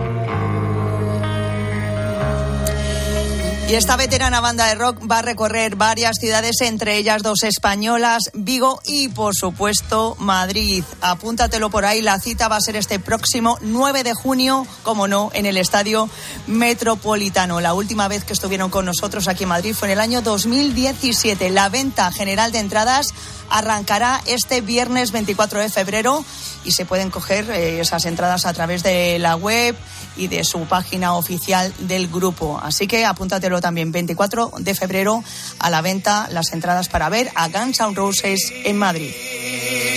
Y 3.73 3.75
esta 3.75 3.95
veterana 3.95 4.39
banda 4.39 4.67
de 4.67 4.75
rock 4.75 4.99
va 5.09 5.17
a 5.17 5.21
recorrer 5.23 5.75
varias 5.75 6.17
ciudades, 6.19 6.61
entre 6.61 6.95
ellas 6.95 7.23
dos 7.23 7.41
españolas, 7.41 8.29
Vigo 8.35 8.79
y, 8.85 9.07
por 9.07 9.33
supuesto, 9.33 10.15
Madrid. 10.19 10.83
Apúntatelo 11.01 11.71
por 11.71 11.83
ahí, 11.83 12.03
la 12.03 12.19
cita 12.19 12.47
va 12.47 12.57
a 12.57 12.61
ser 12.61 12.75
este 12.75 12.99
próximo 12.99 13.57
9 13.61 14.03
de 14.03 14.13
junio, 14.13 14.67
como 14.83 15.07
no, 15.07 15.31
en 15.33 15.47
el 15.47 15.57
Estadio 15.57 16.07
Metropolitano. 16.45 17.61
La 17.61 17.73
última 17.73 18.07
vez 18.07 18.23
que 18.23 18.33
estuvieron 18.33 18.69
con 18.69 18.85
nosotros 18.85 19.27
aquí 19.27 19.41
en 19.41 19.49
Madrid 19.49 19.73
fue 19.73 19.87
en 19.87 19.93
el 19.93 20.01
año 20.01 20.21
2017. 20.21 21.49
La 21.49 21.69
venta 21.69 22.11
general 22.11 22.51
de 22.51 22.59
entradas 22.59 23.07
arrancará 23.49 24.21
este 24.27 24.61
viernes 24.61 25.11
24 25.11 25.59
de 25.59 25.69
febrero 25.69 26.23
y 26.63 26.73
se 26.73 26.85
pueden 26.85 27.09
coger 27.09 27.49
eh, 27.49 27.79
esas 27.79 28.05
entradas 28.05 28.45
a 28.45 28.53
través 28.53 28.83
de 28.83 29.17
la 29.17 29.35
web 29.35 29.75
y 30.15 30.27
de 30.27 30.43
su 30.43 30.59
página 30.65 31.15
oficial 31.15 31.73
del 31.79 32.07
grupo. 32.07 32.59
Así 32.61 32.87
que 32.87 33.05
apúntatelo 33.05 33.61
también, 33.61 33.91
24 33.91 34.53
de 34.59 34.75
febrero 34.75 35.23
a 35.59 35.69
la 35.69 35.81
venta 35.81 36.27
las 36.31 36.53
entradas 36.53 36.89
para 36.89 37.09
ver 37.09 37.31
a 37.35 37.49
Guns 37.49 37.79
N' 37.79 37.95
Roses 37.95 38.51
en 38.63 38.77
Madrid. 38.77 39.11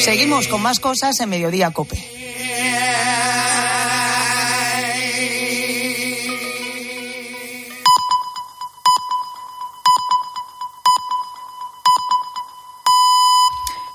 Seguimos 0.01 0.49
con 0.49 0.63
más 0.63 0.81
cosas 0.81 1.19
en 1.21 1.29
Mediodía 1.29 1.71
Cope. 1.71 2.17